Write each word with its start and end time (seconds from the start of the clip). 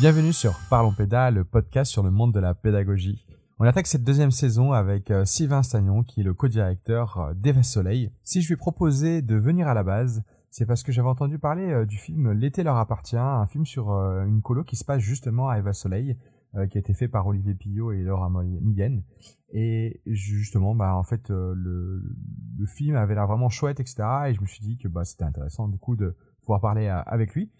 Bienvenue 0.00 0.32
sur 0.32 0.58
Parlons 0.70 0.94
Pédale, 0.94 1.34
le 1.34 1.44
podcast 1.44 1.92
sur 1.92 2.02
le 2.02 2.10
monde 2.10 2.32
de 2.32 2.40
la 2.40 2.54
pédagogie. 2.54 3.26
On 3.58 3.66
attaque 3.66 3.86
cette 3.86 4.02
deuxième 4.02 4.30
saison 4.30 4.72
avec 4.72 5.10
euh, 5.10 5.26
Sylvain 5.26 5.62
Stagnon, 5.62 6.04
qui 6.04 6.22
est 6.22 6.24
le 6.24 6.32
co-directeur 6.32 7.18
euh, 7.18 7.34
d'Eva 7.34 7.62
Soleil. 7.62 8.10
Si 8.24 8.40
je 8.40 8.46
lui 8.46 8.54
ai 8.54 8.56
proposé 8.56 9.20
de 9.20 9.36
venir 9.36 9.68
à 9.68 9.74
la 9.74 9.82
base, 9.82 10.24
c'est 10.50 10.64
parce 10.64 10.82
que 10.82 10.90
j'avais 10.90 11.10
entendu 11.10 11.38
parler 11.38 11.70
euh, 11.70 11.84
du 11.84 11.98
film 11.98 12.32
L'été 12.32 12.62
leur 12.62 12.78
appartient, 12.78 13.18
un 13.18 13.46
film 13.46 13.66
sur 13.66 13.90
une 13.90 14.40
colo 14.40 14.64
qui 14.64 14.76
se 14.76 14.86
passe 14.86 15.02
justement 15.02 15.50
à 15.50 15.58
Eva 15.58 15.74
Soleil, 15.74 16.16
qui 16.70 16.78
a 16.78 16.80
été 16.80 16.94
fait 16.94 17.06
par 17.06 17.26
Olivier 17.26 17.54
Pillot 17.54 17.92
et 17.92 18.02
Laura 18.02 18.30
Millienne. 18.30 19.04
Et 19.52 20.00
justement, 20.06 20.74
bah 20.74 20.96
en 20.96 21.02
fait, 21.02 21.28
le, 21.28 22.02
film 22.66 22.96
avait 22.96 23.14
l'air 23.14 23.26
vraiment 23.26 23.50
chouette, 23.50 23.80
etc. 23.80 24.02
Et 24.28 24.34
je 24.34 24.40
me 24.40 24.46
suis 24.46 24.60
dit 24.60 24.78
que 24.78 24.88
bah 24.88 25.04
c'était 25.04 25.24
intéressant 25.24 25.68
du 25.68 25.78
coup 25.78 25.94
de 25.94 26.16
pouvoir 26.40 26.62
parler 26.62 26.88
avec 26.88 27.34
lui. 27.34 27.52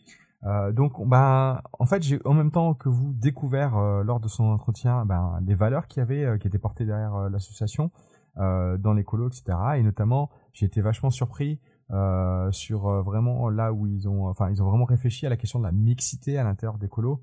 Euh, 0.45 0.73
donc, 0.73 1.07
ben, 1.07 1.61
en 1.79 1.85
fait, 1.85 2.03
j'ai 2.03 2.19
en 2.25 2.35
même 2.35 2.51
temps 2.51 2.75
que 2.75 2.89
vous 2.89 3.12
découvert 3.12 3.77
euh, 3.77 4.03
lors 4.03 4.21
de 4.21 4.29
son 4.29 4.45
entretien 4.45 5.05
ben, 5.05 5.39
les 5.47 5.55
valeurs 5.55 5.87
qui 5.87 6.01
avait, 6.01 6.25
euh, 6.25 6.39
qui 6.39 6.47
étaient 6.47 6.59
portées 6.59 6.87
derrière 6.87 7.15
euh, 7.15 7.29
l'association 7.29 7.91
dans 8.37 8.95
les 8.95 9.05
colos, 9.05 9.29
etc. 9.29 9.59
Et 9.77 9.83
notamment, 9.83 10.31
j'ai 10.55 10.65
été 10.65 10.81
vachement 10.81 11.11
surpris 11.11 11.61
sur 12.53 13.03
vraiment 13.03 13.51
là 13.51 13.71
où 13.73 13.87
ils 13.87 14.09
ont, 14.09 14.29
enfin, 14.29 14.48
ils 14.51 14.62
ont 14.62 14.67
vraiment 14.67 14.87
réfléchi 14.87 15.27
à 15.27 15.29
la 15.29 15.37
question 15.37 15.59
de 15.59 15.65
la 15.65 15.73
mixité 15.73 16.39
à 16.39 16.45
l'intérieur 16.45 16.79
des 16.79 16.89
colos 16.89 17.20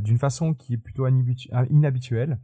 d'une 0.00 0.18
façon 0.18 0.54
qui 0.54 0.74
est 0.74 0.78
plutôt 0.78 1.08
inhabituelle. 1.08 2.38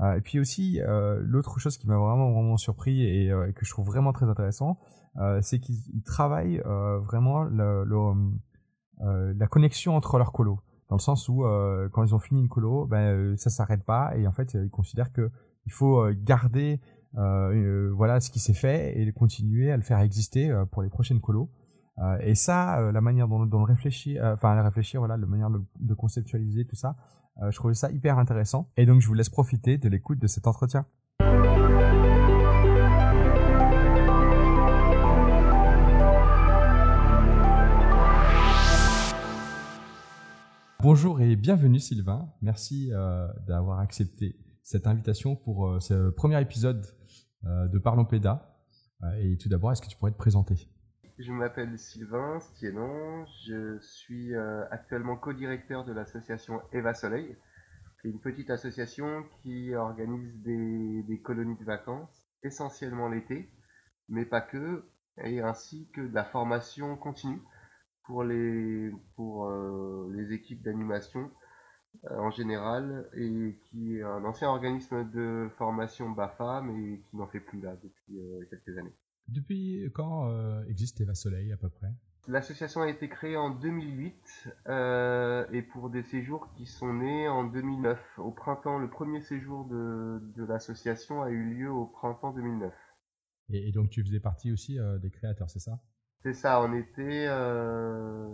et 0.00 0.20
puis 0.22 0.38
aussi, 0.38 0.80
l'autre 1.20 1.58
chose 1.58 1.76
qui 1.76 1.86
m'a 1.86 1.98
vraiment 1.98 2.30
vraiment 2.30 2.56
surpris 2.56 3.02
et, 3.02 3.26
et, 3.26 3.52
que 3.52 3.66
je 3.66 3.70
trouve 3.72 3.88
vraiment 3.88 4.14
très 4.14 4.26
intéressant, 4.26 4.78
c'est 5.42 5.58
qu'ils 5.58 6.02
travaillent 6.04 6.62
vraiment 6.64 7.42
le, 7.42 7.84
le 7.84 7.96
euh, 7.96 8.14
la 9.00 9.46
connexion 9.46 9.96
entre 9.96 10.18
leurs 10.18 10.32
colos 10.32 10.60
dans 10.88 10.96
le 10.96 11.00
sens 11.00 11.28
où 11.28 11.44
euh, 11.44 11.88
quand 11.90 12.02
ils 12.02 12.14
ont 12.14 12.18
fini 12.18 12.40
une 12.40 12.48
colo, 12.48 12.86
ben 12.86 13.12
euh, 13.12 13.36
ça 13.36 13.50
s'arrête 13.50 13.84
pas 13.84 14.16
et 14.16 14.26
en 14.26 14.32
fait 14.32 14.54
ils 14.54 14.70
considèrent 14.70 15.12
que 15.12 15.30
il 15.66 15.72
faut 15.72 16.06
garder 16.12 16.80
voilà 17.12 18.20
ce 18.20 18.30
qui 18.30 18.38
s'est 18.38 18.54
fait 18.54 18.98
et 18.98 19.12
continuer 19.12 19.70
à 19.70 19.76
le 19.76 19.82
faire 19.82 19.98
exister 20.00 20.50
pour 20.70 20.82
les 20.82 20.88
prochaines 20.88 21.20
colos. 21.20 21.50
et 22.20 22.34
ça, 22.34 22.90
la 22.90 23.00
manière 23.02 23.28
dont, 23.28 23.44
dont 23.44 23.64
réfléchir, 23.64 24.22
enfin 24.24 24.62
réfléchir, 24.62 25.00
voilà, 25.00 25.18
la 25.18 25.26
manière 25.26 25.50
de, 25.50 25.60
de 25.78 25.94
conceptualiser 25.94 26.64
tout 26.64 26.76
ça, 26.76 26.96
je 27.50 27.54
trouvais 27.54 27.74
ça 27.74 27.90
hyper 27.90 28.18
intéressant. 28.18 28.70
Et 28.78 28.86
donc 28.86 29.02
je 29.02 29.08
vous 29.08 29.14
laisse 29.14 29.28
profiter 29.28 29.76
de 29.76 29.90
l'écoute 29.90 30.18
de 30.18 30.26
cet 30.26 30.46
entretien. 30.46 30.86
Bonjour 40.80 41.20
et 41.20 41.34
bienvenue 41.34 41.80
Sylvain. 41.80 42.32
Merci 42.40 42.92
euh, 42.92 43.26
d'avoir 43.48 43.80
accepté 43.80 44.36
cette 44.62 44.86
invitation 44.86 45.34
pour 45.34 45.66
euh, 45.66 45.80
ce 45.80 46.10
premier 46.10 46.40
épisode 46.40 46.86
euh, 47.46 47.66
de 47.66 47.80
Parlons 47.80 48.04
Péda. 48.04 48.56
et 49.18 49.36
tout 49.38 49.48
d'abord, 49.48 49.72
est-ce 49.72 49.82
que 49.82 49.88
tu 49.88 49.96
pourrais 49.96 50.12
te 50.12 50.16
présenter? 50.16 50.54
Je 51.18 51.32
m'appelle 51.32 51.76
Sylvain 51.76 52.38
Stienon. 52.38 53.26
Je 53.44 53.80
suis 53.80 54.36
actuellement 54.70 55.16
co-directeur 55.16 55.84
de 55.84 55.92
l'association 55.92 56.60
Eva 56.72 56.94
Soleil, 56.94 57.36
qui 58.00 58.06
est 58.06 58.10
une 58.12 58.20
petite 58.20 58.50
association 58.50 59.24
qui 59.42 59.74
organise 59.74 60.40
des 60.44 61.20
colonies 61.24 61.58
de 61.58 61.64
vacances, 61.64 62.28
essentiellement 62.44 63.08
l'été, 63.08 63.50
mais 64.08 64.24
pas 64.24 64.42
que, 64.42 64.88
et 65.24 65.40
ainsi 65.40 65.90
que 65.92 66.02
de 66.02 66.14
la 66.14 66.24
formation 66.24 66.96
continue 66.96 67.42
pour 68.08 68.24
les, 68.24 68.90
pour, 69.16 69.44
euh, 69.44 70.10
les 70.16 70.32
équipes 70.32 70.62
d'animation 70.62 71.30
euh, 72.10 72.16
en 72.16 72.30
général 72.30 73.06
et 73.14 73.60
qui 73.64 73.98
est 73.98 74.02
un 74.02 74.24
ancien 74.24 74.48
organisme 74.48 75.08
de 75.10 75.48
formation 75.58 76.10
BAFA 76.10 76.62
mais 76.62 77.00
qui 77.00 77.16
n'en 77.16 77.26
fait 77.28 77.40
plus 77.40 77.60
là 77.60 77.76
depuis 77.76 78.18
euh, 78.18 78.44
quelques 78.48 78.76
années. 78.78 78.94
Depuis 79.28 79.90
quand 79.94 80.32
existe 80.68 81.02
Eva 81.02 81.14
Soleil 81.14 81.52
à 81.52 81.58
peu 81.58 81.68
près? 81.68 81.92
L'association 82.28 82.80
a 82.80 82.88
été 82.88 83.10
créée 83.10 83.36
en 83.36 83.50
2008 83.50 84.48
et 85.52 85.62
pour 85.70 85.90
des 85.90 86.02
séjours 86.02 86.50
qui 86.56 86.64
sont 86.64 86.94
nés 86.94 87.28
en 87.28 87.44
2009. 87.44 88.00
Au 88.16 88.30
printemps, 88.30 88.78
le 88.78 88.88
premier 88.88 89.20
séjour 89.20 89.66
de, 89.66 90.22
de 90.34 90.44
l'association 90.44 91.22
a 91.22 91.28
eu 91.28 91.44
lieu 91.44 91.70
au 91.70 91.84
printemps 91.84 92.32
2009. 92.32 92.72
Et, 93.50 93.68
et 93.68 93.72
donc 93.72 93.90
tu 93.90 94.02
faisais 94.02 94.20
partie 94.20 94.50
aussi 94.50 94.78
des 95.02 95.10
créateurs, 95.10 95.50
c'est 95.50 95.60
ça? 95.60 95.78
C'est 96.22 96.34
ça, 96.34 96.60
on 96.60 96.74
était, 96.74 97.26
euh, 97.28 98.28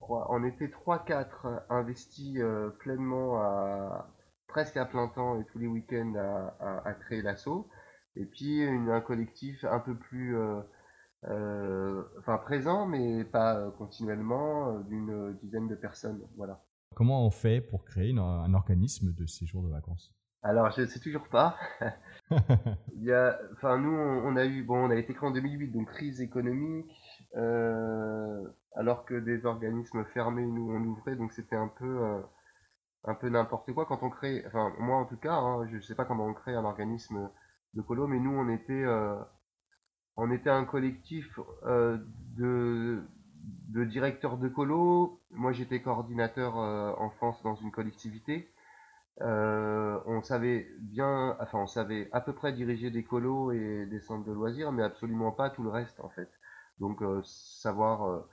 on 0.00 0.44
était 0.44 0.68
3-4 0.68 1.64
investis 1.70 2.36
euh, 2.38 2.70
pleinement 2.78 3.40
à 3.40 4.08
presque 4.46 4.76
à 4.76 4.84
plein 4.84 5.08
temps 5.08 5.40
et 5.40 5.44
tous 5.46 5.58
les 5.58 5.66
week-ends 5.66 6.14
à, 6.60 6.94
créer 6.94 7.22
l'assaut. 7.22 7.68
Et 8.14 8.24
puis 8.24 8.60
une, 8.62 8.90
un 8.90 9.00
collectif 9.00 9.64
un 9.64 9.80
peu 9.80 9.96
plus 9.96 10.36
euh, 11.24 12.02
enfin 12.18 12.38
présent 12.38 12.86
mais 12.86 13.24
pas 13.24 13.70
continuellement 13.78 14.78
d'une 14.80 15.36
dizaine 15.42 15.66
de 15.66 15.74
personnes. 15.74 16.22
Voilà. 16.36 16.62
Comment 16.94 17.26
on 17.26 17.30
fait 17.30 17.60
pour 17.60 17.84
créer 17.84 18.16
un 18.16 18.54
organisme 18.54 19.12
de 19.12 19.26
séjour 19.26 19.64
de 19.64 19.70
vacances? 19.70 20.14
Alors, 20.44 20.70
je 20.72 20.82
ne 20.82 20.86
sais 20.86 21.00
toujours 21.00 21.26
pas. 21.28 21.56
Il 22.94 23.04
y 23.04 23.12
a, 23.12 23.38
enfin, 23.54 23.78
nous, 23.78 23.90
on, 23.90 24.36
a 24.36 24.44
eu, 24.44 24.62
bon, 24.62 24.76
on 24.76 24.90
a 24.90 24.96
été 24.96 25.14
créé 25.14 25.26
en 25.26 25.32
2008, 25.32 25.68
donc 25.68 25.88
crise 25.88 26.20
économique, 26.20 26.86
euh, 27.36 28.44
alors 28.74 29.04
que 29.04 29.14
des 29.14 29.44
organismes 29.46 30.04
fermés 30.06 30.46
nous 30.46 30.70
on 30.72 30.82
ouvrait, 30.84 31.16
donc 31.16 31.32
c'était 31.32 31.56
un 31.56 31.68
peu 31.68 31.84
euh, 32.04 32.20
un 33.04 33.14
peu 33.14 33.28
n'importe 33.28 33.72
quoi 33.72 33.86
quand 33.86 34.02
on 34.02 34.10
crée. 34.10 34.44
Enfin 34.46 34.72
moi 34.78 34.98
en 34.98 35.06
tout 35.06 35.16
cas, 35.16 35.34
hein, 35.34 35.66
je 35.68 35.78
sais 35.80 35.94
pas 35.94 36.04
comment 36.04 36.26
on 36.26 36.34
crée 36.34 36.54
un 36.54 36.64
organisme 36.64 37.30
de 37.74 37.82
colo, 37.82 38.06
mais 38.06 38.20
nous 38.20 38.32
on 38.32 38.48
était 38.48 38.84
euh, 38.84 39.16
on 40.16 40.30
était 40.30 40.50
un 40.50 40.64
collectif 40.64 41.38
de 41.64 43.02
de 43.68 43.84
directeurs 43.84 44.38
de 44.38 44.48
colo. 44.48 45.20
Moi 45.30 45.52
j'étais 45.52 45.82
coordinateur 45.82 46.56
en 46.56 47.10
France 47.10 47.42
dans 47.42 47.56
une 47.56 47.72
collectivité. 47.72 48.50
on 49.20 50.22
savait 50.22 50.68
bien, 50.80 51.36
enfin 51.40 51.58
on 51.60 51.66
savait 51.66 52.08
à 52.12 52.20
peu 52.20 52.32
près 52.32 52.52
diriger 52.52 52.90
des 52.90 53.04
colos 53.04 53.52
et 53.52 53.86
des 53.86 54.00
centres 54.00 54.24
de 54.24 54.32
loisirs, 54.32 54.72
mais 54.72 54.82
absolument 54.82 55.32
pas 55.32 55.50
tout 55.50 55.62
le 55.64 55.70
reste 55.70 56.00
en 56.00 56.08
fait. 56.10 56.30
Donc 56.80 57.02
euh, 57.02 57.20
savoir 57.24 58.04
euh, 58.08 58.28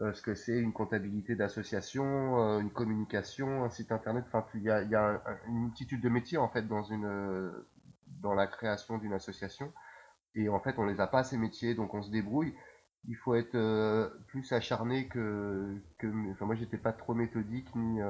euh, 0.00 0.12
ce 0.14 0.22
que 0.22 0.34
c'est 0.34 0.58
une 0.58 0.72
comptabilité 0.72 1.36
d'association, 1.36 2.60
une 2.60 2.70
communication, 2.70 3.64
un 3.64 3.70
site 3.70 3.92
internet. 3.92 4.24
Enfin, 4.28 4.44
il 4.54 4.62
y 4.62 4.70
a, 4.70 4.82
y 4.82 4.94
a 4.94 5.22
une 5.48 5.64
multitude 5.64 6.00
de 6.00 6.08
métiers 6.08 6.38
en 6.38 6.48
fait 6.48 6.62
dans 6.62 6.82
une 6.84 7.52
dans 8.20 8.34
la 8.34 8.46
création 8.46 8.98
d'une 8.98 9.12
association. 9.12 9.72
Et 10.34 10.48
en 10.48 10.60
fait, 10.60 10.78
on 10.78 10.86
les 10.86 11.00
a 11.00 11.06
pas 11.06 11.24
ces 11.24 11.38
métiers, 11.38 11.74
donc 11.74 11.94
on 11.94 12.02
se 12.02 12.10
débrouille. 12.10 12.54
Il 13.08 13.16
faut 13.16 13.34
être 13.34 13.56
plus 14.28 14.52
acharné 14.52 15.08
que 15.08 15.76
que. 15.98 16.06
Enfin, 16.32 16.46
moi, 16.46 16.54
j'étais 16.54 16.78
pas 16.78 16.92
trop 16.92 17.14
méthodique 17.14 17.74
ni 17.74 18.00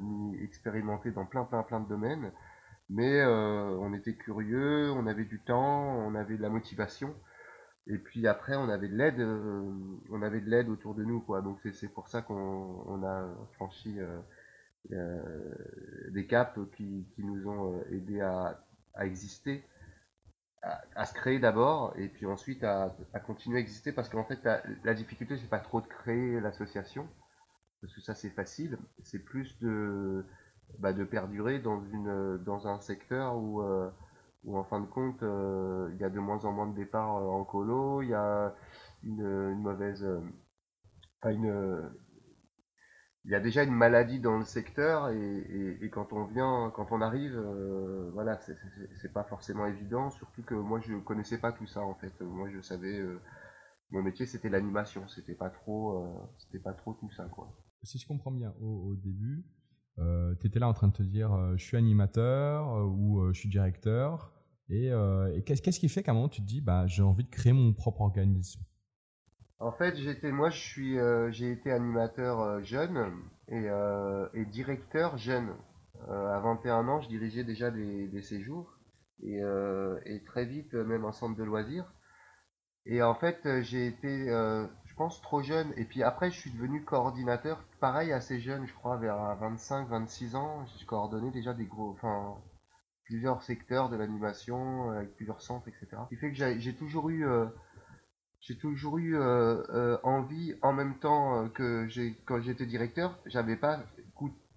ni 0.00 0.42
expérimenté 0.42 1.10
dans 1.10 1.26
plein 1.26 1.44
plein 1.44 1.62
plein 1.62 1.80
de 1.80 1.88
domaines, 1.88 2.32
mais 2.90 3.24
on 3.26 3.92
était 3.94 4.14
curieux, 4.14 4.90
on 4.92 5.06
avait 5.06 5.24
du 5.24 5.40
temps, 5.40 5.96
on 6.06 6.14
avait 6.14 6.36
de 6.36 6.42
la 6.42 6.50
motivation. 6.50 7.14
Et 7.86 7.98
puis 7.98 8.26
après, 8.26 8.56
on 8.56 8.68
avait 8.68 8.88
de 8.88 8.96
l'aide, 8.96 9.20
euh, 9.20 9.62
on 10.10 10.22
avait 10.22 10.40
de 10.40 10.48
l'aide 10.48 10.68
autour 10.68 10.94
de 10.94 11.04
nous, 11.04 11.20
quoi. 11.20 11.42
Donc 11.42 11.58
c'est 11.72 11.88
pour 11.88 12.08
ça 12.08 12.22
qu'on 12.22 13.02
a 13.04 13.28
franchi 13.54 14.00
euh, 14.00 14.18
euh, 14.92 15.20
des 16.10 16.26
caps 16.26 16.58
qui, 16.76 17.06
qui 17.14 17.24
nous 17.24 17.46
ont 17.46 17.82
aidé 17.90 18.20
à, 18.22 18.58
à 18.94 19.04
exister, 19.04 19.64
à, 20.62 20.82
à, 20.94 21.04
se 21.04 21.12
créer 21.12 21.38
d'abord, 21.38 21.92
et 21.98 22.08
puis 22.08 22.24
ensuite 22.24 22.64
à, 22.64 22.96
à, 23.12 23.20
continuer 23.20 23.58
à 23.58 23.60
exister, 23.60 23.92
parce 23.92 24.08
qu'en 24.08 24.24
fait, 24.24 24.42
la, 24.44 24.62
la 24.84 24.94
difficulté, 24.94 25.36
c'est 25.36 25.50
pas 25.50 25.58
trop 25.58 25.82
de 25.82 25.86
créer 25.86 26.40
l'association, 26.40 27.06
parce 27.82 27.94
que 27.94 28.00
ça 28.00 28.14
c'est 28.14 28.30
facile, 28.30 28.78
c'est 29.02 29.18
plus 29.18 29.58
de, 29.60 30.24
bah, 30.78 30.94
de 30.94 31.04
perdurer 31.04 31.58
dans 31.58 31.82
une 31.84 32.38
dans 32.38 32.66
un 32.66 32.80
secteur 32.80 33.36
où 33.36 33.62
où 34.44 34.56
en 34.58 34.64
fin 34.64 34.80
de 34.80 34.86
compte, 34.86 35.22
euh, 35.22 35.90
il 35.94 36.00
y 36.00 36.04
a 36.04 36.10
de 36.10 36.18
moins 36.18 36.44
en 36.44 36.52
moins 36.52 36.66
de 36.66 36.74
départs 36.74 37.16
euh, 37.16 37.26
en 37.26 37.44
colo, 37.44 38.02
il 38.02 38.10
y 38.10 38.14
a 38.14 38.54
une, 39.02 39.54
mauvaise. 39.56 40.04
Euh, 40.04 40.20
une, 41.26 41.90
il 43.24 43.30
y 43.30 43.34
a 43.34 43.40
déjà 43.40 43.62
une 43.62 43.72
maladie 43.72 44.20
dans 44.20 44.36
le 44.36 44.44
secteur 44.44 45.08
et, 45.08 45.90
quand 45.90 46.12
on 46.12 46.26
vient, 46.26 46.70
quand 46.76 46.88
on 46.90 47.00
arrive, 47.00 47.40
voilà, 48.12 48.38
c'est 48.38 49.12
pas 49.14 49.24
forcément 49.24 49.64
évident. 49.64 50.10
Surtout 50.10 50.42
que 50.42 50.54
moi, 50.54 50.80
je 50.80 50.94
connaissais 50.96 51.38
pas 51.38 51.50
tout 51.50 51.66
ça 51.66 51.80
en 51.80 51.94
fait. 51.94 52.12
Moi, 52.20 52.50
je 52.50 52.60
savais, 52.60 53.02
mon 53.90 54.02
métier 54.02 54.26
c'était 54.26 54.50
l'animation, 54.50 55.08
c'était 55.08 55.34
pas 55.34 55.48
trop, 55.48 56.06
c'était 56.36 56.58
pas 56.58 56.74
trop 56.74 56.92
tout 56.92 57.10
ça 57.12 57.24
quoi. 57.24 57.50
Si 57.82 57.98
je 57.98 58.06
comprends 58.06 58.32
bien, 58.32 58.52
au, 58.60 58.90
au 58.90 58.96
début, 58.96 59.46
tu 59.96 60.46
étais 60.46 60.58
là 60.58 60.68
en 60.68 60.74
train 60.74 60.88
de 60.88 60.92
te 60.92 61.02
dire 61.02 61.56
je 61.56 61.64
suis 61.64 61.78
animateur 61.78 62.86
ou 62.86 63.32
je 63.32 63.38
suis 63.40 63.48
directeur 63.48 64.33
et, 64.68 64.90
euh, 64.90 65.40
qu'est-ce 65.44 65.78
qui 65.78 65.88
fait 65.88 66.02
qu'à 66.02 66.12
un 66.12 66.14
moment 66.14 66.28
tu 66.28 66.40
te 66.40 66.46
dis 66.46 66.60
bah, 66.60 66.86
j'ai 66.86 67.02
envie 67.02 67.24
de 67.24 67.30
créer 67.30 67.52
mon 67.52 67.72
propre 67.72 68.00
organisme? 68.02 68.60
En 69.64 69.72
fait, 69.72 69.96
j'étais, 69.96 70.30
moi, 70.30 70.50
je 70.50 70.58
suis, 70.58 70.98
euh, 70.98 71.30
j'ai 71.30 71.50
été 71.50 71.70
animateur 71.72 72.40
euh, 72.40 72.62
jeune 72.62 73.12
et, 73.48 73.68
euh, 73.70 74.28
et 74.34 74.44
directeur 74.44 75.16
jeune. 75.16 75.54
à 76.08 76.38
21 76.40 76.86
ans, 76.88 77.00
je 77.00 77.08
dirigeais 77.08 77.44
déjà 77.44 77.70
des, 77.70 78.22
séjours 78.22 78.76
et, 79.22 79.40
et, 80.04 80.22
très 80.24 80.44
vite 80.44 80.74
même 80.74 81.04
un 81.06 81.12
centre 81.12 81.36
de 81.36 81.44
loisirs. 81.44 81.90
Et 82.84 83.02
en 83.02 83.14
fait, 83.14 83.62
j'ai 83.62 83.86
été, 83.86 84.26
je 84.28 84.94
pense, 84.96 85.22
trop 85.22 85.42
jeune. 85.42 85.72
Et 85.76 85.84
puis 85.84 86.02
après, 86.02 86.30
je 86.30 86.38
suis 86.38 86.50
devenu 86.50 86.84
coordinateur, 86.84 87.64
pareil, 87.80 88.12
assez 88.12 88.40
jeune, 88.40 88.66
je 88.66 88.74
crois, 88.74 88.98
vers 88.98 89.16
25-26 89.40 90.36
ans. 90.36 90.66
Je 90.78 90.84
coordonnais 90.84 91.30
déjà 91.30 91.54
des 91.54 91.64
gros, 91.64 91.96
plusieurs 93.04 93.42
secteurs 93.42 93.90
de 93.90 93.96
l'animation, 93.96 94.90
avec 94.90 95.14
plusieurs 95.14 95.40
centres, 95.40 95.68
etc. 95.68 96.02
Ce 96.04 96.08
qui 96.08 96.16
fait 96.16 96.32
que 96.32 96.58
j'ai 96.58 96.74
toujours 96.74 97.10
eu 97.10 97.26
j'ai 98.46 98.56
toujours 98.58 98.98
eu 98.98 99.16
euh, 99.16 99.62
euh, 99.70 99.98
envie, 100.02 100.54
en 100.60 100.74
même 100.74 100.98
temps 100.98 101.44
euh, 101.44 101.48
que 101.48 101.88
quand 102.26 102.42
j'étais 102.42 102.66
directeur, 102.66 103.18
j'avais 103.24 103.56
pas, 103.56 103.80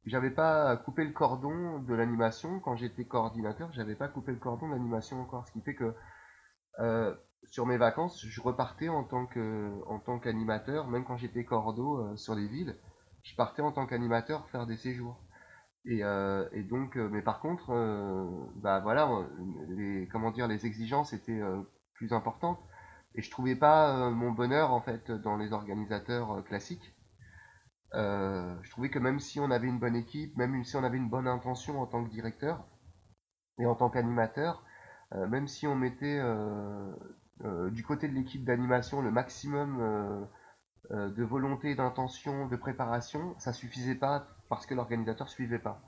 j'avais 0.05 0.29
pas 0.29 0.75
coupé 0.75 1.05
le 1.05 1.13
cordon 1.13 1.79
de 1.79 1.93
l'animation. 1.93 2.59
Quand 2.59 2.75
j'étais 2.75 3.05
coordinateur, 3.05 3.71
j'avais 3.71 3.95
pas 3.95 4.09
coupé 4.09 4.33
le 4.33 4.39
cordon 4.39 4.67
de 4.67 4.73
l'animation 4.73 5.21
encore. 5.21 5.47
Ce 5.47 5.53
qui 5.53 5.61
fait 5.61 5.75
que 5.75 5.93
sur 7.45 7.65
mes 7.65 7.77
vacances, 7.77 8.25
je 8.25 8.41
repartais 8.41 8.89
en 8.89 9.05
tant 9.05 9.25
que, 9.25 9.71
en 9.87 9.99
tant 9.99 10.19
qu'animateur, 10.19 10.89
même 10.89 11.05
quand 11.05 11.15
j'étais 11.15 11.45
cordeau 11.45 12.15
sur 12.17 12.35
les 12.35 12.47
villes, 12.47 12.75
je 13.23 13.35
partais 13.35 13.61
en 13.61 13.71
tant 13.71 13.87
qu'animateur 13.87 14.49
faire 14.49 14.67
des 14.67 14.75
séjours. 14.75 15.17
Et, 15.87 16.01
et 16.51 16.63
donc, 16.63 16.97
mais 16.97 17.21
par 17.21 17.39
contre, 17.39 17.71
bah 18.57 18.79
voilà, 18.81 19.09
les, 19.69 20.07
comment 20.11 20.31
dire, 20.31 20.47
les 20.47 20.65
exigences 20.65 21.13
étaient 21.13 21.41
plus 21.93 22.13
importantes. 22.13 22.59
Et 23.17 23.21
je 23.21 23.31
trouvais 23.31 23.55
pas 23.55 23.97
euh, 23.97 24.11
mon 24.11 24.31
bonheur 24.31 24.71
en 24.71 24.79
fait 24.79 25.11
dans 25.11 25.37
les 25.37 25.51
organisateurs 25.51 26.31
euh, 26.31 26.41
classiques. 26.43 26.95
Euh, 27.95 28.55
je 28.61 28.69
trouvais 28.71 28.89
que 28.89 28.99
même 28.99 29.19
si 29.19 29.39
on 29.39 29.49
avait 29.49 29.67
une 29.67 29.79
bonne 29.79 29.95
équipe, 29.95 30.37
même 30.37 30.63
si 30.63 30.75
on 30.75 30.83
avait 30.83 30.97
une 30.97 31.09
bonne 31.09 31.27
intention 31.27 31.81
en 31.81 31.87
tant 31.87 32.03
que 32.03 32.09
directeur 32.09 32.63
et 33.59 33.65
en 33.65 33.75
tant 33.75 33.89
qu'animateur, 33.89 34.63
même 35.13 35.47
si 35.47 35.65
on 35.67 35.75
mettait 35.75 36.21
du 37.71 37.83
côté 37.83 38.09
de 38.09 38.13
l'équipe 38.13 38.43
d'animation 38.43 39.01
le 39.01 39.09
maximum 39.09 40.27
de 40.91 41.23
volonté, 41.23 41.73
d'intention, 41.73 42.47
de 42.47 42.55
préparation, 42.57 43.33
ça 43.39 43.53
suffisait 43.53 43.95
pas 43.95 44.27
parce 44.49 44.65
que 44.65 44.73
l'organisateur 44.73 45.29
suivait 45.29 45.59
pas 45.59 45.81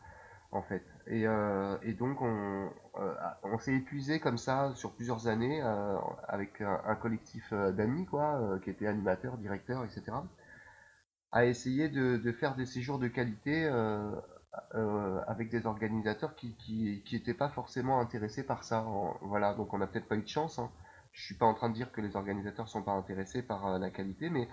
en 0.52 0.62
fait. 0.64 0.84
Et, 1.08 1.28
euh, 1.28 1.78
donc 1.98 2.22
on, 2.22 2.70
euh, 3.00 3.16
on 3.44 3.58
s'est 3.60 3.76
épuisé 3.76 4.20
comme 4.20 4.38
ça 4.38 4.74
sur 4.76 4.94
plusieurs 4.94 5.28
années 5.28 5.62
euh, 5.62 5.98
avec 6.28 6.62
un, 6.62 6.96
collectif 6.96 7.54
d'amis 7.54 8.06
quoi, 8.06 8.60
qui 8.64 8.70
était 8.70 8.88
animateur, 8.88 9.38
directeur, 9.38 9.84
etc. 9.84 10.18
à 11.32 11.46
essayer 11.46 11.90
de, 11.90 12.32
faire 12.32 12.56
des 12.56 12.66
séjours 12.66 13.00
de 13.00 13.08
qualité 13.08 13.68
avec 15.28 15.50
des 15.50 15.66
organisateurs 15.66 16.36
qui 16.36 16.56
qui, 16.58 17.04
qui 17.06 17.16
étaient 17.16 17.34
pas 17.34 17.50
forcément 17.50 18.00
intéressés 18.00 18.44
par 18.44 18.64
ça. 18.64 18.86
voilà, 19.22 19.54
donc 19.54 19.74
on 19.74 19.78
n'a 19.78 19.88
peut-être 19.88 20.08
pas 20.08 20.16
eu 20.16 20.24
de 20.24 20.28
chance. 20.28 20.60
Hein. 20.60 20.72
Je 21.12 21.24
suis 21.26 21.36
pas 21.36 21.46
en 21.46 21.54
train 21.54 21.70
de 21.70 21.74
dire 21.74 21.92
que 21.92 22.02
les 22.02 22.16
organisateurs 22.16 22.70
sont 22.70 22.84
pas 22.84 22.92
intéressés 22.92 23.42
par 23.42 23.80
la 23.80 23.90
qualité, 23.90 24.30
mais 24.30 24.48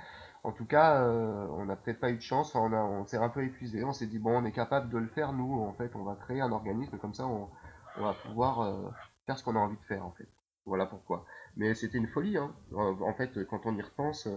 en 0.44 0.52
tout 0.52 0.64
cas, 0.64 1.02
euh, 1.02 1.46
on 1.50 1.66
n'a 1.66 1.76
peut-être 1.76 2.00
pas 2.00 2.10
eu 2.10 2.16
de 2.16 2.22
chance, 2.22 2.54
on, 2.54 2.72
on 2.72 3.06
s'est 3.06 3.16
un 3.16 3.28
peu 3.28 3.44
épuisé, 3.44 3.84
on 3.84 3.92
s'est 3.92 4.06
dit 4.06 4.18
bon, 4.18 4.38
on 4.38 4.44
est 4.44 4.52
capable 4.52 4.88
de 4.90 4.98
le 4.98 5.08
faire, 5.08 5.32
nous, 5.32 5.60
en 5.60 5.72
fait, 5.72 5.94
on 5.96 6.04
va 6.04 6.14
créer 6.14 6.40
un 6.40 6.52
organisme, 6.52 6.98
comme 6.98 7.14
ça, 7.14 7.26
on, 7.26 7.48
va 7.98 8.12
pouvoir 8.12 8.60
euh, 8.60 8.90
faire 9.26 9.38
ce 9.38 9.44
qu'on 9.44 9.56
a 9.56 9.58
envie 9.58 9.76
de 9.76 9.84
faire, 9.84 10.04
en 10.04 10.12
fait. 10.12 10.28
Voilà 10.66 10.86
pourquoi. 10.86 11.24
Mais 11.56 11.74
c'était 11.74 11.98
une 11.98 12.08
folie, 12.08 12.36
hein. 12.36 12.54
En 12.72 13.14
fait, 13.14 13.44
quand 13.46 13.66
on 13.66 13.76
y 13.76 13.82
repense, 13.82 14.28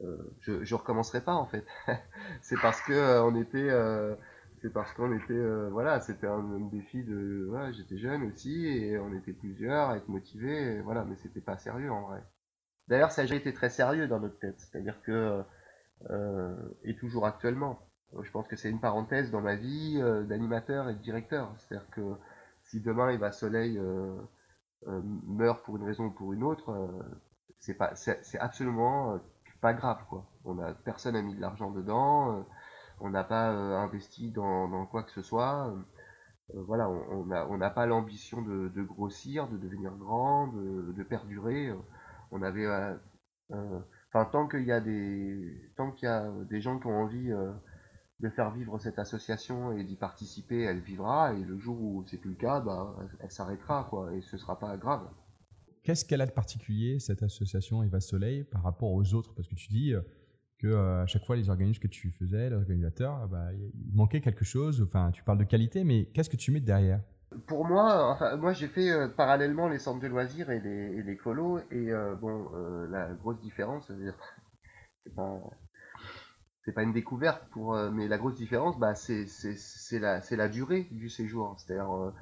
euh, 0.00 0.18
je, 0.40 0.64
je 0.64 0.74
recommencerai 0.74 1.20
pas, 1.22 1.34
en 1.34 1.46
fait. 1.46 1.66
c'est 2.42 2.60
parce 2.60 2.80
que 2.82 3.20
on 3.20 3.34
était, 3.36 3.70
c'est 4.60 4.72
parce 4.72 4.92
qu'on 4.92 5.12
était, 5.16 5.68
voilà, 5.70 6.00
c'était 6.00 6.26
un, 6.26 6.42
défi 6.70 7.02
de, 7.04 7.50
j'étais 7.72 7.98
jeune 7.98 8.24
aussi, 8.24 8.66
et 8.66 8.98
on 8.98 9.12
était 9.14 9.32
plusieurs 9.32 9.90
à 9.90 9.96
être 9.96 10.08
motivés, 10.08 10.80
voilà, 10.82 11.04
mais 11.04 11.16
c'était 11.16 11.40
pas 11.40 11.56
sérieux, 11.56 11.90
en 11.90 12.02
vrai. 12.02 12.22
D'ailleurs, 12.88 13.12
ça 13.12 13.22
a 13.22 13.24
été 13.24 13.52
très 13.52 13.70
sérieux 13.70 14.08
dans 14.08 14.20
notre 14.20 14.38
tête, 14.38 14.58
c'est-à-dire 14.58 15.00
que, 15.02 15.42
euh, 16.10 16.56
et 16.84 16.96
toujours 16.96 17.26
actuellement, 17.26 17.78
je 18.22 18.30
pense 18.30 18.48
que 18.48 18.56
c'est 18.56 18.70
une 18.70 18.80
parenthèse 18.80 19.30
dans 19.30 19.40
ma 19.40 19.54
vie 19.54 19.98
euh, 20.00 20.24
d'animateur 20.24 20.88
et 20.88 20.94
de 20.94 20.98
directeur. 20.98 21.52
C'est-à-dire 21.58 21.88
que 21.90 22.14
si 22.62 22.80
demain 22.80 23.10
Eva 23.10 23.32
Soleil 23.32 23.78
euh, 23.78 24.16
euh, 24.86 25.00
meurt 25.26 25.64
pour 25.64 25.76
une 25.76 25.84
raison 25.84 26.06
ou 26.06 26.10
pour 26.10 26.32
une 26.32 26.42
autre, 26.42 26.90
c'est 27.58 27.74
pas, 27.74 27.94
c'est 27.94 28.38
absolument 28.38 29.18
pas 29.60 29.74
grave 29.74 30.04
quoi. 30.08 30.24
On 30.44 30.58
a 30.60 30.72
personne 30.72 31.14
n'a 31.14 31.22
mis 31.22 31.34
de 31.34 31.40
l'argent 31.40 31.70
dedans, 31.70 32.46
on 33.00 33.10
n'a 33.10 33.24
pas 33.24 33.48
investi 33.48 34.30
dans, 34.30 34.86
quoi 34.86 35.02
que 35.02 35.10
ce 35.10 35.22
soit. 35.22 35.74
voilà, 36.54 36.88
on 36.88 37.26
n'a 37.26 37.46
on 37.48 37.58
pas 37.58 37.86
l'ambition 37.86 38.42
de, 38.42 38.82
grossir, 38.82 39.48
de 39.48 39.56
devenir 39.56 39.92
grand, 39.96 40.48
de 40.48 41.02
perdurer 41.02 41.72
on 42.30 42.42
avait 42.42 42.66
euh, 42.66 42.94
euh, 43.52 43.80
enfin 44.12 44.28
tant 44.30 44.48
qu'il 44.48 44.64
y 44.64 44.72
a 44.72 44.80
des 44.80 45.70
tant 45.76 45.92
qu'il 45.92 46.06
y 46.06 46.10
a 46.10 46.30
des 46.48 46.60
gens 46.60 46.78
qui 46.78 46.86
ont 46.86 47.02
envie 47.02 47.30
euh, 47.30 47.52
de 48.20 48.28
faire 48.30 48.52
vivre 48.52 48.78
cette 48.78 48.98
association 48.98 49.72
et 49.72 49.84
d'y 49.84 49.96
participer, 49.96 50.62
elle 50.62 50.80
vivra 50.80 51.34
et 51.34 51.42
le 51.44 51.58
jour 51.58 51.80
où 51.80 52.04
c'est 52.08 52.18
plus 52.18 52.30
le 52.30 52.36
cas, 52.36 52.60
bah, 52.60 52.96
elle 53.20 53.30
s'arrêtera 53.30 53.86
quoi 53.88 54.12
et 54.14 54.20
ce 54.22 54.36
sera 54.36 54.58
pas 54.58 54.76
grave. 54.76 55.08
Qu'est-ce 55.84 56.04
qu'elle 56.04 56.20
a 56.20 56.26
de 56.26 56.32
particulier 56.32 56.98
cette 56.98 57.22
association 57.22 57.82
Eva 57.82 58.00
Soleil 58.00 58.44
par 58.44 58.62
rapport 58.62 58.92
aux 58.92 59.14
autres? 59.14 59.34
Parce 59.34 59.46
que 59.46 59.54
tu 59.54 59.68
dis 59.68 59.94
que 60.58 60.74
à 60.74 61.06
chaque 61.06 61.24
fois 61.24 61.36
les 61.36 61.48
organismes 61.48 61.80
que 61.80 61.88
tu 61.88 62.10
faisais, 62.10 62.50
l'organisateur, 62.50 63.28
bah, 63.28 63.52
il 63.54 63.94
manquait 63.94 64.20
quelque 64.20 64.44
chose. 64.44 64.82
Enfin, 64.82 65.12
tu 65.12 65.22
parles 65.22 65.38
de 65.38 65.44
qualité, 65.44 65.84
mais 65.84 66.06
qu'est-ce 66.06 66.28
que 66.28 66.36
tu 66.36 66.50
mets 66.50 66.60
derrière? 66.60 67.00
Pour 67.46 67.64
moi, 67.64 68.10
enfin, 68.12 68.36
moi 68.36 68.52
j'ai 68.52 68.68
fait 68.68 68.90
euh, 68.90 69.08
parallèlement 69.08 69.68
les 69.68 69.78
centres 69.78 70.00
de 70.00 70.06
loisirs 70.06 70.50
et 70.50 70.60
les, 70.60 70.98
et 70.98 71.02
les 71.02 71.16
colos, 71.16 71.60
et 71.70 71.92
euh, 71.92 72.14
bon, 72.14 72.48
euh, 72.54 72.86
la 72.90 73.08
grosse 73.12 73.40
différence, 73.40 73.90
c'est 75.04 75.14
pas, 75.14 75.40
c'est 76.64 76.72
pas 76.72 76.82
une 76.82 76.92
découverte 76.92 77.42
pour, 77.50 77.74
mais 77.92 78.08
la 78.08 78.18
grosse 78.18 78.36
différence, 78.36 78.78
bah, 78.78 78.94
c'est, 78.94 79.26
c'est, 79.26 79.98
la, 79.98 80.20
c'est 80.20 80.36
la 80.36 80.48
durée 80.48 80.86
du 80.90 81.08
séjour. 81.08 81.56
C'est-à-dire, 81.58 82.12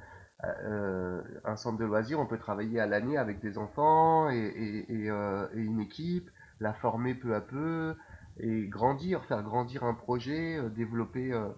un 1.43 1.55
centre 1.55 1.77
de 1.77 1.85
loisirs, 1.85 2.19
on 2.19 2.27
peut 2.27 2.37
travailler 2.37 2.79
à 2.79 2.85
l'année 2.85 3.17
avec 3.17 3.39
des 3.39 3.57
enfants 3.57 4.29
et, 4.29 4.37
et, 4.37 4.93
et, 4.93 5.05
et, 5.07 5.59
une 5.59 5.79
équipe, 5.81 6.29
la 6.59 6.73
former 6.73 7.15
peu 7.15 7.35
à 7.35 7.41
peu 7.41 7.95
et 8.39 8.67
grandir, 8.67 9.25
faire 9.25 9.41
grandir 9.43 9.83
un 9.83 9.93
projet, 9.93 10.59
développer 10.75 11.33
euh, 11.33 11.49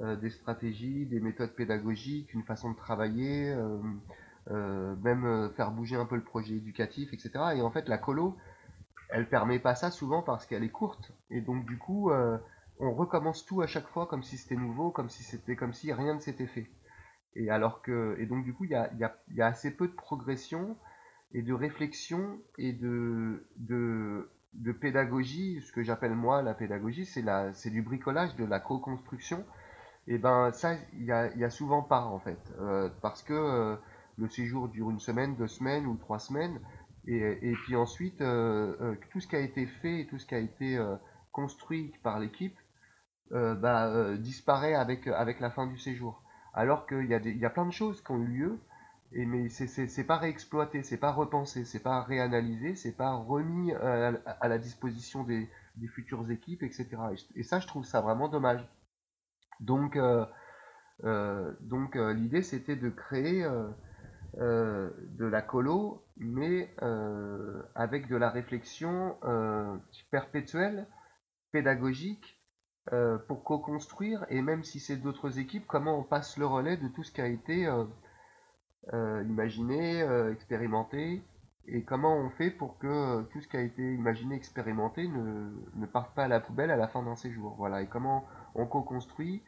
des 0.00 0.30
stratégies, 0.30 1.06
des 1.06 1.20
méthodes 1.20 1.54
pédagogiques, 1.54 2.32
une 2.32 2.44
façon 2.44 2.70
de 2.70 2.76
travailler, 2.76 3.50
euh, 3.50 3.78
euh, 4.50 4.96
même 5.02 5.50
faire 5.56 5.70
bouger 5.70 5.96
un 5.96 6.06
peu 6.06 6.16
le 6.16 6.24
projet 6.24 6.54
éducatif, 6.54 7.12
etc. 7.12 7.30
Et 7.56 7.62
en 7.62 7.70
fait, 7.70 7.88
la 7.88 7.98
colo, 7.98 8.36
elle 9.10 9.28
permet 9.28 9.58
pas 9.58 9.74
ça 9.74 9.90
souvent 9.90 10.22
parce 10.22 10.46
qu'elle 10.46 10.64
est 10.64 10.70
courte. 10.70 11.12
Et 11.30 11.40
donc, 11.42 11.66
du 11.66 11.76
coup, 11.76 12.10
on 12.78 12.94
recommence 12.94 13.46
tout 13.46 13.60
à 13.62 13.66
chaque 13.66 13.86
fois 13.88 14.06
comme 14.06 14.22
si 14.22 14.36
c'était 14.38 14.56
nouveau, 14.56 14.90
comme 14.90 15.08
si 15.08 15.22
c'était 15.22 15.56
comme 15.56 15.72
si 15.72 15.92
rien 15.92 16.14
ne 16.14 16.20
s'était 16.20 16.46
fait. 16.46 16.70
Et 17.34 17.50
alors 17.50 17.82
que, 17.82 18.16
et 18.18 18.26
donc 18.26 18.44
du 18.44 18.52
coup, 18.52 18.64
il 18.64 18.70
y 18.70 18.74
a, 18.74 18.92
y, 18.94 19.04
a, 19.04 19.16
y 19.34 19.40
a, 19.40 19.46
assez 19.46 19.70
peu 19.70 19.88
de 19.88 19.92
progression 19.92 20.76
et 21.32 21.42
de 21.42 21.54
réflexion 21.54 22.38
et 22.58 22.72
de, 22.72 23.46
de, 23.56 24.30
de 24.54 24.72
pédagogie. 24.72 25.62
Ce 25.62 25.72
que 25.72 25.82
j'appelle 25.82 26.14
moi 26.14 26.42
la 26.42 26.54
pédagogie, 26.54 27.06
c'est 27.06 27.24
c'est 27.54 27.70
du 27.70 27.82
bricolage, 27.82 28.36
de 28.36 28.44
la 28.44 28.60
co-construction 28.60 29.44
et 30.08 30.18
ben 30.18 30.50
ça, 30.52 30.74
il 30.94 31.04
y 31.04 31.12
a, 31.12 31.50
souvent 31.50 31.82
pas 31.82 32.02
en 32.02 32.18
fait, 32.18 32.52
euh, 32.60 32.88
parce 33.02 33.22
que 33.22 33.32
euh, 33.34 33.76
le 34.18 34.28
séjour 34.28 34.68
dure 34.68 34.90
une 34.90 34.98
semaine, 34.98 35.36
deux 35.36 35.46
semaines 35.46 35.86
ou 35.86 35.96
trois 35.96 36.18
semaines, 36.18 36.58
et, 37.06 37.52
puis 37.64 37.76
ensuite 37.76 38.20
euh, 38.20 38.94
tout 39.10 39.20
ce 39.20 39.26
qui 39.26 39.34
a 39.36 39.40
été 39.40 39.66
fait 39.66 40.06
tout 40.08 40.18
ce 40.18 40.26
qui 40.26 40.36
a 40.36 40.38
été 40.38 40.78
construit 41.32 41.92
par 42.02 42.20
l'équipe 42.20 42.56
bah, 43.30 44.16
disparaît 44.18 44.74
avec 44.74 45.06
avec 45.08 45.40
la 45.40 45.50
fin 45.50 45.66
du 45.66 45.78
séjour. 45.78 46.22
Alors 46.54 46.86
qu'il 46.86 47.06
y 47.06 47.14
a 47.14 47.18
il 47.18 47.38
y 47.38 47.46
a 47.46 47.50
plein 47.50 47.66
de 47.66 47.72
choses 47.72 48.02
qui 48.02 48.10
ont 48.12 48.18
eu 48.18 48.26
lieu, 48.26 48.58
et 49.12 49.26
mais 49.26 49.48
c'est 49.48 50.04
pas 50.04 50.16
réexploité, 50.16 50.82
c'est 50.82 50.98
pas 50.98 51.12
repensé, 51.12 51.64
c'est 51.64 51.82
pas 51.82 52.02
réanalysé, 52.02 52.74
c'est 52.74 52.96
pas 52.96 53.14
remis 53.14 53.72
à, 53.72 54.48
la 54.48 54.58
disposition 54.58 55.24
des, 55.24 55.48
des 55.76 55.88
futures 55.88 56.30
équipes, 56.30 56.62
etc. 56.62 56.88
Et 57.36 57.42
ça, 57.42 57.60
je 57.60 57.66
trouve 57.66 57.84
ça 57.84 58.00
vraiment 58.00 58.28
dommage. 58.28 58.64
Donc, 59.60 59.96
euh, 59.96 60.24
euh, 61.04 61.52
donc 61.60 61.96
euh, 61.96 62.12
l'idée 62.12 62.42
c'était 62.42 62.76
de 62.76 62.90
créer 62.90 63.48
de 64.34 65.26
la 65.26 65.42
colo, 65.42 66.06
mais 66.16 66.74
avec 67.74 68.08
de 68.08 68.16
la 68.16 68.30
réflexion 68.30 69.16
perpétuelle, 70.10 70.86
pédagogique, 71.52 72.40
pour 73.28 73.44
co-construire, 73.44 74.24
et 74.30 74.40
même 74.40 74.64
si 74.64 74.80
c'est 74.80 74.96
d'autres 74.96 75.38
équipes, 75.38 75.66
comment 75.66 75.98
on 75.98 76.02
passe 76.02 76.38
le 76.38 76.46
relais 76.46 76.76
de 76.78 76.88
tout 76.88 77.04
ce 77.04 77.12
qui 77.12 77.20
a 77.20 77.26
été 77.26 77.68
imaginé, 78.92 80.00
expérimenté, 80.32 81.22
et 81.66 81.84
comment 81.84 82.16
on 82.16 82.30
fait 82.30 82.50
pour 82.50 82.78
que 82.78 83.22
tout 83.24 83.40
ce 83.40 83.48
qui 83.48 83.56
a 83.56 83.60
été 83.60 83.82
imaginé, 83.82 84.34
expérimenté 84.34 85.06
ne, 85.06 85.52
ne 85.74 85.86
parte 85.86 86.14
pas 86.14 86.24
à 86.24 86.28
la 86.28 86.40
poubelle 86.40 86.70
à 86.70 86.76
la 86.76 86.88
fin 86.88 87.02
d'un 87.02 87.16
séjour. 87.16 87.54
Voilà, 87.56 87.82
et 87.82 87.86
comment 87.86 88.24
on 88.54 88.66
co-construit, 88.66 89.42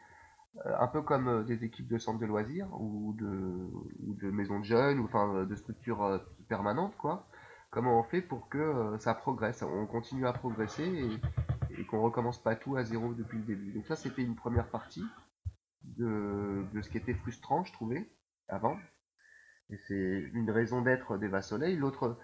euh, 0.65 0.73
un 0.79 0.87
peu 0.87 1.01
comme 1.01 1.27
euh, 1.27 1.43
des 1.43 1.65
équipes 1.65 1.87
de 1.87 1.97
centres 1.97 2.19
de 2.19 2.25
loisirs 2.25 2.67
ou 2.79 3.13
de, 3.19 4.31
maisons 4.31 4.59
de 4.59 4.65
jeunes, 4.65 4.99
ou 4.99 5.05
enfin 5.05 5.43
de 5.43 5.55
structures 5.55 6.03
euh, 6.03 6.17
permanentes, 6.47 6.95
quoi. 6.97 7.27
Comment 7.71 7.99
on 7.99 8.03
fait 8.03 8.21
pour 8.21 8.47
que 8.47 8.95
ça 8.99 9.13
progresse, 9.13 9.61
on 9.61 9.85
continue 9.85 10.25
à 10.25 10.31
progresser 10.31 11.19
et, 11.77 11.85
qu'on 11.85 12.01
recommence 12.01 12.41
pas 12.41 12.55
tout 12.55 12.77
à 12.77 12.85
zéro 12.85 13.13
depuis 13.13 13.37
le 13.37 13.43
début. 13.43 13.73
Donc 13.73 13.85
ça, 13.85 13.97
c'était 13.97 14.23
une 14.23 14.35
première 14.35 14.69
partie 14.69 15.03
de, 15.83 16.63
ce 16.81 16.89
qui 16.89 16.97
était 16.97 17.15
frustrant, 17.15 17.65
je 17.65 17.73
trouvais, 17.73 18.09
avant. 18.47 18.77
Et 19.69 19.77
c'est 19.89 20.29
une 20.33 20.49
raison 20.51 20.81
d'être 20.83 21.17
d'Eva 21.17 21.41
Soleil. 21.41 21.75
L'autre, 21.75 22.17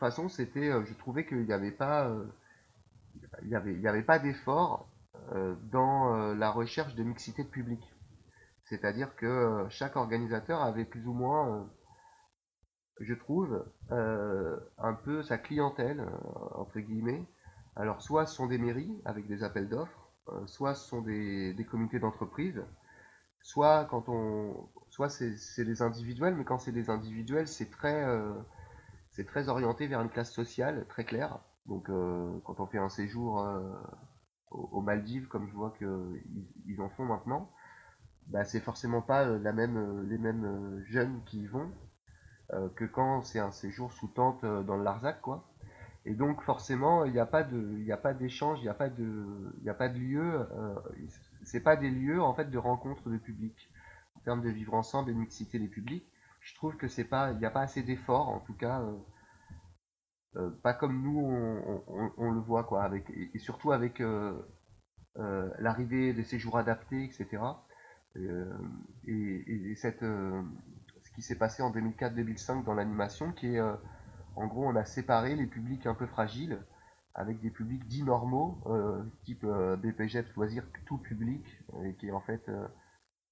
façon, 0.00 0.28
c'était, 0.28 0.72
je 0.84 0.94
trouvais 0.94 1.24
qu'il 1.24 1.44
n'y 1.44 1.52
avait 1.52 1.70
pas, 1.70 2.12
il 3.42 3.48
y 3.48 3.54
avait, 3.54 3.86
avait 3.86 4.02
pas 4.02 4.18
d'effort 4.18 4.89
dans 5.70 6.14
euh, 6.14 6.34
la 6.34 6.50
recherche 6.50 6.94
de 6.94 7.02
mixité 7.02 7.44
de 7.44 7.48
public. 7.48 7.80
C'est-à-dire 8.64 9.14
que 9.16 9.26
euh, 9.26 9.68
chaque 9.68 9.96
organisateur 9.96 10.62
avait 10.62 10.84
plus 10.84 11.06
ou 11.06 11.12
moins, 11.12 11.68
je 13.00 13.14
trouve, 13.14 13.64
un 13.90 14.94
peu 14.94 15.22
sa 15.22 15.38
clientèle, 15.38 16.04
entre 16.54 16.80
guillemets. 16.80 17.24
Alors 17.76 18.02
soit 18.02 18.26
ce 18.26 18.34
sont 18.34 18.46
des 18.46 18.58
mairies 18.58 19.00
avec 19.04 19.26
des 19.26 19.42
appels 19.42 19.68
d'offres, 19.68 20.10
soit 20.46 20.74
ce 20.74 20.88
sont 20.88 21.00
des, 21.00 21.54
des 21.54 21.64
comités 21.64 21.98
d'entreprise, 21.98 22.62
soit 23.40 23.86
quand 23.86 24.08
on 24.08 24.68
soit 24.90 25.08
c'est 25.08 25.64
des 25.64 25.82
individuels 25.82 26.34
mais 26.34 26.44
quand 26.44 26.58
c'est 26.58 26.72
des 26.72 26.90
individuels 26.90 27.48
c'est 27.48 27.70
très 27.70 28.04
c'est 29.12 29.24
très 29.24 29.48
orienté 29.48 29.86
vers 29.86 30.02
une 30.02 30.10
classe 30.10 30.32
sociale 30.32 30.84
très 30.88 31.04
claire 31.04 31.38
donc 31.64 31.86
quand 32.44 32.60
on 32.60 32.66
fait 32.66 32.78
un 32.78 32.90
séjour 32.90 33.40
aux, 34.50 34.80
Maldives, 34.80 35.28
comme 35.28 35.48
je 35.48 35.54
vois 35.54 35.74
qu'ils 35.78 36.22
ils 36.66 36.80
en 36.80 36.88
font 36.90 37.04
maintenant, 37.04 37.50
bah, 38.28 38.44
c'est 38.44 38.60
forcément 38.60 39.02
pas 39.02 39.24
euh, 39.24 39.38
la 39.40 39.52
même, 39.52 39.76
euh, 39.76 40.04
les 40.08 40.18
mêmes 40.18 40.44
euh, 40.44 40.84
jeunes 40.84 41.20
qui 41.26 41.42
y 41.42 41.46
vont 41.46 41.70
que 42.74 42.84
quand 42.84 43.22
c'est 43.22 43.38
un 43.38 43.52
séjour 43.52 43.92
sous 43.92 44.08
tente 44.08 44.44
dans 44.44 44.76
le 44.76 44.82
Larzac, 44.82 45.20
quoi. 45.20 45.48
Et 46.04 46.14
donc 46.14 46.42
forcément, 46.42 47.04
il 47.04 47.12
n'y 47.12 47.20
a 47.20 47.24
pas 47.24 47.44
d'échange, 47.44 48.58
il 48.58 48.62
n'y 48.62 48.68
a 48.68 48.74
pas 48.74 48.88
de, 48.88 49.54
a 49.68 49.72
pas 49.74 49.88
de 49.88 49.96
lieu. 49.96 50.48
c'est 51.44 51.60
pas 51.60 51.76
des 51.76 51.90
lieux 51.90 52.20
en 52.20 52.34
fait 52.34 52.50
de 52.50 52.58
rencontre 52.58 53.08
de 53.08 53.18
public 53.18 53.70
en 54.16 54.20
termes 54.24 54.42
de 54.42 54.50
vivre 54.50 54.74
ensemble 54.74 55.10
et 55.10 55.14
de 55.14 55.18
mixité 55.18 55.60
des 55.60 55.68
publics. 55.68 56.04
Je 56.40 56.54
trouve 56.54 56.76
que 56.76 56.88
c'est 56.88 57.04
pas, 57.04 57.32
il 57.32 57.38
n'y 57.38 57.44
a 57.44 57.50
pas 57.50 57.60
assez 57.60 57.82
d'efforts 57.82 58.28
en 58.28 58.40
tout 58.40 58.54
cas 58.54 58.80
euh, 58.80 58.96
pas 60.62 60.74
comme 60.74 61.02
nous 61.02 61.18
on, 62.16 62.30
le 62.30 62.40
voit 62.40 62.64
quoi 62.64 62.84
avec 62.84 63.10
et, 63.10 63.38
surtout 63.38 63.72
avec 63.72 64.00
euh, 64.00 64.40
euh, 65.18 65.50
l'arrivée 65.58 66.12
des 66.12 66.24
séjours 66.24 66.56
adaptés 66.56 67.04
etc 67.04 67.42
et, 68.14 69.74
cette 69.76 70.02
ce 70.02 71.10
qui 71.14 71.22
s'est 71.22 71.38
passé 71.38 71.62
en 71.62 71.72
2004-2005 71.72 72.64
dans 72.64 72.74
l'animation 72.74 73.32
qui 73.32 73.56
est 73.56 73.60
en 73.60 74.46
gros 74.46 74.64
on 74.66 74.76
a 74.76 74.84
séparé 74.84 75.34
les 75.34 75.46
publics 75.46 75.86
un 75.86 75.94
peu 75.94 76.06
fragiles 76.06 76.60
avec 77.14 77.40
des 77.40 77.50
publics 77.50 77.86
dits 77.88 78.04
normaux 78.04 78.62
type 79.24 79.44
BPG 79.44 80.24
loisir 80.36 80.64
tout 80.86 80.98
public 80.98 81.44
et 81.84 81.94
qui 81.96 82.08
est 82.08 82.12
en 82.12 82.20
fait 82.20 82.48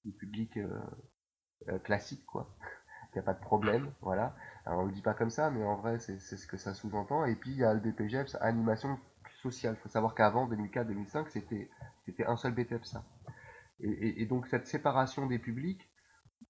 des 0.04 0.12
publics 0.12 0.58
classiques 1.84 2.26
quoi 2.26 2.56
a 3.18 3.22
pas 3.22 3.34
de 3.34 3.40
problème 3.40 3.90
voilà 4.00 4.34
alors 4.68 4.80
on 4.80 4.84
le 4.84 4.92
dit 4.92 5.00
pas 5.00 5.14
comme 5.14 5.30
ça, 5.30 5.50
mais 5.50 5.64
en 5.64 5.76
vrai 5.76 5.98
c'est 5.98 6.18
ce 6.18 6.46
que 6.46 6.58
ça 6.58 6.74
sous-entend. 6.74 7.24
Et 7.24 7.34
puis 7.34 7.52
il 7.52 7.56
y 7.56 7.64
a 7.64 7.72
le 7.72 7.80
BPGEPS, 7.80 8.36
animation 8.42 8.98
sociale. 9.42 9.76
Il 9.78 9.82
faut 9.82 9.88
savoir 9.88 10.14
qu'avant 10.14 10.46
2004-2005 10.46 11.28
c'était 11.30 11.70
c'était 12.04 12.26
un 12.26 12.36
seul 12.36 12.52
BPGEPS 12.52 12.90
ça. 12.90 13.02
Et, 13.80 14.26
donc 14.26 14.46
cette 14.46 14.66
séparation 14.66 15.26
des 15.26 15.38
publics 15.38 15.88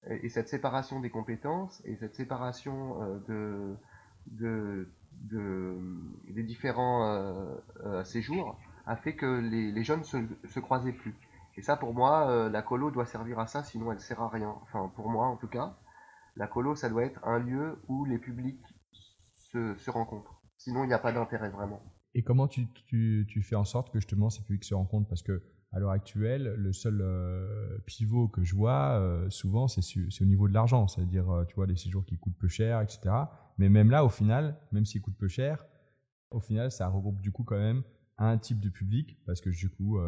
et, 0.08 0.28
cette 0.30 0.48
séparation 0.48 0.98
des 0.98 1.10
compétences 1.10 1.80
et 1.84 1.94
cette 1.96 2.16
séparation 2.16 3.02
euh, 3.02 3.76
de, 4.26 4.88
de, 5.30 5.78
des 6.28 6.42
différents 6.42 7.06
euh, 7.06 7.54
euh, 7.84 8.02
séjours 8.02 8.58
a 8.86 8.96
fait 8.96 9.14
que 9.14 9.26
les, 9.26 9.84
jeunes 9.84 10.02
se, 10.02 10.16
se 10.44 10.58
croisaient 10.58 10.92
plus. 10.92 11.14
Et 11.56 11.62
ça 11.62 11.76
pour 11.76 11.94
moi 11.94 12.48
la 12.48 12.62
colo 12.62 12.90
doit 12.90 13.06
servir 13.06 13.38
à 13.38 13.46
ça, 13.46 13.62
sinon 13.62 13.92
elle 13.92 14.00
sert 14.00 14.20
à 14.20 14.28
rien. 14.28 14.56
Enfin 14.62 14.90
pour 14.96 15.08
moi 15.08 15.26
en 15.26 15.36
tout 15.36 15.46
cas. 15.46 15.76
La 16.38 16.46
colo, 16.46 16.76
ça 16.76 16.88
doit 16.88 17.04
être 17.04 17.18
un 17.24 17.40
lieu 17.40 17.82
où 17.88 18.04
les 18.04 18.18
publics 18.18 18.62
se, 19.34 19.90
rencontrent. 19.90 20.40
Sinon, 20.56 20.84
il 20.84 20.86
n'y 20.86 20.92
a 20.92 20.98
pas 21.00 21.12
d'intérêt 21.12 21.50
vraiment. 21.50 21.82
Et 22.14 22.22
comment 22.22 22.46
tu, 22.46 22.68
fais 23.42 23.56
en 23.56 23.64
sorte 23.64 23.90
que 23.92 23.98
justement 23.98 24.30
ces 24.30 24.42
publics 24.42 24.64
se 24.64 24.74
rencontrent? 24.74 25.08
Parce 25.08 25.22
que 25.22 25.42
à 25.72 25.80
l'heure 25.80 25.90
actuelle, 25.90 26.54
le 26.56 26.72
seul 26.72 27.00
euh, 27.02 27.78
pivot 27.86 28.28
que 28.28 28.44
je 28.44 28.54
vois 28.54 29.00
euh, 29.00 29.28
souvent, 29.30 29.66
c'est 29.66 29.82
au 30.20 30.24
niveau 30.24 30.46
de 30.48 30.54
l'argent. 30.54 30.86
C'est-à-dire, 30.86 31.28
euh, 31.28 31.44
tu 31.44 31.56
vois, 31.56 31.66
les 31.66 31.76
séjours 31.76 32.06
qui 32.06 32.16
coûtent 32.16 32.38
peu 32.38 32.48
cher, 32.48 32.80
etc. 32.80 33.00
Mais 33.58 33.68
même 33.68 33.90
là, 33.90 34.04
au 34.04 34.08
final, 34.08 34.56
même 34.70 34.86
s'ils 34.86 35.02
coûtent 35.02 35.18
peu 35.18 35.28
cher, 35.28 35.66
au 36.30 36.40
final, 36.40 36.70
ça 36.70 36.86
regroupe 36.86 37.20
du 37.20 37.32
coup 37.32 37.42
quand 37.42 37.58
même 37.58 37.82
un 38.16 38.38
type 38.38 38.60
de 38.60 38.68
public 38.68 39.18
parce 39.26 39.40
que 39.40 39.50
du 39.50 39.68
coup, 39.68 39.98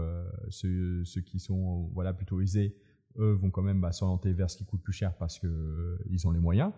ceux, 0.48 1.04
ceux, 1.04 1.20
qui 1.20 1.40
sont 1.40 1.90
voilà 1.92 2.12
plutôt 2.12 2.40
aisés 2.40 2.76
eux 3.18 3.32
vont 3.32 3.50
quand 3.50 3.62
même 3.62 3.80
bah, 3.80 3.92
s'orienter 3.92 4.32
vers 4.32 4.50
ce 4.50 4.56
qui 4.56 4.64
coûte 4.64 4.82
plus 4.82 4.92
cher 4.92 5.14
parce 5.16 5.38
qu'ils 5.38 5.48
euh, 5.48 6.26
ont 6.26 6.30
les 6.30 6.40
moyens. 6.40 6.72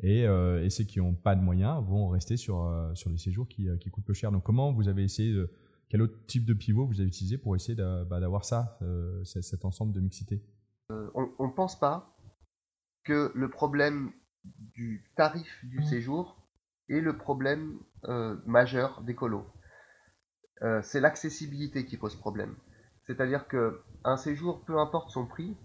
Et, 0.00 0.26
euh, 0.26 0.64
et 0.64 0.70
ceux 0.70 0.84
qui 0.84 0.98
n'ont 0.98 1.14
pas 1.14 1.36
de 1.36 1.40
moyens 1.40 1.82
vont 1.84 2.08
rester 2.08 2.36
sur, 2.36 2.64
euh, 2.64 2.92
sur 2.94 3.10
les 3.10 3.18
séjours 3.18 3.48
qui, 3.48 3.68
qui 3.80 3.90
coûtent 3.90 4.04
peu 4.04 4.12
cher. 4.12 4.32
Donc 4.32 4.42
comment 4.42 4.72
vous 4.72 4.88
avez 4.88 5.04
essayé 5.04 5.32
de, 5.32 5.50
quel 5.88 6.02
autre 6.02 6.26
type 6.26 6.44
de 6.44 6.54
pivot 6.54 6.86
vous 6.86 7.00
avez 7.00 7.08
utilisé 7.08 7.38
pour 7.38 7.54
essayer 7.54 7.76
bah, 7.76 8.18
d'avoir 8.20 8.44
ça, 8.44 8.78
cet 9.24 9.64
ensemble 9.64 9.92
de 9.92 10.00
mixité? 10.00 10.42
On 10.88 11.46
ne 11.46 11.54
pense 11.54 11.78
pas 11.78 12.16
que 13.04 13.30
le 13.34 13.48
problème 13.48 14.10
du 14.44 15.04
tarif 15.16 15.64
du 15.64 15.78
mmh. 15.78 15.84
séjour 15.84 16.36
est 16.88 17.00
le 17.00 17.16
problème 17.16 17.78
majeur 18.46 19.02
des 19.02 19.14
colos. 19.14 19.46
c'est 20.82 21.00
l'accessibilité 21.00 21.86
qui 21.86 21.96
pose 21.96 22.16
problème. 22.16 22.56
C'est-à-dire 23.06 23.46
que 23.46 23.82
un 24.02 24.16
séjour, 24.16 24.64
peu 24.64 24.78
importe 24.78 25.10
son 25.10 25.26
prix, 25.26 25.56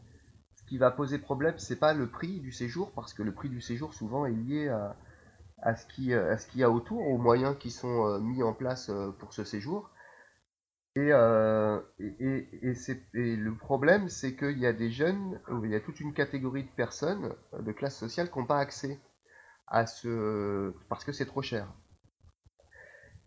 qui 0.70 0.78
va 0.78 0.92
poser 0.92 1.18
problème, 1.18 1.56
c'est 1.58 1.80
pas 1.80 1.94
le 1.94 2.08
prix 2.08 2.40
du 2.40 2.52
séjour, 2.52 2.92
parce 2.94 3.14
que 3.14 3.24
le 3.24 3.34
prix 3.34 3.50
du 3.50 3.60
séjour 3.60 3.94
souvent 3.94 4.28
est 4.28 4.32
lié 4.32 4.70
à, 4.70 4.96
à 5.64 5.76
ce 5.76 5.86
qu'il 5.88 6.60
y 6.60 6.64
a 6.64 6.70
autour, 6.70 7.08
aux 7.08 7.18
moyens 7.18 7.58
qui 7.60 7.72
sont 7.72 8.06
euh, 8.06 8.20
mis 8.20 8.44
en 8.44 8.54
place 8.54 8.90
euh, 8.90 9.10
pour 9.20 9.34
ce 9.34 9.44
séjour. 9.44 9.90
Et, 10.96 11.12
euh, 11.12 11.80
et, 12.00 12.48
et, 12.62 13.36
le 13.36 13.56
problème, 13.56 14.10
c'est 14.10 14.36
qu'il 14.36 14.60
y 14.60 14.68
a 14.68 14.74
des 14.74 14.92
jeunes, 14.92 15.40
il 15.64 15.72
y 15.72 15.76
a 15.76 15.80
toute 15.80 16.00
une 16.00 16.14
catégorie 16.14 16.64
de 16.64 16.70
personnes 16.70 17.34
de 17.60 17.72
classe 17.72 17.98
sociale 17.98 18.30
qui 18.30 18.38
n'ont 18.38 18.46
pas 18.46 18.60
accès 18.60 19.00
à 19.68 19.86
ce... 19.88 20.74
parce 20.88 21.04
que 21.04 21.12
c'est 21.12 21.26
trop 21.26 21.42
cher. 21.42 21.68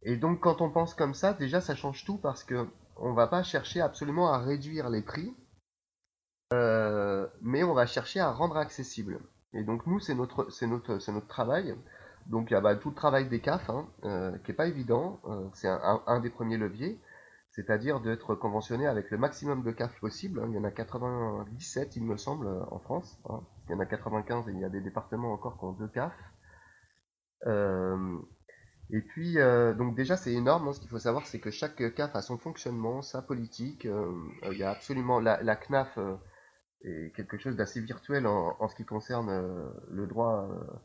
Et 0.02 0.16
donc 0.16 0.40
quand 0.40 0.61
on 0.61 0.70
pense 0.70 0.94
comme 0.94 1.14
ça, 1.14 1.32
déjà 1.32 1.61
ça 1.61 1.76
change 1.76 2.04
tout 2.04 2.18
parce 2.18 2.42
que 2.44 2.66
on 2.96 3.14
va 3.14 3.28
pas 3.28 3.42
chercher 3.42 3.80
absolument 3.80 4.32
à 4.32 4.38
réduire 4.38 4.90
les 4.90 5.02
prix, 5.02 5.32
euh, 5.32 5.41
mais 7.40 7.64
on 7.64 7.75
va 7.75 7.87
chercher 7.87 8.21
à 8.21 8.30
rendre 8.30 8.56
accessible. 8.56 9.21
Et 9.54 9.64
donc 9.64 9.87
nous, 9.87 10.00
c'est 10.00 10.14
notre, 10.14 11.26
travail. 11.26 11.75
Donc 12.26 12.50
il 12.50 12.54
y 12.54 12.56
a 12.56 12.61
bah, 12.61 12.76
tout 12.76 12.90
le 12.90 12.94
travail 12.94 13.28
des 13.28 13.40
CAF, 13.40 13.68
hein, 13.68 13.87
euh, 14.04 14.37
qui 14.44 14.52
est 14.52 14.54
pas 14.54 14.66
évident. 14.66 15.21
Euh, 15.26 15.49
c'est 15.54 15.68
un, 15.68 16.21
des 16.21 16.30
premiers 16.30 16.56
leviers, 16.56 16.99
c'est-à-dire 17.50 18.00
d'être 18.00 18.35
conventionné 18.35 18.87
avec 18.87 19.11
le 19.11 19.18
maximum 19.18 19.62
de 19.62 19.73
CAF 19.73 19.99
possible. 20.00 20.40
Hein. 20.40 20.47
Il 20.49 20.54
y 20.54 20.59
en 20.59 20.64
a 20.64 20.71
97, 20.71 21.97
il 21.97 22.04
me 22.04 22.16
semble, 22.16 22.49
en 22.71 22.78
France. 22.78 23.18
Hein. 23.28 23.40
Il 23.68 23.73
y 23.73 23.75
en 23.75 23.80
a 23.80 23.87
95 23.87 24.49
et 24.49 24.52
il 24.52 24.61
y 24.61 24.64
a 24.64 24.71
des 24.71 24.80
départements 24.80 25.32
encore 25.32 25.59
qui 25.59 25.64
ont 25.64 25.73
deux 25.73 25.88
CAF. 25.88 26.12
et 28.90 29.00
puis, 29.02 29.37
donc 29.76 29.94
déjà, 29.94 30.16
c'est 30.16 30.32
énorme. 30.32 30.73
ce 30.73 30.80
qu'il 30.80 30.88
faut 30.88 30.99
savoir, 30.99 31.26
c'est 31.26 31.40
que 31.40 31.50
chaque 31.50 31.94
CAF 31.94 32.16
a 32.16 32.23
son 32.23 32.38
fonctionnement, 32.38 33.02
sa 33.02 33.21
politique. 33.21 33.87
il 34.50 34.56
y 34.56 34.62
a 34.62 34.71
absolument 34.71 35.21
la 35.21 35.56
CNAF 35.56 35.99
et 36.84 37.12
quelque 37.14 37.38
chose 37.38 37.56
d'assez 37.56 37.80
virtuel 37.80 38.26
en, 38.26 38.68
ce 38.68 38.74
qui 38.74 38.84
concerne 38.84 39.28
euh, 39.30 39.68
le 39.90 40.06
droit, 40.06 40.48
euh, 40.50 40.76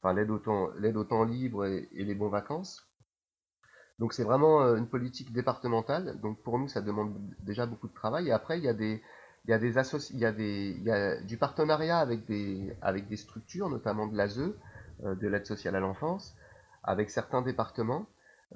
enfin 0.00 0.14
l'aide 0.14 0.30
au 0.30 0.38
temps, 0.38 0.70
l'aide 0.78 0.96
au 0.96 1.04
temps 1.04 1.24
libre 1.24 1.66
et, 1.66 1.88
les 1.92 2.14
bons 2.14 2.28
vacances. 2.28 2.86
Donc 3.98 4.12
c'est 4.12 4.24
vraiment 4.24 4.62
euh, 4.62 4.76
une 4.76 4.88
politique 4.88 5.32
départementale. 5.32 6.20
Donc 6.20 6.40
pour 6.42 6.58
nous, 6.58 6.68
ça 6.68 6.80
demande 6.80 7.14
déjà 7.40 7.66
beaucoup 7.66 7.88
de 7.88 7.94
travail. 7.94 8.28
Et 8.28 8.32
après, 8.32 8.58
il 8.58 8.64
y 8.64 8.68
a 8.68 8.74
des, 8.74 9.02
il 9.46 9.50
y 9.50 9.54
a 9.54 9.58
des 9.58 9.78
il 10.10 10.18
y 10.18 10.24
a 10.24 10.32
des, 10.32 10.76
il 10.78 10.84
y 10.84 10.90
a 10.90 11.20
du 11.20 11.36
partenariat 11.36 11.98
avec 11.98 12.26
des, 12.26 12.74
avec 12.80 13.08
des 13.08 13.16
structures, 13.16 13.68
notamment 13.68 14.06
de 14.06 14.16
l'ASE, 14.16 14.52
de 15.02 15.28
l'aide 15.28 15.46
sociale 15.46 15.76
à 15.76 15.80
l'enfance, 15.80 16.36
avec 16.84 17.10
certains 17.10 17.42
départements. 17.42 18.06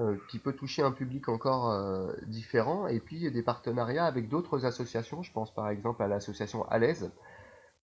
Euh, 0.00 0.16
qui 0.28 0.40
peut 0.40 0.54
toucher 0.54 0.82
un 0.82 0.90
public 0.90 1.28
encore 1.28 1.70
euh, 1.70 2.12
différent, 2.26 2.88
et 2.88 2.98
puis 2.98 3.30
des 3.30 3.42
partenariats 3.44 4.06
avec 4.06 4.28
d'autres 4.28 4.64
associations. 4.66 5.22
Je 5.22 5.32
pense 5.32 5.54
par 5.54 5.68
exemple 5.68 6.02
à 6.02 6.08
l'association 6.08 6.68
Alaise, 6.68 7.12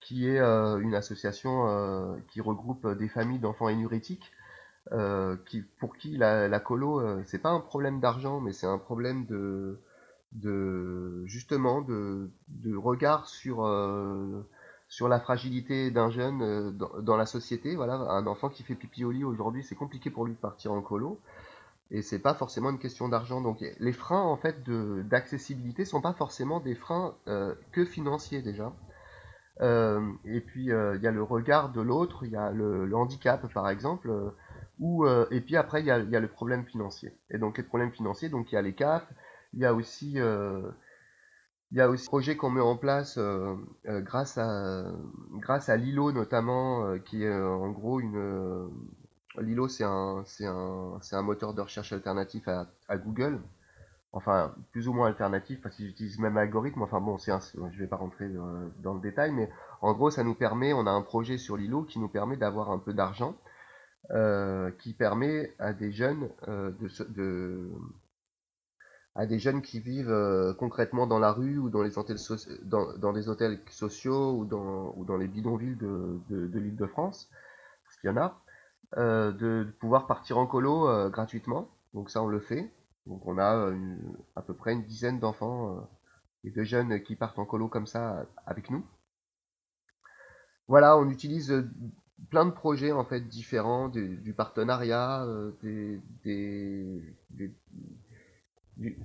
qui 0.02 0.28
est 0.28 0.40
euh, 0.40 0.78
une 0.80 0.94
association 0.94 2.20
qui 2.28 2.42
regroupe 2.42 2.86
des 2.98 3.08
familles 3.08 3.40
d'enfants 3.40 3.70
énurétiques, 3.70 4.30
qui, 5.46 5.62
pour 5.80 5.96
qui 5.96 6.18
la, 6.18 6.50
la 6.50 6.60
colo, 6.60 7.24
c'est 7.24 7.40
pas 7.40 7.52
un 7.52 7.62
problème 7.62 8.02
d'argent, 8.02 8.42
mais 8.42 8.52
c'est 8.52 8.68
un 8.68 8.80
problème 8.80 9.26
de, 9.26 9.80
de 10.34 11.24
justement 11.28 11.82
de, 11.82 12.30
de 12.50 12.76
regard 12.76 13.28
sur 13.28 13.64
sur 14.92 15.08
la 15.08 15.22
fragilité 15.22 15.90
d'un 15.90 16.12
jeune 16.12 16.42
euh, 16.42 16.72
dans, 16.72 17.16
la 17.16 17.26
société. 17.26 17.76
Voilà, 17.76 17.94
un 17.94 18.28
enfant 18.28 18.50
qui 18.50 18.62
fait 18.62 18.76
pipi 18.76 19.06
au 19.06 19.12
lit 19.12 19.24
aujourd'hui, 19.24 19.64
c'est 19.64 19.76
compliqué 19.76 20.10
pour 20.12 20.26
lui 20.26 20.34
de 20.34 20.38
partir 20.38 20.74
en 20.74 20.82
colo. 20.82 21.20
Et 21.92 22.02
c'est 22.02 22.20
pas 22.20 22.34
forcément 22.34 22.70
une 22.70 22.80
question 22.80 23.10
d'argent. 23.10 23.42
Donc 23.42 23.64
les 23.80 23.94
freins 23.94 24.22
en 24.22 24.38
fait 24.38 24.64
d'accessibilité 25.08 25.86
sont 25.86 26.02
pas 26.02 26.14
forcément 26.14 26.60
des 26.60 26.76
freins 26.76 27.16
euh, 27.28 27.54
que 27.72 27.86
financiers 27.86 28.42
déjà. 28.42 28.74
Euh, 29.60 30.02
et 30.26 30.40
puis 30.40 30.66
il 30.66 31.00
y 31.02 31.08
a 31.08 31.12
le 31.12 31.24
regard 31.24 31.72
de 31.72 31.82
l'autre, 31.82 32.24
il 32.26 32.32
y 32.32 32.38
a 32.38 32.52
le, 32.52 32.96
handicap 32.96 33.46
par 33.54 33.70
exemple, 33.70 34.12
ou 34.80 35.06
et 35.06 35.42
puis 35.42 35.58
après 35.58 35.82
il 35.82 35.86
y 35.86 35.92
a, 35.92 36.00
y 36.00 36.16
a, 36.16 36.20
le 36.20 36.30
problème 36.30 36.66
financier. 36.66 37.14
Et 37.30 37.38
donc 37.38 37.58
les 37.58 37.64
problèmes 37.64 37.92
financiers, 37.92 38.30
donc 38.30 38.52
il 38.52 38.56
y 38.56 38.58
a 38.58 38.62
les 38.62 38.74
CAF, 38.74 39.06
il 39.54 39.60
y 39.60 39.66
a 39.66 39.74
aussi 39.74 40.18
il 41.72 41.78
y 41.78 41.82
aussi 41.82 42.06
un 42.06 42.10
projet 42.10 42.36
qu'on 42.36 42.50
met 42.50 42.62
en 42.62 42.76
place 42.76 43.18
euh, 43.18 43.56
euh, 43.88 44.02
grâce 44.02 44.38
à 44.38 44.84
grâce 45.36 45.70
à 45.70 45.78
Lilo 45.78 46.12
notamment, 46.12 46.86
euh, 46.86 46.98
qui 46.98 47.24
est 47.24 47.34
en 47.34 47.72
gros 47.72 48.02
une 48.02 48.70
Lilo 49.40 49.68
c'est 49.68 49.84
un 49.84 50.24
un 50.42 51.00
un 51.12 51.22
moteur 51.22 51.54
de 51.54 51.62
recherche 51.62 51.94
alternatif 51.94 52.48
à, 52.48 52.68
à, 52.88 52.98
Google. 52.98 53.40
Enfin, 54.14 54.54
plus 54.72 54.90
ou 54.90 54.94
moins 54.94 55.08
alternatif 55.08 55.62
parce 55.62 55.76
qu'ils 55.76 55.88
utilisent 55.88 56.20
même 56.20 56.38
algorithme. 56.38 56.82
Enfin 56.82 57.00
bon, 57.00 57.18
c'est 57.18 57.32
je 57.56 57.80
vais 57.80 57.88
pas 57.88 57.96
rentrer 57.96 58.30
dans, 58.84 58.94
le 58.94 59.00
détail, 59.00 59.32
mais 59.32 59.50
en 59.82 59.94
gros, 59.94 60.12
ça 60.12 60.24
nous 60.24 60.36
permet, 60.36 60.74
on 60.74 60.86
a 60.86 60.92
un 60.92 61.02
projet 61.02 61.38
sur 61.38 61.56
Lilo 61.56 61.84
qui 61.84 61.98
nous 62.00 62.10
permet 62.10 62.36
d'avoir 62.36 62.72
un 62.72 62.80
peu 62.80 62.94
d'argent, 62.94 63.38
qui 64.80 64.94
permet 64.94 65.54
à 65.60 65.72
des 65.74 65.92
jeunes 65.92 66.30
de, 66.48 66.90
de 67.10 67.72
à 69.16 69.26
des 69.26 69.40
jeunes 69.40 69.62
qui 69.62 69.80
vivent 69.80 70.12
euh, 70.12 70.54
concrètement 70.54 71.06
dans 71.08 71.20
la 71.20 71.32
rue 71.32 71.58
ou 71.58 71.70
dans 71.70 71.82
les 71.82 71.98
hôtels, 71.98 72.18
dans, 72.64 72.98
dans 72.98 73.14
des 73.14 73.28
hôtels 73.28 73.60
sociaux 73.70 74.38
ou 74.38 74.46
dans, 74.46 74.94
ou 74.96 75.06
dans 75.06 75.18
les 75.18 75.28
bidonvilles 75.28 75.76
de, 75.76 76.20
de, 76.30 76.48
de 76.48 76.60
l'île 76.60 76.78
de 76.78 76.86
France, 76.86 77.30
parce 77.84 77.98
qu'il 77.98 78.10
y 78.10 78.14
en 78.14 78.18
a, 78.18 78.40
euh, 78.98 79.32
de, 79.32 79.68
pouvoir 79.80 80.08
partir 80.08 80.38
en 80.38 80.48
colo 80.48 80.88
euh, 80.88 81.10
gratuitement. 81.10 81.70
Donc 81.94 82.10
ça, 82.10 82.22
on 82.22 82.28
le 82.28 82.40
fait. 82.40 82.72
Donc 83.06 83.26
on 83.26 83.38
a 83.38 83.72
à 84.36 84.42
peu 84.42 84.54
près 84.54 84.74
une 84.74 84.84
dizaine 84.84 85.20
d'enfants 85.20 85.90
et 86.44 86.52
de 86.52 86.64
jeunes 86.64 87.02
qui 87.02 87.16
partent 87.16 87.40
en 87.40 87.46
colo 87.46 87.68
comme 87.68 87.88
ça 87.88 88.28
avec 88.46 88.70
nous. 88.70 88.86
Voilà, 90.68 90.98
on 90.98 91.10
utilise 91.10 91.68
plein 92.30 92.46
de 92.46 92.52
projets 92.52 92.92
en 92.92 93.04
fait 93.04 93.22
différents, 93.22 93.90
du, 93.90 94.34
partenariat, 94.38 95.26
des, 95.64 96.00
des, 96.24 97.02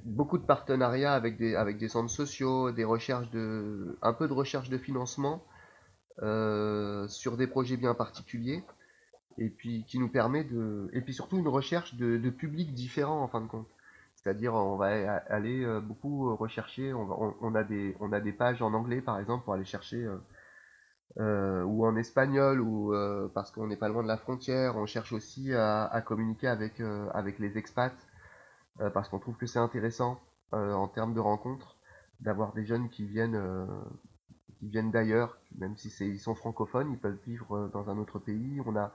beaucoup 0.04 0.38
de 0.38 0.44
partenariats 0.44 1.14
avec 1.14 1.36
des, 1.36 1.54
avec 1.54 1.78
des 1.78 1.88
centres 1.88 2.10
sociaux, 2.10 2.70
des 2.72 2.84
recherches 2.84 3.30
de, 3.30 3.98
un 4.02 4.12
peu 4.12 4.28
de 4.28 4.32
recherche 4.32 4.68
de 4.68 4.78
financement 4.78 5.42
euh, 6.22 7.06
sur 7.08 7.36
des 7.36 7.46
projets 7.46 7.76
bien 7.76 7.94
particuliers, 7.94 8.64
et 9.38 9.48
puis 9.48 9.84
qui 9.86 9.98
nous 9.98 10.08
permet 10.08 10.44
de, 10.44 10.88
et 10.92 11.00
puis 11.00 11.14
surtout 11.14 11.38
une 11.38 11.48
recherche 11.48 11.94
de, 11.94 12.16
de 12.16 12.30
publics 12.30 12.72
différents 12.74 13.22
en 13.22 13.28
fin 13.28 13.40
de 13.40 13.46
compte. 13.46 13.68
C'est-à-dire, 14.16 14.54
on 14.54 14.76
va 14.76 15.20
aller 15.28 15.64
euh, 15.64 15.80
beaucoup 15.80 16.34
rechercher, 16.36 16.92
on, 16.92 17.34
on, 17.40 17.54
a 17.54 17.62
des, 17.62 17.96
on 18.00 18.12
a 18.12 18.20
des 18.20 18.32
pages 18.32 18.62
en 18.62 18.74
anglais 18.74 19.00
par 19.00 19.18
exemple 19.20 19.44
pour 19.44 19.54
aller 19.54 19.64
chercher, 19.64 20.02
euh, 20.04 20.16
euh 21.18 21.62
ou 21.64 21.86
en 21.86 21.96
espagnol, 21.96 22.60
ou 22.60 22.92
parce 23.34 23.50
qu'on 23.50 23.66
n'est 23.66 23.76
pas 23.76 23.88
loin 23.88 24.02
de 24.02 24.08
la 24.08 24.16
frontière, 24.16 24.76
on 24.76 24.86
cherche 24.86 25.12
aussi 25.12 25.54
à, 25.54 25.84
à 25.84 26.00
communiquer 26.00 26.48
avec, 26.48 26.80
avec 27.12 27.38
les 27.38 27.58
expats 27.58 27.94
euh, 28.80 28.90
parce 28.90 29.08
qu'on 29.08 29.18
trouve 29.18 29.36
que 29.36 29.46
c'est 29.46 29.58
intéressant 29.58 30.20
euh, 30.52 30.72
en 30.74 30.88
termes 30.88 31.14
de 31.14 31.20
rencontres 31.20 31.76
d'avoir 32.20 32.52
des 32.52 32.64
jeunes 32.66 32.88
qui 32.90 33.06
viennent 33.06 33.36
euh, 33.36 33.66
qui 34.58 34.68
viennent 34.68 34.90
d'ailleurs, 34.90 35.38
même 35.58 35.76
si 35.76 35.88
ils 36.00 36.18
sont 36.18 36.34
francophones, 36.34 36.90
ils 36.90 36.98
peuvent 36.98 37.18
vivre 37.26 37.68
dans 37.74 37.90
un 37.90 37.98
autre 37.98 38.18
pays. 38.18 38.58
On 38.64 38.74
a 38.74 38.92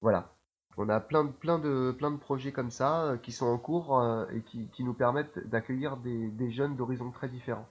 voilà, 0.00 0.34
on 0.76 0.88
a 0.88 1.00
plein 1.00 1.24
de, 1.24 1.30
plein 1.30 1.58
de, 1.58 1.92
plein 1.92 2.10
de 2.10 2.18
projets 2.18 2.52
comme 2.52 2.70
ça 2.70 3.18
qui 3.22 3.32
sont 3.32 3.46
en 3.46 3.58
cours 3.58 4.02
et 4.32 4.42
qui, 4.42 4.68
qui 4.70 4.84
nous 4.84 4.94
permettent 4.94 5.38
d'accueillir 5.48 5.96
des, 5.98 6.30
des, 6.30 6.50
jeunes 6.50 6.76
d'horizons 6.76 7.10
très 7.10 7.28
différents. 7.28 7.68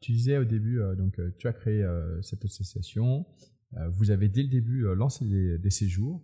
Tu 0.00 0.12
disais 0.12 0.38
au 0.38 0.44
début, 0.44 0.80
donc 0.96 1.20
tu 1.38 1.48
as 1.48 1.52
créé 1.52 1.86
cette 2.22 2.44
association, 2.44 3.26
vous 3.92 4.10
avez 4.10 4.28
dès 4.28 4.42
le 4.42 4.48
début 4.48 4.84
lancé 4.94 5.24
des, 5.24 5.58
des 5.58 5.70
séjours. 5.70 6.22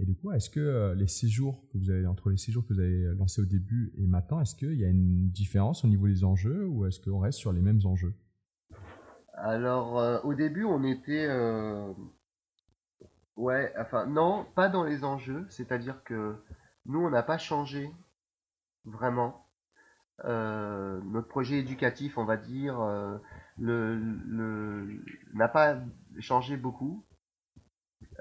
Et 0.00 0.06
du 0.06 0.14
coup, 0.14 0.32
est-ce 0.32 0.48
que 0.48 0.60
euh, 0.60 0.94
les 0.94 1.06
séjours 1.06 1.62
que 1.70 1.76
vous 1.76 1.90
avez, 1.90 2.06
entre 2.06 2.30
les 2.30 2.38
séjours 2.38 2.66
que 2.66 2.72
vous 2.72 2.80
avez 2.80 3.14
lancés 3.18 3.42
au 3.42 3.44
début 3.44 3.92
et 3.98 4.06
maintenant, 4.06 4.40
est-ce 4.40 4.54
qu'il 4.54 4.78
y 4.78 4.84
a 4.84 4.88
une 4.88 5.28
différence 5.28 5.84
au 5.84 5.88
niveau 5.88 6.08
des 6.08 6.24
enjeux 6.24 6.66
ou 6.66 6.86
est-ce 6.86 7.00
qu'on 7.00 7.18
reste 7.18 7.38
sur 7.38 7.52
les 7.52 7.60
mêmes 7.60 7.80
enjeux? 7.84 8.14
Alors, 9.34 9.98
euh, 9.98 10.18
au 10.24 10.32
début, 10.32 10.64
on 10.64 10.84
était. 10.84 11.26
Euh, 13.40 13.44
ouais, 13.44 13.72
enfin, 13.78 14.06
non, 14.06 14.46
pas 14.54 14.68
dans 14.68 14.84
les 14.84 15.04
enjeux. 15.04 15.46
C'est-à-dire 15.48 16.02
que 16.04 16.36
nous, 16.86 17.00
on 17.00 17.10
n'a 17.10 17.22
pas 17.22 17.38
changé 17.38 17.90
vraiment. 18.84 19.46
notre 20.24 21.28
projet 21.28 21.58
éducatif, 21.58 22.18
on 22.18 22.24
va 22.24 22.36
dire, 22.36 22.78
le, 23.58 25.02
n'a 25.34 25.48
pas 25.48 25.76
changé 26.18 26.56
beaucoup. 26.56 27.04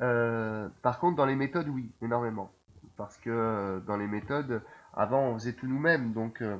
Euh, 0.01 0.69
par 0.82 0.99
contre, 0.99 1.17
dans 1.17 1.25
les 1.25 1.36
méthodes, 1.36 1.67
oui, 1.69 1.91
énormément. 2.01 2.51
Parce 2.97 3.17
que 3.17 3.29
euh, 3.29 3.79
dans 3.82 3.97
les 3.97 4.08
méthodes, 4.08 4.62
avant, 4.93 5.21
on 5.21 5.34
faisait 5.36 5.53
tout 5.53 5.67
nous-mêmes. 5.67 6.13
Donc, 6.13 6.41
euh, 6.41 6.58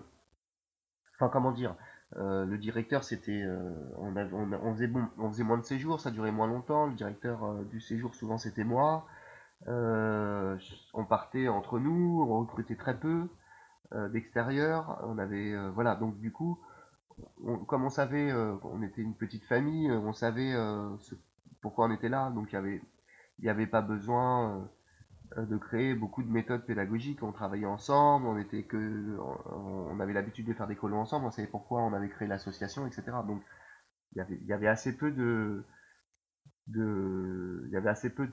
enfin, 1.16 1.30
comment 1.30 1.52
dire 1.52 1.76
Le 2.16 2.58
directeur, 2.58 3.04
c'était. 3.04 3.46
On, 3.98 4.16
on, 4.16 4.74
faisait 4.74 4.92
on 5.18 5.30
faisait 5.30 5.44
moins 5.44 5.58
de 5.58 5.64
séjours, 5.64 6.00
ça 6.00 6.12
durait 6.12 6.32
moins 6.32 6.48
longtemps. 6.48 6.88
Le 6.88 6.96
directeur 6.96 7.54
du 7.66 7.80
séjour, 7.80 8.16
souvent, 8.16 8.38
c'était 8.38 8.64
moi. 8.64 9.06
on 9.68 11.06
partait 11.08 11.48
entre 11.48 11.80
nous, 11.80 12.26
on 12.28 12.40
recrutait 12.40 12.76
très 12.76 13.00
peu 13.00 13.28
d'extérieur. 14.12 15.00
On 15.08 15.18
avait. 15.20 15.56
voilà, 15.70 15.96
donc, 15.96 16.20
du 16.20 16.32
coup. 16.32 16.60
comme 17.68 17.86
on 17.86 17.90
savait, 17.90 18.34
on 18.34 18.82
était 18.82 19.02
une 19.02 19.16
petite 19.16 19.46
famille, 19.46 19.92
on 19.92 20.14
savait 20.14 20.56
pourquoi 21.62 21.86
on 21.86 21.92
était 21.92 22.10
là, 22.10 22.32
donc 22.32 22.52
il 22.52 22.56
y 22.56 22.58
avait 22.58 22.82
il 23.40 23.44
n'y 23.44 23.50
avait 23.50 23.68
pas 23.68 23.82
besoin 23.82 24.58
euh, 24.58 24.66
de 25.38 25.58
créer 25.58 25.94
beaucoup 25.94 26.24
de 26.24 26.32
méthodes 26.32 26.66
pédagogiques. 26.66 27.24
On 27.24 27.32
travaillait 27.32 27.66
ensemble, 27.66 28.28
on 28.28 28.38
était 28.38 28.64
que, 28.64 29.18
on 29.20 30.00
avait 30.00 30.14
l'habitude 30.14 30.48
de 30.48 30.54
faire 30.54 30.68
des 30.68 30.76
colos 30.76 30.98
ensemble, 30.98 31.26
on 31.26 31.32
savait 31.32 31.48
pourquoi 31.48 31.82
on 31.82 31.94
avait 31.94 32.10
créé 32.10 32.28
l'association, 32.28 32.88
etc. 32.88 33.04
Donc 33.28 33.42
il 34.16 34.48
y 34.48 34.54
avait, 34.54 34.68
assez 34.68 34.98
peu 34.98 35.12
de, 35.12 35.64
de, 36.68 37.64
il 37.68 37.72
y 37.72 37.78
avait 37.78 37.90
assez 37.90 38.10
peu 38.10 38.28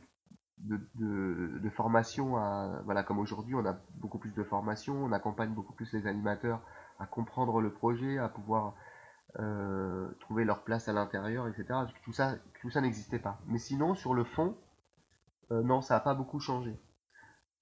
de, 0.58 0.80
de, 0.94 1.58
de 1.58 1.70
formation 1.70 2.36
à, 2.36 2.80
voilà, 2.84 3.02
comme 3.02 3.18
aujourd'hui, 3.18 3.54
on 3.54 3.66
a 3.66 3.78
beaucoup 3.96 4.18
plus 4.18 4.32
de 4.34 4.42
formation, 4.42 4.94
on 5.04 5.12
accompagne 5.12 5.50
beaucoup 5.50 5.74
plus 5.74 5.92
les 5.92 6.06
animateurs 6.06 6.62
à 6.98 7.06
comprendre 7.06 7.60
le 7.60 7.70
projet, 7.70 8.18
à 8.18 8.28
pouvoir 8.28 8.74
euh, 9.38 10.08
trouver 10.20 10.44
leur 10.44 10.64
place 10.64 10.88
à 10.88 10.94
l'intérieur, 10.94 11.46
etc. 11.46 11.66
Tout 12.04 12.12
ça, 12.12 12.36
tout 12.62 12.70
ça 12.70 12.80
n'existait 12.80 13.18
pas. 13.18 13.38
Mais 13.46 13.58
sinon, 13.58 13.94
sur 13.94 14.14
le 14.14 14.24
fond, 14.24 14.56
euh, 15.50 15.62
non, 15.62 15.82
ça 15.82 15.94
n'a 15.94 16.00
pas 16.00 16.14
beaucoup 16.14 16.40
changé. 16.40 16.74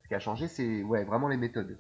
Ce 0.04 0.08
qui 0.08 0.14
a 0.14 0.18
changé, 0.18 0.48
c'est 0.48 0.82
ouais, 0.82 1.02
vraiment 1.04 1.28
les 1.28 1.38
méthodes. 1.38 1.78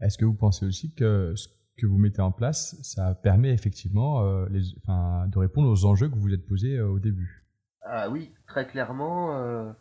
Est-ce 0.00 0.16
que 0.16 0.24
vous 0.24 0.34
pensez 0.34 0.64
aussi 0.64 0.94
que 0.94 1.34
ce 1.36 1.48
que 1.76 1.86
vous 1.86 1.98
mettez 1.98 2.22
en 2.22 2.32
place, 2.32 2.80
ça 2.82 3.14
permet 3.14 3.52
effectivement 3.52 4.22
euh, 4.22 4.46
les, 4.48 4.62
enfin, 4.78 5.28
de 5.28 5.38
répondre 5.38 5.68
aux 5.68 5.84
enjeux 5.84 6.08
que 6.08 6.14
vous 6.14 6.22
vous 6.22 6.32
êtes 6.32 6.46
posés 6.46 6.78
euh, 6.78 6.88
au 6.88 6.98
début? 6.98 7.44
Ah 7.82 8.08
oui, 8.08 8.32
très 8.46 8.66
clairement. 8.66 9.74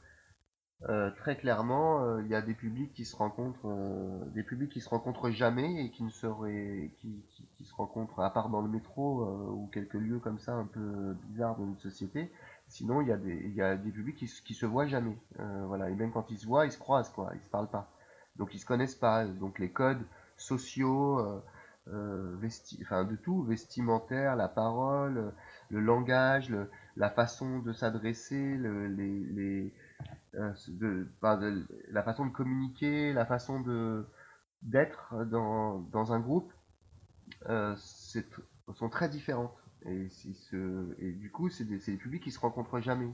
très 1.15 1.37
clairement, 1.37 2.19
il 2.19 2.27
y 2.27 2.35
a 2.35 2.41
des 2.41 2.55
publics 2.55 2.93
qui 2.93 3.05
se 3.05 3.15
rencontrent, 3.15 3.69
des 4.33 4.43
publics 4.43 4.71
qui 4.71 4.81
se 4.81 4.89
rencontrent 4.89 5.29
jamais 5.29 5.85
et 5.85 5.91
qui 5.91 6.03
ne 6.03 6.09
seraient, 6.09 6.91
qui, 6.99 7.23
qui, 7.57 7.63
se 7.63 7.73
rencontrent 7.75 8.19
à 8.19 8.33
part 8.33 8.49
dans 8.49 8.61
le 8.61 8.69
métro 8.69 9.23
ou 9.51 9.69
quelques 9.71 9.93
lieux 9.93 10.19
comme 10.19 10.39
ça 10.39 10.53
un 10.53 10.65
peu 10.65 11.15
bizarres 11.29 11.57
dans 11.57 11.67
notre 11.67 11.81
société, 11.81 12.31
Sinon, 12.71 13.01
il 13.01 13.09
y 13.09 13.11
a 13.11 13.17
des, 13.17 13.35
il 13.35 13.53
y 13.53 13.61
a 13.61 13.75
des 13.75 13.91
publics 13.91 14.15
qui, 14.15 14.27
qui 14.27 14.53
se 14.53 14.65
voient 14.65 14.87
jamais. 14.87 15.17
Euh, 15.41 15.65
voilà. 15.67 15.89
Et 15.89 15.93
même 15.93 16.13
quand 16.13 16.31
ils 16.31 16.37
se 16.37 16.45
voient, 16.45 16.65
ils 16.65 16.71
se 16.71 16.77
croisent, 16.77 17.09
quoi. 17.09 17.31
Ils 17.35 17.43
se 17.43 17.49
parlent 17.49 17.69
pas. 17.69 17.91
Donc, 18.37 18.55
ils 18.55 18.59
se 18.59 18.65
connaissent 18.65 18.95
pas. 18.95 19.25
Donc, 19.25 19.59
les 19.59 19.71
codes 19.71 20.01
sociaux, 20.37 21.19
euh, 21.19 21.43
euh 21.89 22.35
vesti 22.37 22.79
enfin, 22.81 23.03
de 23.03 23.17
tout, 23.17 23.43
vestimentaire, 23.43 24.37
la 24.37 24.47
parole, 24.47 25.33
le 25.69 25.81
langage, 25.81 26.55
la 26.95 27.09
façon 27.09 27.59
de 27.59 27.73
s'adresser, 27.73 28.57
les, 28.57 28.87
les 28.87 29.73
de, 30.33 31.09
de, 31.19 31.67
la 31.89 32.03
façon 32.03 32.25
de 32.25 32.31
communiquer, 32.31 33.11
la 33.11 33.25
façon 33.25 33.59
d'être 34.61 35.25
dans, 35.25 35.79
dans 35.79 36.13
un 36.13 36.21
groupe, 36.21 36.53
sont 37.45 38.89
très 38.89 39.09
différentes. 39.09 39.60
Et, 39.85 40.09
ce, 40.09 40.95
et 40.99 41.11
du 41.13 41.31
coup, 41.31 41.49
c'est 41.49 41.65
des, 41.65 41.79
des, 41.79 41.97
publics 41.97 42.23
qui 42.23 42.31
se 42.31 42.39
rencontrent 42.39 42.79
jamais. 42.79 43.11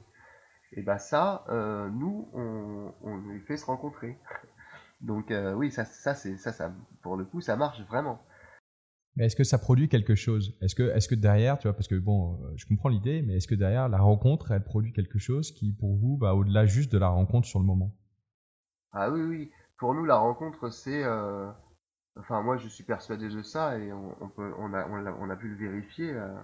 Et 0.74 0.82
bah 0.82 0.98
ça, 0.98 1.46
nous, 1.94 2.30
on, 2.34 2.94
on 3.02 3.18
les 3.30 3.40
fait 3.40 3.58
se 3.58 3.66
rencontrer. 3.66 4.18
Donc 5.02 5.34
oui, 5.56 5.72
ça, 5.72 5.86
ça, 5.86 6.14
c'est, 6.14 6.38
ça, 6.38 6.52
ça, 6.52 6.74
pour 7.02 7.16
le 7.16 7.24
coup, 7.24 7.40
ça 7.40 7.56
marche 7.56 7.82
vraiment. 7.84 8.22
Mais 9.18 9.26
est-ce 9.26 9.36
que 9.36 9.44
ça 9.44 9.58
produit 9.58 9.90
quelque 9.90 10.14
chose? 10.14 10.56
Est-ce 10.62 10.76
que, 10.76 10.96
est 10.96 11.10
que 11.10 11.16
derrière, 11.16 11.58
tu 11.58 11.68
vois, 11.68 11.74
parce 11.74 11.88
que 11.88 11.96
bon, 11.96 12.40
je 12.56 12.66
comprends 12.68 12.90
l'idée, 12.90 13.24
mais 13.24 13.38
est-ce 13.38 13.48
que 13.48 13.56
derrière 13.56 13.90
la 13.90 13.98
rencontre, 13.98 14.52
elle 14.52 14.64
produit 14.64 14.94
quelque 14.94 15.18
chose 15.18 15.52
qui, 15.52 15.74
pour 15.74 15.96
vous, 15.96 16.18
va 16.18 16.36
au-delà 16.36 16.68
juste 16.68 16.92
de 16.92 17.00
la 17.00 17.08
rencontre 17.08 17.48
sur 17.48 17.60
le 17.60 17.66
moment? 17.66 17.96
Ah 18.92 19.10
oui, 19.10 19.22
oui. 19.22 19.52
Pour 19.78 19.96
nous, 19.96 20.06
la 20.06 20.18
rencontre, 20.18 20.70
c'est, 20.70 21.04
euh, 21.04 21.50
enfin, 22.16 22.44
moi, 22.44 22.58
je 22.58 22.68
suis 22.68 22.84
persuadé 22.84 23.28
de 23.30 23.42
ça 23.42 23.80
et 23.80 23.92
on, 23.92 24.30
peut, 24.30 24.54
on 24.60 24.74
a, 24.74 24.88
on 24.88 25.30
a, 25.30 25.36
pu 25.36 25.48
le 25.48 25.56
vérifier. 25.56 26.12
Euh. 26.12 26.36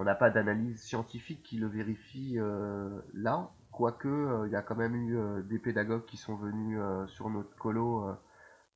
On 0.00 0.04
n'a 0.04 0.14
pas 0.14 0.30
d'analyse 0.30 0.82
scientifique 0.82 1.42
qui 1.42 1.58
le 1.58 1.66
vérifie 1.66 2.38
euh, 2.38 2.88
là, 3.14 3.50
quoique 3.70 4.46
il 4.46 4.52
y 4.52 4.56
a 4.56 4.62
quand 4.62 4.76
même 4.76 4.96
eu 4.96 5.42
des 5.44 5.58
pédagogues 5.58 6.06
qui 6.06 6.16
sont 6.16 6.36
venus 6.36 6.80
sur 7.08 7.30
notre 7.30 7.54
colo 7.56 8.06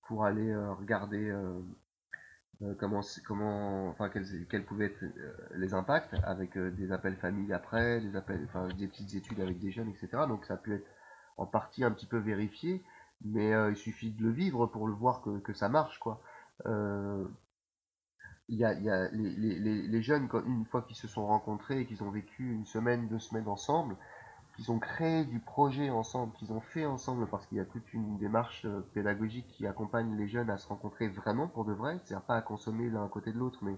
pour 0.06 0.24
aller 0.24 0.54
regarder 0.54 1.32
euh, 2.62 2.74
comment, 2.78 3.00
comment, 3.26 3.88
enfin, 3.88 4.08
quels, 4.08 4.64
pouvaient 4.64 4.86
être 4.86 5.02
euh, 5.02 5.36
les 5.56 5.74
impacts 5.74 6.14
avec 6.24 6.56
euh, 6.56 6.70
des 6.70 6.92
appels 6.92 7.16
famille 7.16 7.52
après, 7.52 8.00
des 8.00 8.16
appels, 8.16 8.44
enfin, 8.44 8.68
des 8.68 8.86
petites 8.86 9.14
études 9.14 9.40
avec 9.40 9.58
des 9.58 9.72
jeunes, 9.72 9.88
etc. 9.88 10.24
Donc 10.28 10.44
ça 10.44 10.54
a 10.54 10.56
pu 10.56 10.74
être 10.74 10.86
en 11.36 11.46
partie 11.46 11.82
un 11.84 11.90
petit 11.90 12.06
peu 12.06 12.18
vérifié, 12.18 12.84
mais 13.24 13.50
il 13.70 13.76
suffit 13.76 14.12
de 14.12 14.22
le 14.22 14.30
vivre 14.30 14.66
pour 14.66 14.86
le 14.86 14.92
voir 14.92 15.20
que, 15.22 15.38
que 15.40 15.52
ça 15.52 15.68
marche, 15.68 15.98
quoi. 15.98 16.22
Il 18.48 18.58
y 18.58 18.64
a, 18.64 18.74
y 18.74 18.90
a 18.90 19.08
les, 19.10 19.30
les, 19.30 19.82
les, 19.88 20.02
jeunes, 20.02 20.28
une 20.46 20.66
fois 20.66 20.82
qu'ils 20.82 20.96
se 20.96 21.08
sont 21.08 21.26
rencontrés 21.26 21.80
et 21.80 21.86
qu'ils 21.86 22.02
ont 22.02 22.10
vécu 22.10 22.52
une 22.52 22.66
semaine, 22.66 23.08
deux 23.08 23.18
semaines 23.18 23.48
ensemble, 23.48 23.96
qu'ils 24.54 24.70
ont 24.70 24.78
créé 24.78 25.24
du 25.24 25.40
projet 25.40 25.90
ensemble, 25.90 26.32
qu'ils 26.34 26.52
ont 26.52 26.60
fait 26.60 26.86
ensemble, 26.86 27.26
parce 27.28 27.46
qu'il 27.46 27.58
y 27.58 27.60
a 27.60 27.64
toute 27.64 27.92
une 27.92 28.18
démarche 28.18 28.64
euh, 28.66 28.80
pédagogique 28.94 29.46
qui 29.48 29.66
accompagne 29.66 30.16
les 30.16 30.28
jeunes 30.28 30.50
à 30.50 30.58
se 30.58 30.68
rencontrer 30.68 31.08
vraiment 31.08 31.48
pour 31.48 31.64
de 31.64 31.72
vrai, 31.72 31.98
c'est-à-dire 32.04 32.24
pas 32.26 32.36
à 32.36 32.42
consommer 32.42 32.88
l'un 32.90 33.04
à 33.04 33.08
côté 33.08 33.32
de 33.32 33.38
l'autre, 33.38 33.58
mais 33.62 33.76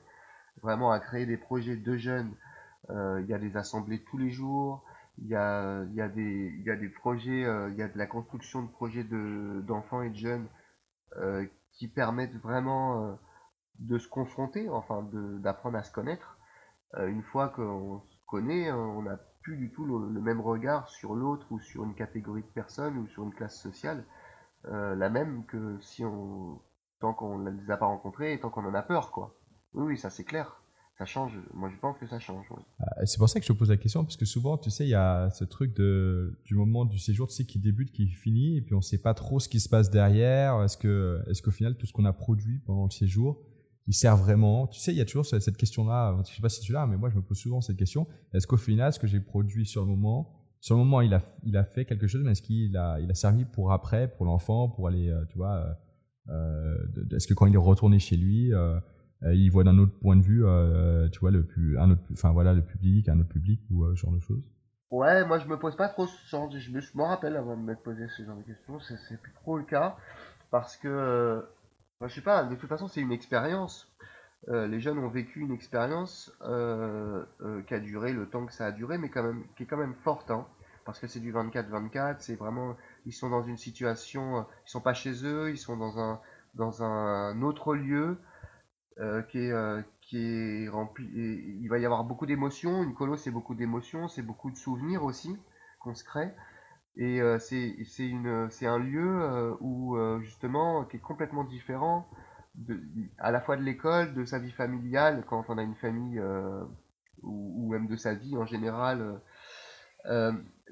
vraiment 0.62 0.90
à 0.90 1.00
créer 1.00 1.26
des 1.26 1.37
projets 1.37 1.76
de 1.76 1.96
jeunes. 1.96 2.35
Euh, 2.90 3.20
il 3.22 3.29
y 3.29 3.35
a 3.35 3.38
des 3.38 3.57
assemblées 3.57 4.02
tous 4.05 4.18
les 4.18 4.31
jours, 4.31 4.85
il 5.18 5.29
y 5.29 5.35
a, 5.35 5.83
il 5.85 5.94
y 5.94 6.00
a, 6.00 6.09
des, 6.09 6.55
il 6.59 6.64
y 6.64 6.70
a 6.70 6.76
des 6.76 6.88
projets, 6.88 7.44
euh, 7.44 7.70
il 7.70 7.76
y 7.76 7.83
a 7.83 7.88
de 7.88 7.96
la 7.96 8.07
construction 8.07 8.62
de 8.62 8.68
projets 8.68 9.05
d'enfants 9.05 10.02
et 10.02 10.11
de 10.11 10.16
jeunes 10.16 10.46
qui 11.72 11.88
permettent 11.88 12.37
vraiment 12.42 13.16
de 13.79 13.99
se 13.99 14.09
confronter, 14.09 14.69
enfin 14.69 15.09
d'apprendre 15.41 15.77
à 15.77 15.83
se 15.83 15.93
connaître. 15.93 16.39
une 16.99 17.23
fois 17.23 17.49
qu'on 17.49 18.01
se 18.01 18.17
connaît, 18.27 18.73
on 18.73 19.07
a 19.07 19.19
du 19.55 19.71
tout 19.71 19.85
le, 19.85 20.21
même 20.21 20.41
regard 20.41 20.89
sur 20.89 21.15
l'autre 21.15 21.47
ou 21.51 21.61
sur 21.61 21.85
une 21.85 21.95
catégorie 21.95 22.43
de 22.43 22.49
personnes 22.49 22.99
ou 22.99 23.07
sur 23.09 23.23
une 23.25 23.35
classe 23.35 23.61
sociale, 23.61 24.05
euh, 24.67 24.95
la 24.97 25.11
même 25.11 25.45
que 25.47 25.79
si 25.81 26.05
on 26.05 26.61
tant 26.99 27.12
qu'on 27.12 27.39
ne 27.39 27.51
les 27.51 27.71
a 27.71 27.77
pas 27.77 27.87
rencontrés 27.87 28.33
et 28.33 28.41
tant 28.41 28.49
qu'on 28.49 28.65
en 28.65 28.75
a 28.75 28.83
peur, 28.83 29.11
quoi. 29.12 29.39
Oui, 29.75 29.85
oui, 29.89 29.99
ça 29.99 30.09
c'est 30.09 30.25
clair. 30.25 30.62
Ça 30.99 31.05
change. 31.05 31.39
Moi, 31.53 31.69
je 31.69 31.77
pense 31.79 31.99
que 31.99 32.07
ça 32.07 32.19
change. 32.19 32.47
Ah, 32.81 33.05
c'est 33.05 33.19
pour 33.19 33.29
ça 33.29 33.39
que 33.39 33.45
je 33.45 33.53
te 33.53 33.59
pose 33.59 33.69
la 33.69 33.77
question, 33.77 34.03
parce 34.03 34.17
que 34.17 34.25
souvent, 34.25 34.57
tu 34.57 34.71
sais, 34.71 34.87
il 34.87 34.89
y 34.89 34.95
a 34.95 35.29
ce 35.29 35.45
truc 35.45 35.77
de, 35.77 36.41
du 36.47 36.55
moment 36.55 36.87
du 36.87 36.99
séjour, 36.99 37.29
tu 37.29 37.35
sais, 37.35 37.45
qui 37.45 37.59
débute, 37.59 37.93
qui 37.93 38.07
finit, 38.07 38.57
et 38.57 38.62
puis 38.62 38.73
on 38.73 38.79
ne 38.79 38.83
sait 38.83 38.97
pas 38.97 39.12
trop 39.12 39.39
ce 39.39 39.51
qui 39.51 39.61
se 39.61 39.69
passe 39.69 39.91
derrière. 39.91 40.62
Est-ce 40.62 40.79
que, 40.79 41.23
est-ce 41.29 41.43
qu'au 41.43 41.51
final, 41.51 41.77
tout 41.77 41.85
ce 41.85 41.93
qu'on 41.93 42.07
a 42.07 42.15
produit 42.15 42.61
pendant 42.61 42.85
le 42.85 42.91
séjour, 42.91 43.45
il 43.87 43.94
sert 43.94 44.16
vraiment 44.16 44.66
Tu 44.66 44.81
sais, 44.81 44.92
il 44.92 44.99
y 44.99 45.01
a 45.01 45.05
toujours 45.05 45.27
cette 45.27 45.57
question-là, 45.57 46.16
je 46.29 46.35
sais 46.35 46.42
pas 46.42 46.49
si 46.49 46.61
tu 46.61 46.72
l'as, 46.72 46.87
mais 46.87 46.96
moi 46.96 47.11
je 47.11 47.16
me 47.16 47.22
pose 47.22 47.38
souvent 47.38 47.61
cette 47.61 47.77
question. 47.77 48.07
Est-ce 48.35 48.46
qu'au 48.46 48.57
final, 48.57 48.92
ce 48.92 48.99
que 48.99 49.07
j'ai 49.07 49.20
produit 49.20 49.66
sur 49.66 49.83
le 49.83 49.88
moment, 49.88 50.37
sur 50.61 50.75
le 50.75 50.81
moment, 50.81 51.01
il 51.01 51.14
a, 51.14 51.22
il 51.44 51.57
a 51.57 51.64
fait 51.64 51.85
quelque 51.85 52.07
chose, 52.07 52.22
mais 52.25 52.33
est-ce 52.33 52.42
qu'il 52.42 52.77
a, 52.77 52.99
il 53.01 53.11
a 53.11 53.14
servi 53.14 53.44
pour 53.44 53.72
après, 53.72 54.09
pour 54.09 54.27
l'enfant, 54.27 54.68
pour 54.68 54.88
aller, 54.88 55.09
euh, 55.09 55.25
tu 55.27 55.38
vois, 55.38 55.55
euh, 55.55 55.72
euh, 56.31 57.14
est-ce 57.14 57.29
que 57.29 57.35
quand 57.35 57.46
il 57.46 57.55
est 57.55 57.59
retourné 57.59 58.01
chez 58.01 58.16
lui, 58.16 58.51
il 59.22 59.49
voit 59.51 59.62
d'un 59.62 59.79
autre 59.79 59.96
point 60.01 60.16
de 60.16 60.22
vue, 60.22 60.44
tu 61.12 61.20
vois, 61.20 61.31
le 61.31 61.46
un 61.79 61.92
autre, 61.92 62.03
enfin 62.12 62.33
voilà, 62.33 62.53
le 62.53 62.62
public, 62.62 63.09
un 63.09 63.20
autre 63.20 63.29
public 63.29 63.61
ou 63.70 63.88
ce 63.90 63.94
genre 63.94 64.12
de 64.12 64.18
choses? 64.18 64.42
Ouais, 64.90 65.25
moi 65.25 65.38
je 65.38 65.46
me 65.46 65.57
pose 65.57 65.77
pas 65.77 65.88
trop 65.88 66.07
ce 66.07 66.29
genre 66.29 66.49
de, 66.49 66.59
je 66.59 66.70
me, 66.72 67.03
rappelle 67.03 67.37
avant 67.37 67.57
de 67.57 67.62
me 67.62 67.77
poser 67.77 68.07
ce 68.16 68.25
genre 68.25 68.37
de 68.37 68.42
questions, 68.42 68.81
c'est 68.81 69.20
plus 69.20 69.33
trop 69.35 69.59
le 69.59 69.64
cas, 69.64 69.96
parce 70.51 70.77
que 70.77 71.44
je 72.03 72.15
sais 72.15 72.21
pas, 72.21 72.45
de 72.45 72.55
toute 72.55 72.69
façon, 72.69 72.89
c'est 72.89 73.01
une 73.01 73.13
expérience. 73.13 73.91
Euh, 74.49 74.67
les 74.67 74.81
jeunes 74.81 74.99
ont 74.99 75.09
vécu 75.09 75.41
une 75.41 75.53
expérience 75.53 76.33
euh, 76.43 77.25
euh, 77.41 77.63
qui 77.63 77.75
a 77.75 77.81
duré 77.81 78.13
le 78.13 78.29
temps 78.29 78.47
que 78.47 78.53
ça 78.53 78.67
a 78.67 78.73
duré, 78.73 78.99
mais 78.99 79.11
qui 79.11 79.63
est 79.63 79.67
quand 79.67 79.77
même 79.77 79.95
forte, 79.95 80.31
hein, 80.31 80.47
parce 80.85 81.01
que 81.01 81.07
c'est 81.07 81.21
du 81.21 81.33
24-24, 81.33 82.17
c'est 82.21 82.37
vraiment, 82.37 82.77
ils 83.07 83.13
sont 83.13 83.31
dans 83.31 83.43
une 83.43 83.57
situation, 83.57 84.47
ils 84.67 84.71
sont 84.71 84.81
pas 84.81 84.95
chez 84.95 85.25
eux, 85.25 85.51
ils 85.51 85.59
sont 85.59 85.77
dans 85.77 85.99
un, 85.99 86.21
dans 86.55 86.83
un 86.83 87.43
autre 87.43 87.75
lieu 87.75 88.19
qui 89.29 89.39
est, 89.39 89.85
qui 90.01 90.19
est 90.19 90.69
rempli, 90.69 91.05
il 91.61 91.69
va 91.69 91.79
y 91.79 91.85
avoir 91.85 92.05
beaucoup 92.05 92.25
d'émotions, 92.25 92.83
une 92.83 92.95
colo 92.95 93.17
c'est 93.17 93.31
beaucoup 93.31 93.55
d'émotions, 93.55 94.09
c'est 94.09 94.23
beaucoup 94.23 94.51
de 94.51 94.57
souvenirs 94.57 95.03
aussi 95.05 95.37
qu'on 95.81 95.95
se 95.95 96.05
crée. 96.05 96.33
Et 96.97 97.21
euh, 97.21 97.39
c'est 97.39 98.67
un 98.67 98.79
lieu 98.79 99.23
euh, 99.23 99.55
où 99.61 99.97
euh, 99.97 100.21
justement 100.21 100.85
qui 100.85 100.97
est 100.97 101.01
complètement 101.01 101.45
différent 101.45 102.09
à 103.19 103.31
la 103.31 103.43
fois 103.43 103.59
de 103.59 103.63
l'école, 103.63 104.15
de 104.15 104.25
sa 104.25 104.39
vie 104.39 104.51
familiale 104.51 105.25
quand 105.29 105.45
on 105.49 105.59
a 105.59 105.63
une 105.63 105.75
famille 105.75 106.19
ou, 107.23 107.53
ou, 107.55 107.71
même 107.71 107.87
de 107.87 107.97
sa 107.97 108.15
vie 108.15 108.35
en 108.39 108.47
général. 108.47 109.21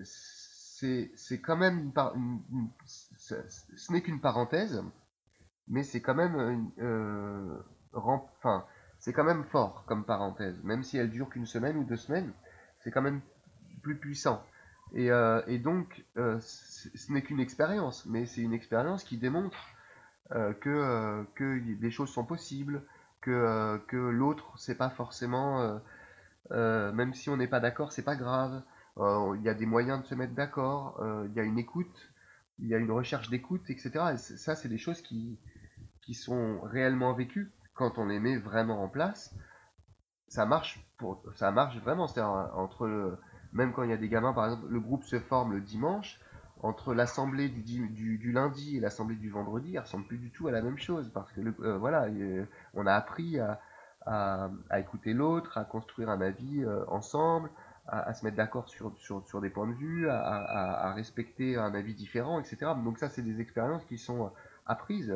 c'est 0.03 1.41
quand 1.43 1.59
même 1.59 1.93
une, 2.15 2.71
ce 2.87 3.93
n'est 3.93 4.01
qu'une 4.01 4.23
parenthèse, 4.23 4.83
mais 5.69 5.83
c'est 5.83 6.01
quand 6.01 6.15
même 6.15 6.73
enfin 7.93 8.65
c'est 8.99 9.13
quand 9.13 9.25
même 9.25 9.45
fort 9.45 9.85
comme 9.87 10.07
parenthèse, 10.07 10.59
même 10.65 10.85
si 10.85 10.97
elle 10.97 11.11
dure 11.11 11.29
qu'une 11.29 11.45
semaine 11.45 11.77
ou 11.77 11.85
deux 11.85 11.99
semaines, 11.99 12.33
c'est 12.81 12.91
quand 12.91 13.03
même 13.03 13.21
plus 13.83 13.99
puissant. 13.99 14.43
Et, 14.95 15.11
euh, 15.11 15.43
et 15.49 15.59
donc, 15.59 16.05
euh, 16.17 16.39
ce 16.41 17.13
n'est 17.13 17.23
qu'une 17.23 17.41
expérience, 17.41 18.07
mais 18.07 18.27
c'est 18.27 18.41
une 18.41 18.53
expérience 18.53 19.03
qui 19.03 19.19
démontre 19.19 19.59
euh, 20.33 20.53
que, 20.55 21.59
des 21.59 21.91
choses 21.91 22.11
sont 22.11 22.25
possibles, 22.25 22.83
que, 23.21 23.81
l'autre, 23.93 24.57
c'est 24.57 24.77
pas 24.77 24.91
forcément, 24.91 25.81
même 26.51 27.15
si 27.15 27.29
on 27.29 27.37
n'est 27.37 27.49
pas 27.49 27.61
d'accord, 27.61 27.93
c'est 27.93 28.05
pas 28.05 28.17
grave. 28.17 28.63
Il 28.99 29.41
y 29.43 29.49
a 29.49 29.55
des 29.55 29.67
moyens 29.67 30.03
de 30.03 30.07
se 30.07 30.15
mettre 30.15 30.35
d'accord, 30.35 31.03
il 31.27 31.33
y 31.33 31.41
a 31.41 31.43
une 31.43 31.59
écoute, 31.59 32.13
il 32.61 32.69
y 32.69 32.75
a 32.75 32.79
une 32.79 32.93
recherche 32.93 33.31
d'écoute, 33.31 33.69
etc. 33.71 33.91
Et 34.13 34.17
ça, 34.19 34.55
c'est 34.55 34.69
des 34.69 34.79
choses 34.79 35.03
qui, 35.03 35.39
sont 36.13 36.61
réellement 36.61 37.15
vécues 37.15 37.51
quand 37.75 37.99
on 37.99 38.07
les 38.07 38.21
met 38.21 38.37
vraiment 38.37 38.85
en 38.85 38.89
place. 38.89 39.35
Ça 40.29 40.47
marche, 40.47 40.87
pour, 40.99 41.23
ça 41.35 41.51
marche 41.51 41.79
vraiment. 41.79 42.07
C'est-à-dire 42.07 42.51
entre 42.55 43.19
même 43.55 43.73
quand 43.73 43.85
il 43.85 43.91
y 43.91 43.93
a 43.93 43.97
des 43.97 44.09
gamins, 44.09 44.33
par 44.33 44.45
exemple, 44.47 44.67
le 44.69 44.81
groupe 44.81 45.05
se 45.05 45.19
forme 45.19 45.53
le 45.53 45.61
dimanche, 45.61 46.21
entre 46.61 46.95
l'assemblée 46.95 47.49
du, 47.49 48.33
lundi 48.33 48.77
et 48.77 48.81
l'assemblée 48.81 49.17
du 49.17 49.31
vendredi, 49.31 49.75
elle 49.75 49.83
ressemble 49.83 50.07
plus 50.07 50.19
du 50.19 50.31
tout 50.31 50.49
à 50.49 50.51
la 50.51 50.63
même 50.63 50.79
chose, 50.79 51.11
parce 51.13 51.31
que 51.33 51.41
euh, 51.41 51.79
voilà, 51.79 52.07
on 52.75 52.87
a 52.87 52.95
appris 52.95 53.39
à, 53.39 54.51
écouter 54.77 55.13
l'autre, 55.13 55.57
à 55.57 55.65
construire 55.65 56.11
un 56.11 56.21
avis 56.21 56.65
euh, 56.65 56.85
ensemble, 56.89 57.51
à, 57.87 58.13
se 58.15 58.25
mettre 58.25 58.37
d'accord 58.37 58.69
sur, 58.69 59.41
des 59.41 59.51
points 59.51 59.69
de 59.69 59.75
vue, 59.75 60.09
à, 60.09 60.93
respecter 60.95 61.57
un 61.57 61.75
avis 61.75 61.95
différent, 61.95 62.41
etc. 62.41 62.73
Donc 62.83 62.99
ça, 62.99 63.09
c'est 63.09 63.23
des 63.23 63.41
expériences 63.41 63.85
qui 63.85 63.99
sont 63.99 64.33
apprises, 64.67 65.15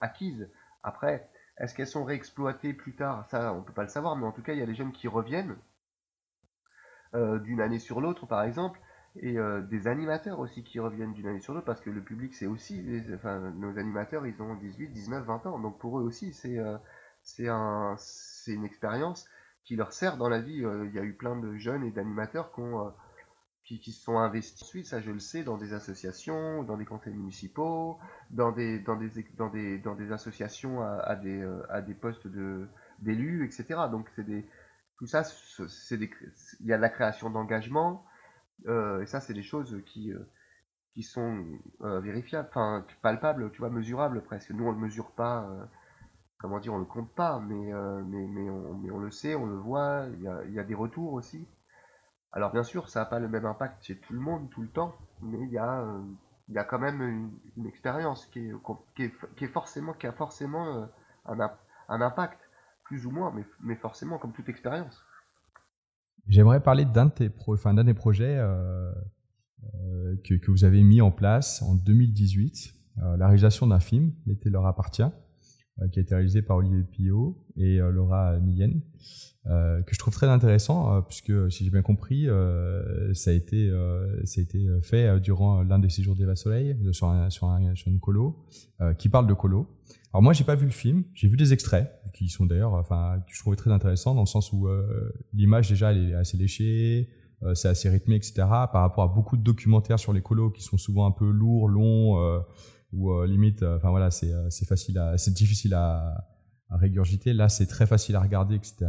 acquises. 0.00 0.48
Après, 0.82 1.28
est-ce 1.58 1.74
qu'elles 1.74 1.86
sont 1.86 2.04
réexploitées 2.04 2.72
plus 2.72 2.94
tard? 2.94 3.26
Ça, 3.30 3.52
on 3.52 3.62
peut 3.62 3.72
pas 3.72 3.82
le 3.82 3.88
savoir, 3.88 4.16
mais 4.16 4.26
en 4.26 4.32
tout 4.32 4.42
cas, 4.42 4.54
il 4.54 4.58
y 4.58 4.62
a 4.62 4.66
des 4.66 4.74
jeunes 4.74 4.92
qui 4.92 5.08
reviennent 5.08 5.56
d'une 7.44 7.60
année 7.60 7.78
sur 7.78 8.00
l'autre, 8.00 8.26
par 8.26 8.42
exemple, 8.42 8.80
et 9.20 9.38
euh, 9.38 9.62
des 9.62 9.86
animateurs 9.86 10.40
aussi 10.40 10.62
qui 10.62 10.78
reviennent 10.78 11.12
d'une 11.12 11.26
année 11.26 11.40
sur 11.40 11.54
l'autre, 11.54 11.66
parce 11.66 11.80
que 11.80 11.90
le 11.90 12.02
public, 12.02 12.34
c'est 12.34 12.46
aussi, 12.46 12.82
nos 13.56 13.78
animateurs, 13.78 14.26
ils 14.26 14.40
ont 14.42 14.54
18, 14.54 14.88
19, 14.88 15.24
20 15.24 15.46
ans, 15.46 15.58
donc 15.58 15.78
pour 15.78 15.98
eux 15.98 16.02
aussi, 16.02 16.32
c'est 16.32 16.58
euh, 16.58 16.76
c'est 17.22 17.48
un, 17.48 17.96
une 18.46 18.64
expérience 18.64 19.26
qui 19.64 19.74
leur 19.74 19.92
sert 19.92 20.16
dans 20.16 20.28
la 20.28 20.40
vie. 20.40 20.58
Il 20.58 20.92
y 20.94 20.98
a 20.98 21.02
eu 21.02 21.14
plein 21.14 21.36
de 21.36 21.56
jeunes 21.56 21.82
et 21.82 21.90
d'animateurs 21.90 22.52
qui, 23.64 23.80
qui, 23.80 23.90
se 23.92 24.00
sont 24.00 24.18
investis 24.18 24.62
ensuite, 24.62 24.86
ça 24.86 25.00
je 25.00 25.10
le 25.10 25.18
sais, 25.18 25.42
dans 25.42 25.56
des 25.56 25.72
associations, 25.72 26.62
dans 26.62 26.76
des 26.76 26.84
conseils 26.84 27.14
municipaux, 27.14 27.98
dans 28.30 28.52
des, 28.52 28.78
dans 28.78 28.94
des, 28.94 29.10
dans 29.36 29.48
des, 29.48 29.78
dans 29.78 29.96
des 29.96 30.12
associations 30.12 30.82
à, 30.82 30.98
à 30.98 31.16
des, 31.16 31.44
à 31.68 31.80
des 31.80 31.94
postes 31.94 32.28
d'élus, 33.00 33.44
etc. 33.44 33.80
Donc 33.90 34.08
c'est 34.14 34.24
des, 34.24 34.46
tout 34.98 35.06
ça, 35.06 35.24
c'est 35.24 36.00
il 36.60 36.66
y 36.66 36.72
a 36.72 36.78
la 36.78 36.88
création 36.88 37.30
d'engagement, 37.30 38.04
euh, 38.66 39.02
et 39.02 39.06
ça, 39.06 39.20
c'est 39.20 39.34
des 39.34 39.42
choses 39.42 39.82
qui, 39.86 40.12
euh, 40.12 40.28
qui 40.94 41.02
sont 41.02 41.44
euh, 41.82 42.00
vérifiables, 42.00 42.48
enfin 42.48 42.84
palpables, 43.02 43.50
tu 43.52 43.58
vois, 43.58 43.70
mesurables 43.70 44.22
presque. 44.22 44.50
Nous, 44.50 44.66
on 44.66 44.72
le 44.72 44.78
mesure 44.78 45.10
pas, 45.12 45.48
comment 46.38 46.58
dire, 46.58 46.72
on 46.74 46.78
le 46.78 46.84
compte 46.84 47.12
pas, 47.14 47.40
mais, 47.40 47.72
mais, 48.04 48.26
mais, 48.26 48.50
on, 48.50 48.74
mais, 48.74 48.90
on, 48.90 48.98
le 48.98 49.10
sait, 49.10 49.34
on 49.34 49.46
le 49.46 49.56
voit, 49.56 50.06
il 50.14 50.22
y 50.22 50.28
a, 50.28 50.44
y 50.46 50.58
a 50.58 50.64
des 50.64 50.74
retours 50.74 51.12
aussi. 51.12 51.46
Alors 52.32 52.52
bien 52.52 52.64
sûr, 52.64 52.88
ça 52.88 53.00
n'a 53.00 53.06
pas 53.06 53.18
le 53.18 53.28
même 53.28 53.46
impact 53.46 53.82
chez 53.82 53.98
tout 53.98 54.12
le 54.12 54.20
monde 54.20 54.50
tout 54.50 54.60
le 54.60 54.68
temps, 54.68 54.94
mais 55.22 55.38
il 55.40 55.50
y 55.50 55.58
a, 55.58 55.86
y 56.48 56.58
a 56.58 56.64
quand 56.64 56.78
même 56.78 57.00
une, 57.56 57.66
expérience 57.66 58.26
qui, 58.26 58.40
est, 58.40 58.52
qui, 58.94 59.44
est, 59.44 59.48
forcément, 59.48 59.94
qui 59.94 60.06
a 60.06 60.12
forcément 60.12 60.90
un, 61.24 61.38
un, 61.88 62.00
impact, 62.00 62.45
plus 62.86 63.06
ou 63.06 63.10
moins, 63.10 63.34
mais, 63.62 63.76
forcément 63.76 64.18
comme 64.18 64.32
toute 64.32 64.48
expérience. 64.48 65.04
J'aimerais 66.28 66.62
parler 66.62 66.84
d'un 66.84 67.08
de, 67.08 67.30
enfin, 67.48 67.74
des 67.84 67.94
projets 67.94 68.36
euh, 68.38 68.92
que, 70.24 70.34
que, 70.34 70.50
vous 70.50 70.64
avez 70.64 70.82
mis 70.82 71.00
en 71.00 71.10
place 71.10 71.62
en 71.62 71.74
2018, 71.74 72.74
la 72.96 73.26
réalisation 73.26 73.66
d'un 73.66 73.80
film, 73.80 74.12
L'été 74.26 74.50
leur 74.50 74.66
appartient, 74.66 75.08
qui 75.92 75.98
a 75.98 76.02
été 76.02 76.14
réalisé 76.14 76.42
par 76.42 76.56
Olivier 76.56 76.82
Pillot 76.82 77.36
et 77.56 77.78
Laura 77.78 78.38
Millienne. 78.40 78.80
Euh, 79.48 79.80
que 79.82 79.94
je 79.94 79.98
trouve 80.00 80.12
très 80.12 80.26
intéressant, 80.26 80.92
euh, 80.92 81.00
puisque 81.02 81.52
si 81.52 81.64
j'ai 81.64 81.70
bien 81.70 81.82
compris, 81.82 82.28
euh, 82.28 83.14
ça, 83.14 83.30
a 83.30 83.32
été, 83.32 83.72
fait 84.82 85.20
durant 85.20 85.62
l'un 85.62 85.78
des 85.78 85.88
séjours 85.88 86.16
d'Eva 86.16 86.34
Soleil 86.34 86.76
sur, 86.92 87.08
un, 87.08 87.30
sur, 87.30 87.48
un, 87.48 87.74
sur, 87.76 87.88
une 87.88 88.00
colo, 88.00 88.44
qui 88.98 89.08
parle 89.08 89.26
de 89.26 89.34
colo. 89.34 89.68
Alors 90.12 90.22
moi, 90.22 90.32
j'ai 90.32 90.44
pas 90.44 90.56
vu 90.56 90.64
le 90.64 90.72
film, 90.72 91.04
j'ai 91.14 91.28
vu 91.28 91.36
des 91.36 91.52
extraits 91.52 91.92
qui 92.12 92.28
sont 92.28 92.46
d'ailleurs, 92.46 92.74
enfin, 92.74 93.22
que 93.28 93.34
je 93.34 93.40
trouvais 93.40 93.56
très 93.56 93.70
intéressants 93.70 94.14
dans 94.14 94.22
le 94.22 94.26
sens 94.26 94.52
où 94.52 94.68
l'image 95.32 95.68
déjà 95.68 95.92
elle 95.92 96.10
est 96.10 96.14
assez 96.14 96.36
léchée, 96.36 97.08
c'est 97.54 97.68
assez 97.68 97.88
rythmé, 97.88 98.16
etc. 98.16 98.32
Par 98.36 98.80
rapport 98.80 99.04
à 99.04 99.08
beaucoup 99.08 99.36
de 99.36 99.42
documentaires 99.42 99.98
sur 99.98 100.12
les 100.12 100.22
colos 100.22 100.50
qui 100.50 100.62
sont 100.62 100.78
souvent 100.78 101.06
un 101.06 101.12
peu 101.12 101.30
lourds, 101.30 101.68
longs, 101.68 102.42
ou 102.92 103.22
limite, 103.24 103.62
enfin 103.62 103.90
voilà, 103.90 104.10
c'est 104.10 104.66
facile, 104.66 105.00
c'est 105.16 105.34
difficile 105.34 105.74
à, 105.74 106.26
régurgiter. 106.70 107.32
Là, 107.32 107.48
c'est 107.48 107.66
très 107.66 107.86
facile 107.86 108.16
à 108.16 108.20
regarder, 108.20 108.56
etc. 108.56 108.86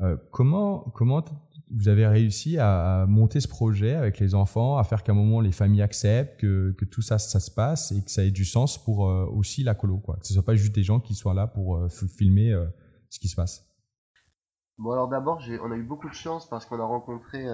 Euh, 0.00 0.16
comment, 0.30 0.80
comment 0.94 1.24
vous 1.70 1.88
avez 1.88 2.06
réussi 2.06 2.58
à, 2.58 3.04
monter 3.06 3.40
ce 3.40 3.48
projet 3.48 3.94
avec 3.94 4.18
les 4.18 4.34
enfants, 4.34 4.78
à 4.78 4.84
faire 4.84 5.02
qu'à 5.02 5.12
un 5.12 5.14
moment 5.14 5.40
les 5.40 5.52
familles 5.52 5.82
acceptent, 5.82 6.40
que, 6.40 6.72
que, 6.72 6.84
tout 6.84 7.02
ça, 7.02 7.18
ça 7.18 7.38
se 7.38 7.50
passe 7.50 7.92
et 7.92 8.02
que 8.02 8.10
ça 8.10 8.24
ait 8.24 8.30
du 8.30 8.44
sens 8.44 8.82
pour 8.82 9.08
euh, 9.08 9.26
aussi 9.26 9.62
la 9.62 9.74
colo, 9.74 9.98
quoi? 9.98 10.16
Que 10.16 10.26
ce 10.26 10.34
soit 10.34 10.44
pas 10.44 10.54
juste 10.54 10.74
des 10.74 10.82
gens 10.82 11.00
qui 11.00 11.14
soient 11.14 11.34
là 11.34 11.46
pour 11.46 11.76
euh, 11.76 11.88
filmer 11.88 12.54
ce 13.08 13.18
qui 13.18 13.28
se 13.28 13.36
passe. 13.36 13.66
Bon 14.78 14.92
alors 14.92 15.08
d'abord, 15.08 15.40
on 15.62 15.70
a 15.70 15.76
eu 15.76 15.82
beaucoup 15.82 16.08
de 16.08 16.14
chance 16.14 16.48
parce 16.48 16.64
qu'on 16.64 16.80
a 16.80 16.84
rencontré 16.84 17.44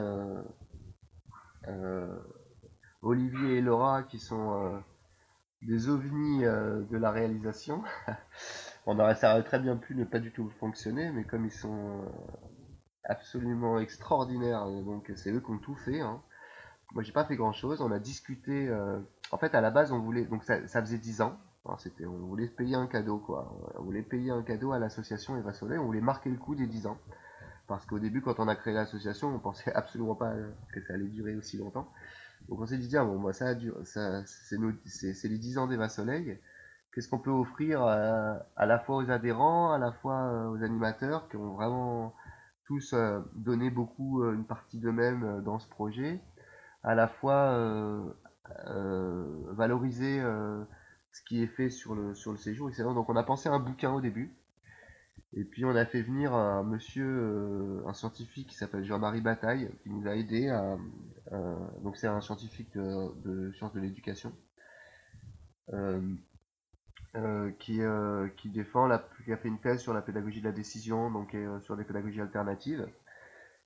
Olivier 3.03 3.57
et 3.57 3.61
Laura 3.61 4.05
qui 4.05 4.21
sont 4.21 4.81
des 5.67 5.89
ovnis 5.89 6.43
de 6.43 6.97
la 6.97 7.11
réalisation. 7.11 7.83
On 8.87 9.01
aurait, 9.01 9.17
ça 9.17 9.33
aurait 9.33 9.43
très 9.43 9.59
bien 9.59 9.77
pu 9.77 9.97
ne 9.97 10.05
pas 10.05 10.21
du 10.21 10.31
tout 10.31 10.49
fonctionner, 10.61 11.11
mais 11.11 11.25
comme 11.25 11.45
ils 11.45 11.53
sont 11.53 12.05
euh, 12.05 12.07
absolument 13.03 13.81
extraordinaires, 13.81 14.63
euh, 14.63 14.83
donc 14.83 15.13
c'est 15.17 15.33
eux 15.33 15.41
qui 15.41 15.51
ont 15.51 15.59
tout 15.59 15.75
fait. 15.75 16.01
Hein. 16.01 16.23
Moi, 16.95 17.03
j'ai 17.03 17.13
pas 17.13 17.25
fait 17.25 17.35
grand 17.35 17.53
chose. 17.53 17.81
On 17.81 17.91
a 17.91 17.99
discuté. 17.99 18.69
Euh, 18.69 19.01
en 19.33 19.39
fait, 19.39 19.57
à 19.57 19.61
la 19.61 19.73
base, 19.73 19.91
on 19.91 19.99
voulait. 19.99 20.25
Donc, 20.25 20.45
ça, 20.45 20.61
faisait 20.69 20.99
10 20.99 21.21
ans. 21.21 21.37
c'était, 21.79 22.07
on 22.07 22.17
voulait 22.17 22.47
payer 22.47 22.77
un 22.77 22.87
cadeau, 22.87 23.19
quoi. 23.19 23.53
On 23.77 23.83
voulait 23.83 24.03
payer 24.03 24.31
un 24.31 24.43
cadeau 24.43 24.71
à 24.71 24.79
l'association 24.79 25.37
Eva 25.37 25.53
Soleil. 25.53 25.79
On 25.79 25.87
voulait 25.87 26.01
marquer 26.01 26.31
le 26.31 26.39
coup 26.39 26.55
des 26.55 26.69
10 26.69 26.87
ans. 26.87 26.99
Parce 27.67 27.85
qu'au 27.87 27.99
début, 27.99 28.23
quand 28.23 28.39
on 28.39 28.47
a 28.47 28.55
créé 28.55 28.73
l'association, 28.73 29.35
on 29.35 29.41
pensait 29.41 29.73
absolument 29.75 30.15
pas 30.15 30.33
que 30.73 30.81
ça 30.83 30.95
allait 30.95 31.09
durer 31.09 31.35
aussi 31.35 31.59
longtemps. 31.59 31.89
Donc, 32.49 32.61
on 32.61 32.67
s'est 32.67 32.79
dit, 32.79 32.89
tiens, 32.89 33.05
bon, 33.05 33.19
moi, 33.19 33.33
ça, 33.33 33.55
ça 33.85 34.25
c'est, 34.25 35.29
les 35.29 35.39
10 35.39 35.59
ans 35.59 35.67
d'Eva 35.67 35.89
Soleil. 35.89 36.39
Qu'est-ce 36.97 37.11
qu'on 37.11 37.19
peut 37.19 37.31
offrir 37.31 37.85
euh, 37.85 38.35
à, 38.57 38.65
la 38.65 38.79
fois 38.79 38.97
aux 38.97 39.11
adhérents, 39.11 39.71
à 39.71 39.77
la 39.77 39.93
fois 39.93 40.15
euh, 40.15 40.49
aux 40.49 40.63
animateurs 40.63 41.29
qui 41.29 41.37
ont 41.37 41.53
vraiment 41.53 42.15
tous 42.65 42.95
euh, 42.95 43.21
donné 43.35 43.69
beaucoup 43.69 44.25
une 44.25 44.47
partie 44.47 44.79
d'eux-mêmes 44.79 45.43
dans 45.45 45.59
ce 45.59 45.69
projet, 45.69 46.23
à 46.83 46.95
la 46.95 47.07
fois 47.07 47.55
valoriser 49.53 50.23
ce 51.13 51.23
qui 51.27 51.43
est 51.43 51.49
fait 51.49 51.69
sur 51.69 51.95
le, 51.95 52.15
sur 52.15 52.33
le 52.33 52.39
séjour, 52.39 52.71
etc. 52.71 52.85
Donc 52.85 53.11
on 53.11 53.17
a 53.17 53.23
pensé 53.23 53.51
à 53.51 53.53
un 53.53 53.59
bouquin 53.59 53.93
au 53.93 54.01
début, 54.01 54.35
et 55.35 55.45
puis 55.45 55.67
on 55.67 55.77
a 55.77 55.85
fait 55.85 56.01
venir 56.01 56.33
un 56.33 56.63
monsieur, 56.63 57.83
un 57.87 57.93
scientifique 57.93 58.49
qui 58.49 58.57
s'appelle 58.57 58.85
Jean-Marie 58.85 59.21
Bataille, 59.21 59.71
qui 59.83 59.91
nous 59.91 60.09
a 60.09 60.17
aidé 60.17 60.49
à... 60.49 60.79
donc 61.83 61.97
c'est 61.97 62.07
un 62.07 62.21
scientifique 62.21 62.73
de, 62.75 63.53
sciences 63.53 63.73
de 63.73 63.81
l'éducation. 63.81 64.33
Euh, 67.17 67.51
qui, 67.61 67.81
euh, 67.81 68.29
qui 68.37 68.51
défend, 68.51 68.87
la, 68.87 69.09
qui 69.25 69.33
a 69.33 69.39
fait 69.39 69.49
une 69.49 69.59
thèse 69.59 69.81
sur 69.81 69.95
la 69.95 70.03
pédagogie 70.03 70.41
de 70.41 70.47
la 70.47 70.53
décision, 70.53 71.11
donc 71.11 71.35
euh, 71.35 71.59
sur 71.61 71.75
des 71.75 71.85
pédagogies 71.85 72.21
alternatives. 72.21 72.87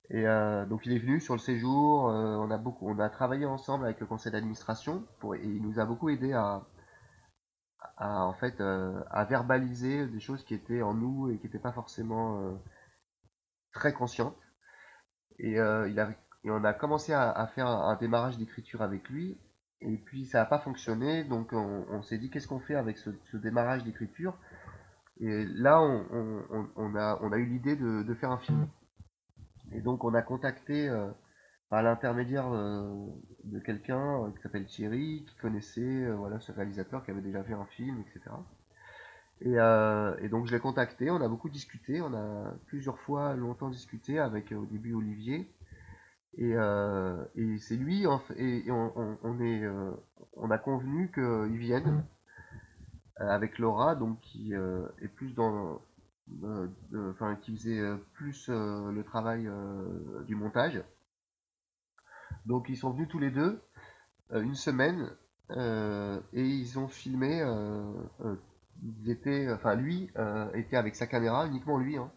Et 0.09 0.23
donc 0.67 0.85
il 0.85 0.91
est 0.91 0.99
venu 0.99 1.21
sur 1.21 1.35
le 1.35 1.39
séjour, 1.39 2.03
on 2.03 2.51
a 2.51 2.57
beaucoup, 2.57 2.89
on 2.89 2.99
a 2.99 3.09
travaillé 3.09 3.45
ensemble 3.45 3.85
avec 3.85 4.01
le 4.01 4.05
conseil 4.05 4.33
d'administration 4.33 5.07
et 5.35 5.45
il 5.45 5.61
nous 5.61 5.79
a 5.79 5.85
beaucoup 5.85 6.09
aidé 6.09 6.33
à, 6.33 6.67
à 7.95 8.25
en 8.25 8.33
fait 8.33 8.59
à 8.59 9.23
verbaliser 9.23 10.07
des 10.07 10.19
choses 10.19 10.43
qui 10.43 10.53
étaient 10.53 10.81
en 10.81 10.93
nous 10.93 11.29
et 11.31 11.37
qui 11.37 11.45
n'étaient 11.45 11.59
pas 11.59 11.71
forcément 11.71 12.59
très 13.71 13.93
conscientes. 13.93 14.35
Et, 15.39 15.51
il 15.53 15.99
a, 15.99 16.09
et 16.43 16.51
on 16.51 16.63
a 16.63 16.73
commencé 16.73 17.13
à, 17.13 17.47
faire 17.55 17.67
un 17.67 17.95
démarrage 17.95 18.37
d'écriture 18.37 18.81
avec 18.81 19.09
lui 19.09 19.37
et 19.81 19.97
puis 19.97 20.25
ça 20.25 20.39
n'a 20.39 20.45
pas 20.45 20.59
fonctionné, 20.59 21.23
donc 21.23 21.53
on, 21.53 22.01
s'est 22.03 22.19
dit 22.19 22.29
qu'est-ce 22.29 22.47
qu'on 22.47 22.59
fait 22.59 22.75
avec 22.75 22.97
ce, 22.97 23.37
démarrage 23.37 23.83
d'écriture? 23.83 24.37
Et 25.19 25.45
là, 25.45 25.81
on, 25.81 26.95
a, 26.95 27.37
eu 27.37 27.45
l'idée 27.45 27.75
de, 27.75 28.13
faire 28.13 28.31
un 28.31 28.37
film. 28.37 28.67
Et 29.73 29.81
donc 29.81 30.03
on 30.03 30.13
a 30.13 30.21
contacté 30.21 30.89
euh, 30.89 31.07
par 31.69 31.81
l'intermédiaire 31.81 32.51
euh, 32.51 33.07
de 33.45 33.59
quelqu'un 33.59 34.25
euh, 34.25 34.31
qui 34.31 34.41
s'appelle 34.41 34.65
Thierry, 34.65 35.25
qui 35.27 35.35
connaissait 35.37 36.11
voilà, 36.11 36.39
ce 36.41 36.51
réalisateur 36.51 37.03
qui 37.05 37.11
avait 37.11 37.21
déjà 37.21 37.43
fait 37.43 37.53
un 37.53 37.65
film, 37.65 38.01
etc. 38.01 38.35
Et, 39.43 39.53
et 39.53 40.29
donc 40.29 40.45
je 40.45 40.51
l'ai 40.51 40.59
contacté, 40.59 41.09
on 41.09 41.21
a 41.21 41.27
beaucoup 41.27 41.49
discuté, 41.49 42.01
on 42.01 42.13
a 42.13 42.53
plusieurs 42.67 42.99
fois 42.99 43.33
longtemps 43.35 43.69
discuté 43.69 44.19
avec 44.19 44.51
au 44.51 44.65
début 44.65 44.93
Olivier. 44.93 45.51
Et, 46.37 46.53
euh, 46.55 47.23
et 47.35 47.57
c'est 47.57 47.75
lui, 47.75 48.05
et, 48.37 48.71
on, 48.71 49.39
est, 49.41 49.63
euh, 49.63 49.91
on 50.33 50.49
a 50.49 50.57
convenu 50.57 51.11
qu'il 51.11 51.57
vienne 51.57 52.05
euh, 53.19 53.27
avec 53.27 53.59
Laura, 53.59 53.95
donc 53.95 54.19
qui 54.21 54.53
est 54.53 55.07
plus 55.09 55.33
dans, 55.33 55.81
enfin 56.95 57.35
qui 57.35 57.57
faisait 57.57 57.81
plus 58.13 58.47
le 58.49 59.01
travail 59.03 59.49
du 60.25 60.35
montage. 60.35 60.81
Donc 62.45 62.69
ils 62.69 62.77
sont 62.77 62.91
venus 62.91 63.09
tous 63.09 63.19
les 63.19 63.31
deux 63.31 63.61
une 64.33 64.55
semaine 64.55 65.09
et 65.49 66.45
ils 66.45 66.79
ont 66.79 66.87
filmé. 66.87 67.43
ils 68.81 69.51
enfin 69.51 69.75
lui 69.75 70.09
était 70.53 70.77
avec 70.77 70.95
sa 70.95 71.07
caméra, 71.07 71.45
uniquement 71.45 71.77
lui. 71.77 71.97
Hein, 71.97 72.09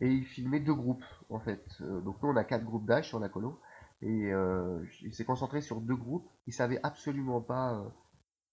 et 0.00 0.12
il 0.12 0.24
filmait 0.24 0.60
deux 0.60 0.74
groupes 0.74 1.04
en 1.30 1.40
fait. 1.40 1.64
Euh, 1.80 2.00
donc 2.00 2.22
nous 2.22 2.30
on 2.30 2.36
a 2.36 2.44
quatre 2.44 2.64
groupes 2.64 2.86
d'âge 2.86 3.08
sur 3.08 3.20
la 3.20 3.28
colo 3.28 3.60
et 4.02 4.32
euh, 4.32 4.84
il 5.02 5.12
s'est 5.14 5.24
concentré 5.24 5.60
sur 5.60 5.80
deux 5.80 5.96
groupes. 5.96 6.28
Il 6.46 6.52
savait 6.52 6.80
absolument 6.82 7.40
pas 7.40 7.74
euh, 7.74 7.88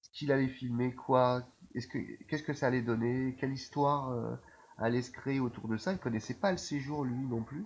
ce 0.01 0.09
qu'il 0.11 0.31
allait 0.31 0.47
filmer, 0.47 0.93
quoi, 0.93 1.43
est-ce 1.73 1.87
que 1.87 1.97
qu'est-ce 2.25 2.43
que 2.43 2.53
ça 2.53 2.67
allait 2.67 2.81
donner, 2.81 3.35
quelle 3.39 3.53
histoire 3.53 4.39
allait 4.77 5.01
se 5.01 5.11
créer 5.11 5.39
autour 5.39 5.67
de 5.67 5.77
ça. 5.77 5.93
Il 5.93 5.99
connaissait 5.99 6.39
pas 6.39 6.51
le 6.51 6.57
séjour 6.57 7.03
lui 7.03 7.25
non 7.27 7.43
plus. 7.43 7.65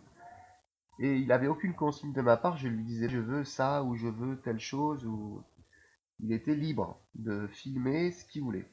Et 1.00 1.16
il 1.18 1.32
avait 1.32 1.48
aucune 1.48 1.74
consigne 1.76 2.12
de 2.12 2.22
ma 2.22 2.36
part, 2.36 2.58
je 2.58 2.68
lui 2.68 2.84
disais 2.84 3.10
je 3.10 3.20
veux 3.20 3.46
ça 3.46 3.84
ou 3.84 3.96
je 3.96 4.08
veux 4.08 4.40
telle 4.42 4.60
chose 4.60 5.06
ou 5.06 5.42
il 6.20 6.34
était 6.34 6.56
libre 6.56 7.00
de 7.16 7.48
filmer 7.48 8.12
ce 8.12 8.26
qu'il 8.26 8.44
voulait. 8.44 8.70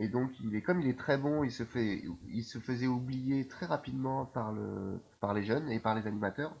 Et 0.00 0.06
donc, 0.06 0.30
il 0.40 0.54
est, 0.54 0.62
comme 0.62 0.80
il 0.80 0.88
est 0.88 0.98
très 0.98 1.18
bon, 1.18 1.42
il 1.42 1.50
se, 1.50 1.64
fait, 1.64 2.04
il 2.28 2.44
se 2.44 2.60
faisait 2.60 2.86
oublier 2.86 3.48
très 3.48 3.66
rapidement 3.66 4.26
par, 4.26 4.52
le, 4.52 5.00
par 5.20 5.34
les 5.34 5.42
jeunes 5.42 5.68
et 5.70 5.80
par 5.80 5.96
les 5.96 6.06
animateurs. 6.06 6.56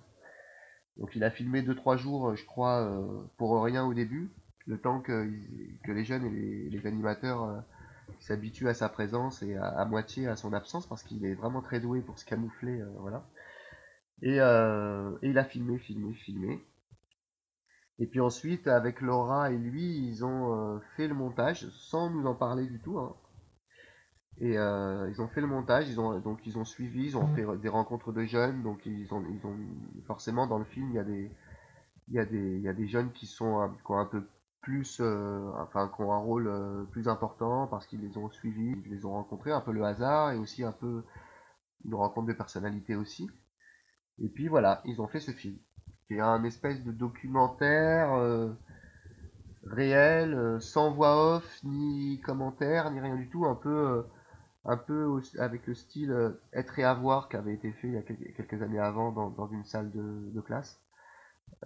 Donc, 0.96 1.14
il 1.14 1.22
a 1.22 1.30
filmé 1.30 1.62
2-3 1.62 1.96
jours, 1.98 2.34
je 2.34 2.44
crois, 2.44 2.80
euh, 2.80 3.22
pour 3.36 3.62
rien 3.62 3.84
au 3.84 3.94
début, 3.94 4.32
le 4.66 4.80
temps 4.80 5.00
que, 5.00 5.30
les 5.86 6.04
jeunes 6.04 6.24
et 6.24 6.68
les, 6.68 6.86
animateurs 6.88 7.44
euh, 7.44 7.60
s'habituent 8.18 8.68
à 8.68 8.74
sa 8.74 8.88
présence 8.88 9.40
et 9.44 9.56
à, 9.56 9.84
moitié 9.84 10.26
à 10.26 10.34
son 10.34 10.52
absence, 10.52 10.88
parce 10.88 11.04
qu'il 11.04 11.24
est 11.24 11.34
vraiment 11.34 11.62
très 11.62 11.78
doué 11.78 12.00
pour 12.00 12.18
se 12.18 12.24
camoufler. 12.24 12.80
Euh, 12.80 12.90
voilà. 12.98 13.24
Et, 14.22 14.38
et, 14.38 15.30
il 15.30 15.38
a 15.38 15.44
filmé, 15.44 15.78
filmé, 15.78 16.12
filmé. 16.12 16.60
Et 18.00 18.06
puis 18.08 18.20
ensuite, 18.20 18.66
avec 18.66 19.00
Laura 19.00 19.52
et 19.52 19.56
lui, 19.56 20.08
ils 20.08 20.24
ont 20.24 20.80
fait 20.96 21.06
le 21.06 21.14
montage 21.14 21.68
sans 21.68 22.10
nous 22.10 22.26
en 22.26 22.34
parler 22.34 22.66
du 22.66 22.80
tout. 22.80 22.98
Hein. 22.98 23.14
Et 24.40 24.56
euh, 24.56 25.10
ils 25.10 25.20
ont 25.20 25.28
fait 25.28 25.40
le 25.40 25.48
montage, 25.48 25.88
ils 25.88 25.98
ont 25.98 26.18
donc 26.20 26.46
ils 26.46 26.58
ont 26.58 26.64
suivi, 26.64 27.06
ils 27.06 27.16
ont 27.16 27.26
mm. 27.26 27.34
fait 27.34 27.58
des 27.58 27.68
rencontres 27.68 28.12
de 28.12 28.24
jeunes, 28.24 28.62
donc 28.62 28.86
ils 28.86 29.12
ont 29.12 29.24
ils 29.28 29.44
ont 29.44 29.56
forcément 30.06 30.46
dans 30.46 30.58
le 30.58 30.64
film 30.64 30.90
il 30.90 30.94
y 30.94 30.98
a 30.98 31.04
des 31.04 31.30
il 32.08 32.14
y 32.14 32.18
a 32.20 32.24
des 32.24 32.56
il 32.56 32.62
y 32.62 32.68
a 32.68 32.72
des 32.72 32.86
jeunes 32.86 33.10
qui 33.10 33.26
sont 33.26 33.68
qui 33.84 33.90
ont 33.90 33.98
un 33.98 34.06
peu 34.06 34.22
plus 34.60 34.98
euh, 35.00 35.50
enfin 35.56 35.90
qui 35.94 36.02
ont 36.02 36.12
un 36.12 36.18
rôle 36.18 36.46
euh, 36.46 36.84
plus 36.84 37.08
important 37.08 37.66
parce 37.66 37.86
qu'ils 37.86 38.00
les 38.00 38.16
ont 38.16 38.30
suivis, 38.30 38.76
ils 38.84 38.92
les 38.92 39.04
ont 39.04 39.12
rencontrés, 39.12 39.50
un 39.50 39.60
peu 39.60 39.72
le 39.72 39.84
hasard 39.84 40.30
et 40.30 40.36
aussi 40.36 40.62
un 40.62 40.72
peu 40.72 41.02
une 41.84 41.94
rencontre 41.94 42.28
de 42.28 42.32
personnalité 42.32 42.94
aussi. 42.94 43.28
Et 44.20 44.28
puis 44.28 44.46
voilà, 44.46 44.82
ils 44.84 45.00
ont 45.00 45.08
fait 45.08 45.20
ce 45.20 45.32
film. 45.32 45.56
qui 46.06 46.14
est 46.14 46.20
un 46.20 46.44
espèce 46.44 46.84
de 46.84 46.92
documentaire 46.92 48.10
réel, 49.64 50.60
sans 50.60 50.92
voix 50.92 51.36
off, 51.36 51.60
ni 51.64 52.20
commentaire, 52.20 52.90
ni 52.90 53.00
rien 53.00 53.16
du 53.16 53.28
tout, 53.28 53.44
un 53.46 53.54
peu 53.54 54.04
un 54.64 54.76
peu 54.76 55.20
avec 55.38 55.66
le 55.66 55.74
style 55.74 56.12
euh, 56.12 56.30
Être 56.52 56.78
et 56.78 56.84
avoir 56.84 57.28
qui 57.28 57.36
avait 57.36 57.54
été 57.54 57.72
fait 57.72 57.88
il 57.88 57.94
y 57.94 57.98
a 57.98 58.02
quelques 58.02 58.62
années 58.62 58.78
avant 58.78 59.12
dans, 59.12 59.48
une 59.48 59.64
salle 59.64 59.90
de, 59.90 60.40
classe 60.40 60.80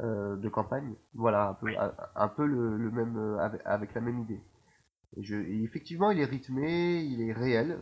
euh, 0.00 0.36
de 0.36 0.48
campagne. 0.48 0.94
Voilà, 1.14 1.50
un 1.50 1.54
peu, 1.54 1.68
un 2.14 2.28
peu 2.28 2.46
le, 2.46 2.90
même 2.90 3.16
euh, 3.16 3.38
avec, 3.64 3.94
la 3.94 4.00
même 4.00 4.20
idée. 4.20 4.40
Et, 5.16 5.22
je, 5.22 5.36
effectivement, 5.36 6.10
il 6.10 6.20
est 6.20 6.24
rythmé, 6.24 7.02
il 7.02 7.22
est 7.22 7.32
réel. 7.32 7.78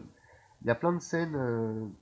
Il 0.62 0.68
y 0.68 0.70
a 0.70 0.74
plein 0.74 0.92
de 0.92 1.00
scènes 1.00 1.92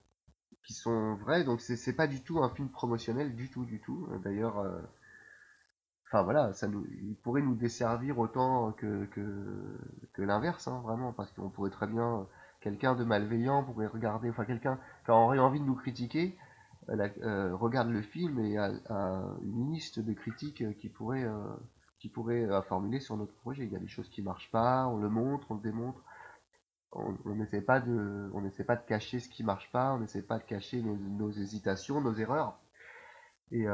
qui 0.65 0.75
sont 0.75 1.15
vraies, 1.17 1.45
donc 1.45 1.61
c'est 1.61 1.93
pas 1.93 2.09
du 2.09 2.23
tout 2.23 2.43
un 2.43 2.51
film 2.51 2.69
promotionnel, 2.69 3.35
du 3.37 3.51
tout, 3.51 3.65
du 3.65 3.81
tout. 3.81 4.09
D'ailleurs, 4.25 4.67
enfin 6.07 6.23
voilà, 6.23 6.53
ça 6.55 6.67
nous, 6.67 6.85
il 6.91 7.15
pourrait 7.23 7.43
nous 7.43 7.55
desservir 7.55 8.19
autant 8.19 8.73
que, 8.73 9.05
que, 9.07 10.23
l'inverse, 10.23 10.67
hein, 10.67 10.81
vraiment, 10.83 11.13
parce 11.13 11.31
qu'on 11.33 11.51
pourrait 11.51 11.71
très 11.71 11.87
bien 11.87 12.27
quelqu'un 12.69 12.95
de 12.95 13.03
malveillant 13.03 13.65
pourrait 13.65 13.87
regarder, 13.87 14.29
enfin 14.29 14.45
quelqu'un 14.45 14.79
qui 15.07 15.11
aurait 15.11 15.39
envie 15.39 15.59
de 15.59 15.65
nous 15.65 15.75
critiquer, 15.75 16.37
euh, 16.91 17.09
euh, 17.23 17.57
regarde 17.57 17.89
le 17.89 18.03
film 18.03 18.39
et 18.41 18.59
a, 18.59 18.71
une 19.43 19.73
liste 19.73 20.01
de 20.01 20.13
critiques 20.13 20.77
qui 20.77 20.89
pourrait, 20.91 21.25
euh, 21.25 21.39
qui 21.99 22.11
pourrait 22.11 22.47
formuler 22.69 23.01
sur 23.01 23.17
notre 23.17 23.33
projet. 23.37 23.65
Il 23.65 23.73
y 23.73 23.77
a 23.77 23.79
des 23.79 23.89
choses 23.89 24.09
qui 24.11 24.21
marchent 24.21 24.51
pas, 24.51 24.87
on 24.87 24.99
le 24.99 25.09
montre, 25.09 25.51
on 25.51 25.55
le 25.55 25.63
démontre. 25.63 26.03
On 26.93 27.35
n'essaie 27.35 27.61
pas 27.61 27.81
de, 27.81 28.31
on 28.33 28.43
pas 28.65 28.77
de 28.77 28.87
cacher 28.87 29.21
ce 29.21 29.29
qui 29.29 29.45
marche 29.45 29.71
pas, 29.73 29.95
on 29.95 30.01
n'essaie 30.01 30.23
pas 30.23 30.39
de 30.39 30.45
cacher 30.45 30.83
nos, 30.83 31.31
hésitations, 31.31 32.01
nos 32.01 32.15
erreurs. 32.15 32.59
Et 33.51 33.67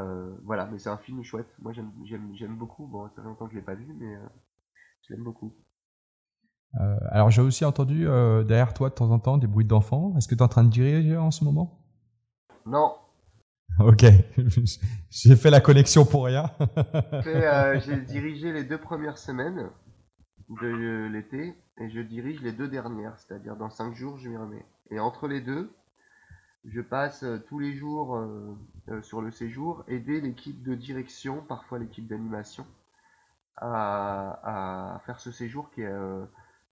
voilà, 0.43 0.67
mais 0.67 0.79
c'est 0.79 0.89
un 0.89 0.99
film 0.99 1.23
chouette. 1.23 1.53
Moi 1.61 1.73
j'aime 1.73 2.57
beaucoup. 2.57 2.87
Bon, 2.87 3.09
ça 3.11 3.23
fait 3.23 3.29
longtemps 3.29 3.47
que 3.47 3.53
je 3.53 3.59
l'ai 3.59 3.65
pas 3.65 3.75
vu, 3.75 3.87
mais 3.99 4.19
je 5.03 5.15
l'aime 5.15 5.23
beaucoup. 5.23 5.55
Euh, 6.81 6.97
alors 7.11 7.31
j'ai 7.31 7.43
aussi 7.43 7.65
entendu 7.65 8.09
euh, 8.09 8.43
derrière 8.43 8.75
toi 8.75 8.89
de 8.89 8.95
temps 8.95 9.11
en 9.11 9.19
temps 9.19 9.39
des 9.39 9.47
bruits 9.47 9.65
d'enfants. 9.65 10.15
Est-ce 10.17 10.27
que 10.27 10.35
tu 10.35 10.41
es 10.41 10.43
en 10.43 10.49
train 10.49 10.65
de 10.65 10.71
diriger 10.71 11.17
en 11.17 11.31
ce 11.31 11.45
moment? 11.45 11.81
Non. 12.67 12.95
Ok, 13.81 14.05
j'ai 15.11 15.35
fait 15.35 15.51
la 15.51 15.61
connexion 15.61 16.05
pour 16.05 16.27
rien. 16.27 16.49
Euh, 17.27 17.81
j'ai 17.85 17.97
dirigé 17.97 18.53
les 18.53 18.63
deux 18.63 18.79
premières 18.79 19.19
semaines 19.19 19.69
de 20.49 21.09
l'été 21.09 21.57
et 21.79 21.91
je 21.91 21.99
dirige 21.99 22.41
les 22.41 22.53
deux 22.53 22.69
dernières, 22.69 23.19
c'est-à-dire 23.19 23.57
dans 23.57 23.71
cinq 23.71 23.93
jours 23.97 24.17
je 24.19 24.29
m'y 24.29 24.37
remets. 24.37 24.65
Et 24.93 25.01
entre 25.01 25.27
les 25.27 25.41
deux, 25.41 25.73
je 26.65 26.81
passe 26.81 27.25
tous 27.49 27.59
les 27.59 27.75
jours 27.75 28.17
sur 29.03 29.21
le 29.21 29.33
séjour 29.33 29.83
aider 29.89 30.21
l'équipe 30.21 30.63
de 30.63 30.77
direction, 30.77 31.43
parfois 31.49 31.81
l'équipe 31.81 32.07
d'animation, 32.07 32.65
à, 33.57 34.95
à, 34.95 34.99
faire 35.01 35.19
ce 35.19 35.33
séjour 35.33 35.69
qui 35.73 35.81
est 35.81 35.93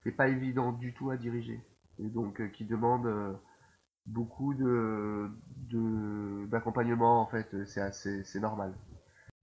c'est 0.02 0.12
pas 0.12 0.28
évident 0.28 0.72
du 0.72 0.94
tout 0.94 1.10
à 1.10 1.16
diriger. 1.16 1.60
Et 1.98 2.08
donc 2.08 2.40
euh, 2.40 2.48
qui 2.48 2.64
demande 2.64 3.06
euh, 3.06 3.32
beaucoup 4.06 4.54
de 4.54 5.30
d'accompagnement 6.50 7.20
en 7.22 7.26
fait. 7.26 7.64
C'est 7.66 7.80
assez 7.80 8.24
c'est 8.24 8.40
normal. 8.40 8.74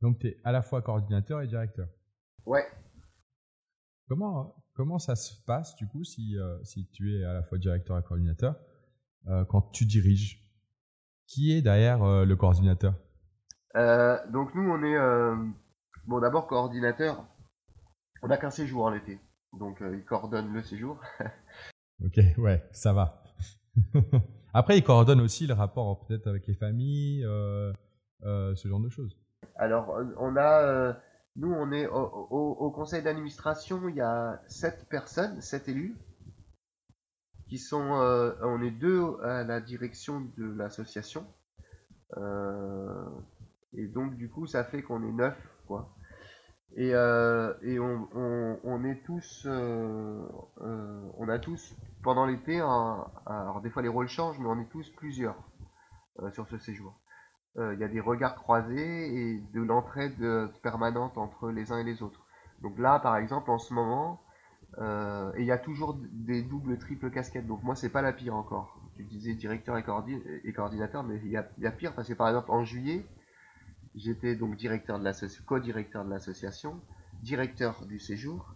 Donc 0.02 0.20
tu 0.20 0.28
es 0.28 0.38
à 0.44 0.52
la 0.52 0.62
fois 0.62 0.82
coordinateur 0.82 1.42
et 1.42 1.48
directeur. 1.48 1.88
Ouais. 2.46 2.66
Comment 4.08 4.56
comment 4.74 5.00
ça 5.00 5.16
se 5.16 5.34
passe 5.46 5.76
du 5.76 5.88
coup 5.88 6.04
si 6.04 6.38
euh, 6.38 6.58
si 6.64 6.90
tu 6.90 7.16
es 7.16 7.24
à 7.24 7.34
la 7.34 7.44
fois 7.44 7.58
directeur 7.58 7.98
et 7.98 8.04
coordinateur 8.04 8.56
quand 9.50 9.62
tu 9.74 9.86
diriges? 9.86 10.46
Qui 11.28 11.52
est 11.52 11.62
derrière 11.62 12.00
le 12.04 12.36
coordinateur? 12.36 12.96
Donc 13.76 14.56
nous 14.56 14.64
on 14.64 14.82
est 14.82 14.98
bon 16.08 16.20
d'abord 16.20 16.48
coordinateur. 16.48 17.24
On 18.24 18.30
a 18.32 18.38
qu'un 18.38 18.50
séjour 18.50 18.86
en 18.86 18.94
été 18.94 19.20
donc 19.54 19.82
euh, 19.82 19.96
il 19.96 20.06
coordonne 20.06 20.54
le 20.54 20.62
séjour. 20.62 21.00
ok, 22.06 22.20
ouais, 22.38 22.64
ça 22.72 22.94
va. 22.94 23.24
Après, 24.54 24.78
il 24.78 24.84
coordonne 24.84 25.22
aussi 25.22 25.48
le 25.48 25.54
rapport 25.54 26.06
peut-être 26.06 26.28
avec 26.28 26.48
les 26.48 26.56
familles, 26.56 27.24
euh, 27.26 27.72
euh, 28.24 28.56
ce 28.56 28.68
genre 28.68 28.80
de 28.80 28.90
choses. 28.90 29.18
Alors, 29.56 29.96
on 30.18 30.36
a, 30.38 30.98
nous, 31.36 31.52
on 31.52 31.72
est 31.72 31.88
au, 31.88 32.72
conseil 32.72 33.04
d'administration, 33.04 33.88
il 33.90 33.96
y 33.96 34.02
a 34.02 34.42
sept 34.48 34.88
personnes, 34.90 35.42
sept 35.42 35.68
élus, 35.68 35.96
qui 37.48 37.58
sont, 37.58 37.92
on 38.42 38.62
est 38.64 38.72
deux 38.72 39.18
à 39.22 39.44
la 39.44 39.62
direction 39.62 40.22
de 40.38 40.46
l'association. 40.46 41.26
et 42.18 43.88
donc, 43.88 44.16
du 44.18 44.30
coup, 44.30 44.48
ça 44.48 44.64
fait 44.64 44.82
qu'on 44.82 45.04
est 45.04 45.12
neuf, 45.12 45.38
quoi. 45.68 45.96
Et, 46.76 46.92
euh, 46.94 47.54
on, 48.64 48.84
est 48.84 49.04
tous, 49.04 49.44
euh, 49.48 50.22
euh, 50.62 51.10
on 51.18 51.28
a 51.28 51.40
tous 51.40 51.76
pendant 52.04 52.26
l'été, 52.26 52.60
alors 52.60 53.60
des 53.64 53.70
fois 53.70 53.82
les 53.82 53.90
rôles 53.90 54.08
changent, 54.08 54.40
mais 54.40 54.48
on 54.48 54.60
est 54.60 54.70
tous 54.70 54.90
plusieurs 54.92 55.36
sur 56.32 56.48
ce 56.48 56.58
séjour. 56.58 57.00
Il 57.58 57.80
y 57.80 57.84
a 57.84 57.88
des 57.88 58.00
regards 58.00 58.36
croisés 58.36 59.34
et 59.34 59.42
de 59.54 59.62
l'entraide 59.62 60.50
permanente 60.62 61.18
entre 61.18 61.50
les 61.50 61.72
uns 61.72 61.80
et 61.80 61.84
les 61.84 62.04
autres. 62.04 62.26
Donc 62.62 62.78
là, 62.78 63.00
par 63.00 63.18
exemple, 63.18 63.50
en 63.52 63.58
ce 63.58 63.74
moment, 63.74 64.22
et 64.78 65.40
il 65.40 65.46
y 65.46 65.52
a 65.52 65.58
toujours 65.58 65.98
des 66.12 66.42
doubles, 66.42 66.78
triples 66.78 67.10
casquettes. 67.10 67.48
Donc 67.48 67.64
moi, 67.64 67.76
c'est 67.76 67.90
pas 67.90 68.02
la 68.02 68.14
pire 68.14 68.36
encore. 68.36 68.80
Tu 68.96 69.04
disais 69.04 69.34
directeur 69.34 69.78
et, 69.78 69.84
et 70.44 70.54
coordinateur, 70.54 71.04
mais 71.04 71.20
il 71.24 71.32
y 71.32 71.38
a, 71.38 71.50
y 71.58 71.68
a 71.68 71.72
pire 71.72 71.94
parce 71.94 72.08
que 72.08 72.14
par 72.14 72.30
exemple 72.30 72.52
en 72.52 72.64
juillet, 72.64 73.06
J'étais 73.96 74.36
donc 74.36 74.56
directeur 74.56 75.00
de 75.00 75.46
co-directeur 75.46 76.06
de 76.06 76.10
l'association, 76.10 76.80
directeur 77.24 77.86
du 77.86 78.00
séjour, 78.00 78.56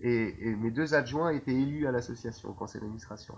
et, 0.00 0.54
mes 0.56 0.70
deux 0.70 0.94
adjoints 0.94 1.30
étaient 1.30 1.54
élus 1.54 1.86
à 1.86 1.92
l'association, 1.92 2.50
au 2.50 2.52
conseil 2.52 2.80
d'administration. 2.80 3.34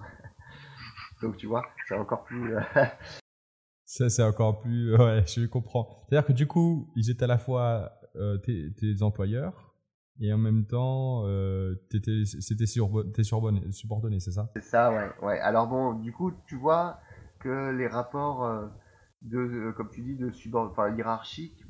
donc 1.22 1.36
tu 1.36 1.46
vois, 1.46 1.64
c'est 1.86 1.96
encore 1.96 2.24
plus. 2.24 2.56
Euh, 2.56 2.60
ça, 3.84 4.10
c'est 4.10 4.22
encore 4.22 4.60
plus. 4.60 4.96
Ouais, 4.96 5.24
je 5.26 5.46
comprends. 5.46 5.88
C'est-à-dire 6.08 6.26
que 6.26 6.32
du 6.32 6.46
coup, 6.46 6.90
ils 6.96 7.10
étaient 7.10 7.24
à 7.24 7.28
la 7.28 7.38
fois 7.38 7.92
euh, 8.16 8.38
tes, 8.38 9.02
employeurs, 9.02 9.74
et 10.20 10.32
en 10.32 10.38
même 10.38 10.66
temps, 10.66 11.22
euh, 11.26 11.74
c'était 11.90 12.66
subordonné, 12.66 14.20
c'est 14.20 14.32
ça? 14.32 14.50
C'est 14.56 14.64
ça, 14.64 14.90
ouais, 14.90 15.10
ouais. 15.22 15.38
Alors 15.40 15.68
bon, 15.68 15.92
du 15.92 16.12
coup, 16.12 16.32
tu 16.46 16.56
vois 16.56 16.98
que 17.38 17.70
les 17.70 17.86
rapports 17.86 18.44
euh, 18.44 18.66
de, 19.22 19.38
euh, 19.38 19.72
comme 19.72 19.90
tu 19.90 20.02
dis, 20.02 20.16
de 20.16 20.30
hiérarchiques 20.96 21.64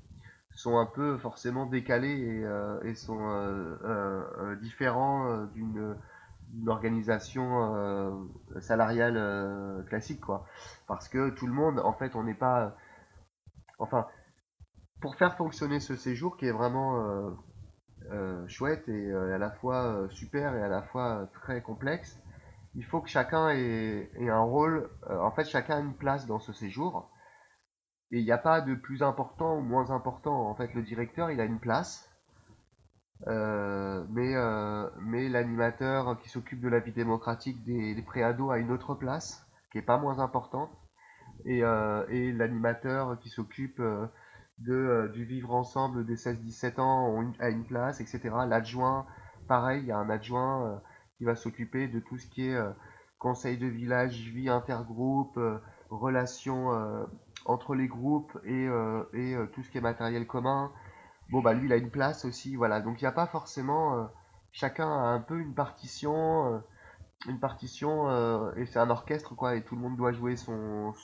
sont 0.54 0.78
un 0.78 0.86
peu 0.86 1.18
forcément 1.18 1.66
décalés 1.66 2.18
et, 2.18 2.44
euh, 2.44 2.94
sont 2.94 3.18
euh, 3.20 4.56
différents 4.56 5.44
d'une 5.54 5.96
organisation 6.66 8.28
salariale 8.60 9.84
classique, 9.88 10.20
quoi. 10.20 10.46
Parce 10.86 11.08
que 11.08 11.30
tout 11.30 11.46
le 11.46 11.52
monde, 11.52 11.80
en 11.80 11.92
fait, 11.92 12.16
on 12.16 12.22
n'est 12.22 12.34
pas, 12.34 12.74
enfin, 13.78 14.06
pour 15.00 15.16
faire 15.16 15.36
fonctionner 15.36 15.80
ce 15.80 15.94
séjour 15.94 16.38
qui 16.38 16.46
est 16.46 16.52
vraiment 16.52 17.36
chouette 18.46 18.88
et 18.88 19.12
à 19.12 19.36
la 19.36 19.50
fois 19.50 20.06
super 20.08 20.54
et 20.54 20.62
à 20.62 20.68
la 20.68 20.82
fois 20.82 21.28
très 21.34 21.60
complexe, 21.60 22.18
il 22.76 22.84
faut 22.84 23.00
que 23.02 23.10
chacun 23.10 23.50
ait 23.50 24.08
un 24.18 24.40
rôle, 24.40 24.88
en 25.10 25.32
fait 25.32 25.44
chacun 25.44 25.76
a 25.76 25.80
une 25.80 25.94
place 25.94 26.26
dans 26.26 26.38
ce 26.38 26.54
séjour 26.54 27.10
et 28.12 28.18
il 28.20 28.24
n'y 28.24 28.32
a 28.32 28.38
pas 28.38 28.60
de 28.60 28.74
plus 28.74 29.02
important 29.02 29.58
ou 29.58 29.60
moins 29.60 29.90
important. 29.90 30.48
En 30.48 30.54
fait, 30.54 30.72
le 30.74 30.82
directeur, 30.82 31.30
il 31.30 31.40
a 31.40 31.44
une 31.44 31.58
place. 31.58 32.08
Euh, 33.26 34.04
mais 34.10 34.36
euh, 34.36 34.88
mais 35.00 35.28
l'animateur 35.28 36.18
qui 36.20 36.28
s'occupe 36.28 36.60
de 36.60 36.68
la 36.68 36.80
vie 36.80 36.92
démocratique 36.92 37.64
des, 37.64 38.00
préados 38.02 38.50
a 38.50 38.58
une 38.58 38.70
autre 38.70 38.94
place, 38.94 39.46
qui 39.72 39.78
est 39.78 39.82
pas 39.82 39.98
moins 39.98 40.18
importante. 40.18 40.70
Et, 41.44 41.64
euh, 41.64 42.04
et 42.08 42.32
l'animateur 42.32 43.18
qui 43.20 43.28
s'occupe 43.28 43.80
de, 44.58 45.10
du 45.12 45.24
vivre 45.24 45.54
ensemble 45.54 46.06
des 46.06 46.16
16-17 46.16 46.80
ans 46.80 47.32
a 47.40 47.48
une 47.48 47.64
place, 47.64 48.00
etc. 48.00 48.30
L'adjoint, 48.46 49.06
pareil, 49.48 49.82
il 49.82 49.86
y 49.86 49.92
a 49.92 49.98
un 49.98 50.10
adjoint 50.10 50.80
qui 51.18 51.24
va 51.24 51.34
s'occuper 51.34 51.88
de 51.88 52.00
tout 52.00 52.18
ce 52.18 52.26
qui 52.26 52.48
est 52.48 52.58
conseil 53.18 53.58
de 53.58 53.66
village, 53.66 54.16
vie 54.28 54.48
intergroupe, 54.48 55.38
relations 55.90 57.06
entre 57.46 57.74
les 57.74 57.88
groupes 57.88 58.38
et, 58.44 58.66
euh, 58.66 59.04
et 59.12 59.34
euh, 59.34 59.46
tout 59.46 59.62
ce 59.62 59.70
qui 59.70 59.78
est 59.78 59.82
matériel 59.82 60.26
commun. 60.26 60.72
Bon, 61.30 61.40
bah 61.40 61.54
lui, 61.54 61.66
il 61.66 61.72
a 61.72 61.76
une 61.76 61.90
place 61.90 62.24
aussi, 62.24 62.56
voilà. 62.56 62.80
Donc 62.80 63.00
il 63.00 63.04
n'y 63.04 63.08
a 63.08 63.12
pas 63.12 63.26
forcément. 63.26 63.98
Euh, 63.98 64.04
chacun 64.52 64.88
a 64.88 65.06
un 65.06 65.20
peu 65.20 65.38
une 65.38 65.54
partition. 65.54 66.62
une 67.26 67.40
partition, 67.40 68.08
et 68.56 68.66
c'est 68.66 68.78
un 68.78 68.90
orchestre, 68.90 69.34
quoi, 69.34 69.56
et 69.56 69.64
tout 69.64 69.74
le 69.74 69.80
monde 69.80 69.96
doit 69.96 70.12
jouer 70.12 70.36
son, 70.36 70.94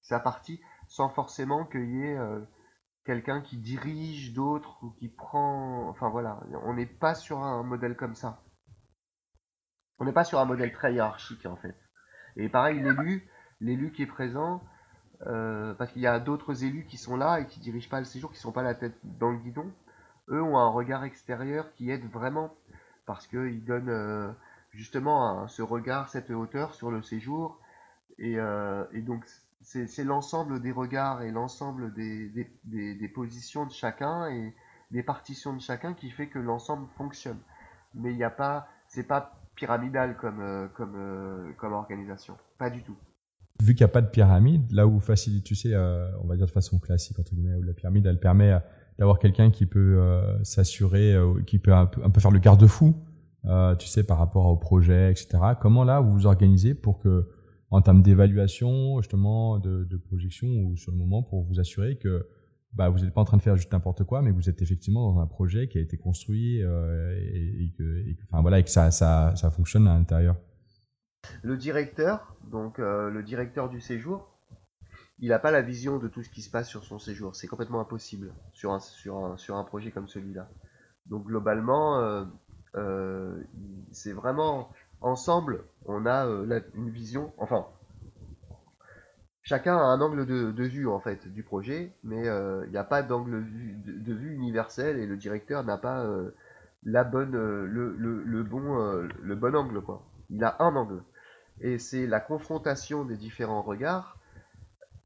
sa 0.00 0.20
partie 0.20 0.60
sans 0.88 1.08
forcément 1.10 1.64
qu'il 1.66 1.90
y 1.90 2.02
ait 2.02 2.18
quelqu'un 3.04 3.40
qui 3.42 3.58
dirige 3.58 4.32
d'autres 4.32 4.82
ou 4.82 4.90
qui 4.92 5.08
prend. 5.08 5.88
Enfin 5.88 6.08
voilà, 6.10 6.40
on 6.64 6.74
n'est 6.74 6.86
pas 6.86 7.14
sur 7.14 7.42
un 7.42 7.62
modèle 7.62 7.96
comme 7.96 8.14
ça. 8.14 8.42
On 9.98 10.04
n'est 10.04 10.12
pas 10.12 10.24
sur 10.24 10.38
un 10.38 10.44
modèle 10.44 10.72
très 10.72 10.94
hiérarchique 10.94 11.46
en 11.46 11.56
fait. 11.56 11.76
Et 12.36 12.48
pareil, 12.48 12.80
l'élu, 12.80 13.28
l'élu 13.60 13.92
qui 13.92 14.02
est 14.02 14.06
présent, 14.06 14.62
parce 15.78 15.92
qu'il 15.92 16.02
y 16.02 16.06
a 16.06 16.20
d'autres 16.20 16.64
élus 16.64 16.84
qui 16.84 16.98
sont 16.98 17.16
là 17.16 17.40
et 17.40 17.46
qui 17.46 17.60
dirigent 17.60 17.88
pas 17.88 17.98
le 17.98 18.04
séjour, 18.04 18.32
qui 18.32 18.38
sont 18.38 18.52
pas 18.52 18.62
la 18.62 18.74
tête 18.74 18.96
dans 19.02 19.30
le 19.30 19.38
guidon. 19.38 19.70
Eux 20.28 20.42
ont 20.42 20.58
un 20.58 20.68
regard 20.68 21.04
extérieur 21.04 21.72
qui 21.74 21.90
aide 21.90 22.04
vraiment 22.10 22.54
parce 23.06 23.26
qu'ils 23.26 23.64
donnent 23.64 24.34
justement 24.70 25.46
ce 25.48 25.62
regard, 25.62 26.08
cette 26.08 26.30
hauteur 26.30 26.74
sur 26.74 26.90
le 26.90 27.02
séjour. 27.02 27.58
Et, 28.18 28.36
et 28.92 29.00
donc 29.02 29.24
c'est 29.64 30.04
l'ensemble 30.04 30.60
des 30.60 30.72
regards 30.72 31.22
et 31.22 31.30
l'ensemble 31.30 31.92
des, 31.94 32.30
des, 32.64 33.08
positions 33.08 33.66
de 33.66 33.72
chacun 33.72 34.28
et 34.28 34.54
des 34.90 35.02
partitions 35.02 35.54
de 35.54 35.60
chacun 35.60 35.94
qui 35.94 36.10
fait 36.10 36.28
que 36.28 36.38
l'ensemble 36.38 36.86
fonctionne. 36.96 37.38
Mais 37.94 38.12
il 38.12 38.16
n'y 38.16 38.24
a 38.24 38.30
pas, 38.30 38.68
c'est 38.88 39.06
pas 39.06 39.32
pyramidal 39.54 40.16
comme, 40.16 40.40
euh, 40.40 40.68
comme, 40.68 40.94
euh, 40.96 41.52
comme 41.56 41.72
organisation, 41.72 42.36
pas 42.58 42.70
du 42.70 42.82
tout. 42.82 42.96
Vu 43.62 43.74
qu'il 43.74 43.84
n'y 43.84 43.90
a 43.90 43.92
pas 43.92 44.02
de 44.02 44.08
pyramide, 44.08 44.72
là 44.72 44.86
où 44.86 44.98
facilite, 44.98 45.44
tu 45.44 45.54
sais, 45.54 45.72
euh, 45.72 46.10
on 46.22 46.26
va 46.26 46.36
dire 46.36 46.46
de 46.46 46.50
façon 46.50 46.78
classique 46.78 47.18
entre 47.18 47.34
guillemets, 47.34 47.54
où 47.54 47.62
la 47.62 47.72
pyramide, 47.72 48.06
elle 48.06 48.18
permet 48.18 48.58
d'avoir 48.98 49.18
quelqu'un 49.18 49.50
qui 49.50 49.66
peut 49.66 50.00
s'assurer, 50.42 51.16
qui 51.46 51.58
peut 51.58 51.72
un 51.72 51.86
peu, 51.86 52.02
un 52.04 52.10
peu 52.10 52.20
faire 52.20 52.30
le 52.30 52.40
garde-fou, 52.40 52.94
tu 53.78 53.86
sais, 53.86 54.04
par 54.04 54.18
rapport 54.18 54.46
au 54.46 54.56
projet, 54.56 55.10
etc. 55.10 55.38
Comment 55.60 55.84
là 55.84 56.00
vous 56.00 56.12
vous 56.12 56.26
organisez 56.26 56.74
pour 56.74 56.98
que 56.98 57.28
en 57.74 57.82
termes 57.82 58.02
d'évaluation, 58.02 59.00
justement, 59.00 59.58
de, 59.58 59.96
projection 59.96 60.46
ou 60.46 60.76
sur 60.76 60.92
le 60.92 60.98
moment 60.98 61.22
pour 61.22 61.42
vous 61.42 61.58
assurer 61.58 61.96
que 61.96 62.28
bah, 62.72 62.88
vous 62.88 63.00
n'êtes 63.00 63.12
pas 63.12 63.20
en 63.20 63.24
train 63.24 63.36
de 63.36 63.42
faire 63.42 63.56
juste 63.56 63.72
n'importe 63.72 64.04
quoi, 64.04 64.22
mais 64.22 64.30
vous 64.30 64.48
êtes 64.48 64.62
effectivement 64.62 65.12
dans 65.12 65.20
un 65.20 65.26
projet 65.26 65.66
qui 65.68 65.78
a 65.78 65.80
été 65.80 65.96
construit 65.96 66.62
euh, 66.62 67.18
et, 67.18 67.72
que, 67.76 68.04
enfin, 68.24 68.42
voilà, 68.42 68.60
et 68.60 68.62
que 68.62 68.70
ça, 68.70 68.90
ça, 68.90 69.34
ça 69.36 69.50
fonctionne 69.50 69.88
à 69.88 69.94
l'intérieur? 69.94 70.36
Le 71.42 71.56
directeur, 71.56 72.34
donc 72.44 72.78
euh, 72.78 73.10
le 73.10 73.22
directeur 73.22 73.68
du 73.68 73.80
séjour, 73.80 74.28
il 75.18 75.28
n'a 75.28 75.38
pas 75.38 75.50
la 75.50 75.62
vision 75.62 75.98
de 75.98 76.08
tout 76.08 76.22
ce 76.22 76.30
qui 76.30 76.42
se 76.42 76.50
passe 76.50 76.68
sur 76.68 76.84
son 76.84 76.98
séjour. 76.98 77.36
C'est 77.36 77.46
complètement 77.46 77.80
impossible 77.80 78.32
sur 78.52 78.72
un, 78.72 79.64
projet 79.64 79.90
comme 79.90 80.08
celui-là. 80.08 80.48
Donc 81.06 81.24
globalement, 81.24 82.00
euh, 82.74 83.36
c'est 83.92 84.12
vraiment 84.12 84.70
ensemble, 85.04 85.64
on 85.84 86.06
a 86.06 86.26
euh, 86.26 86.60
une 86.74 86.90
vision, 86.90 87.32
enfin, 87.38 87.66
chacun 89.42 89.76
a 89.76 89.82
un 89.82 90.00
angle 90.00 90.26
de, 90.26 90.64
vue 90.64 90.88
en 90.88 90.98
fait 90.98 91.28
du 91.28 91.42
projet, 91.42 91.92
mais 92.02 92.26
euh, 92.26 92.64
il 92.66 92.70
n'y 92.70 92.78
a 92.78 92.84
pas 92.84 93.02
d'angle 93.02 93.44
de, 93.84 94.14
vue 94.14 94.34
universel 94.34 94.98
et 94.98 95.06
le 95.06 95.16
directeur 95.16 95.62
n'a 95.62 95.76
pas 95.76 96.04
euh, 96.04 96.34
le, 96.82 98.42
bon, 98.42 98.60
le 99.22 99.34
bon 99.34 99.54
angle 99.54 99.80
quoi. 99.82 100.02
Il 100.30 100.42
a 100.42 100.56
un 100.60 100.74
angle 100.74 101.02
et 101.60 101.78
c'est 101.78 102.06
la 102.06 102.20
confrontation 102.20 103.04
des 103.04 103.16
différents 103.16 103.62
regards 103.62 104.18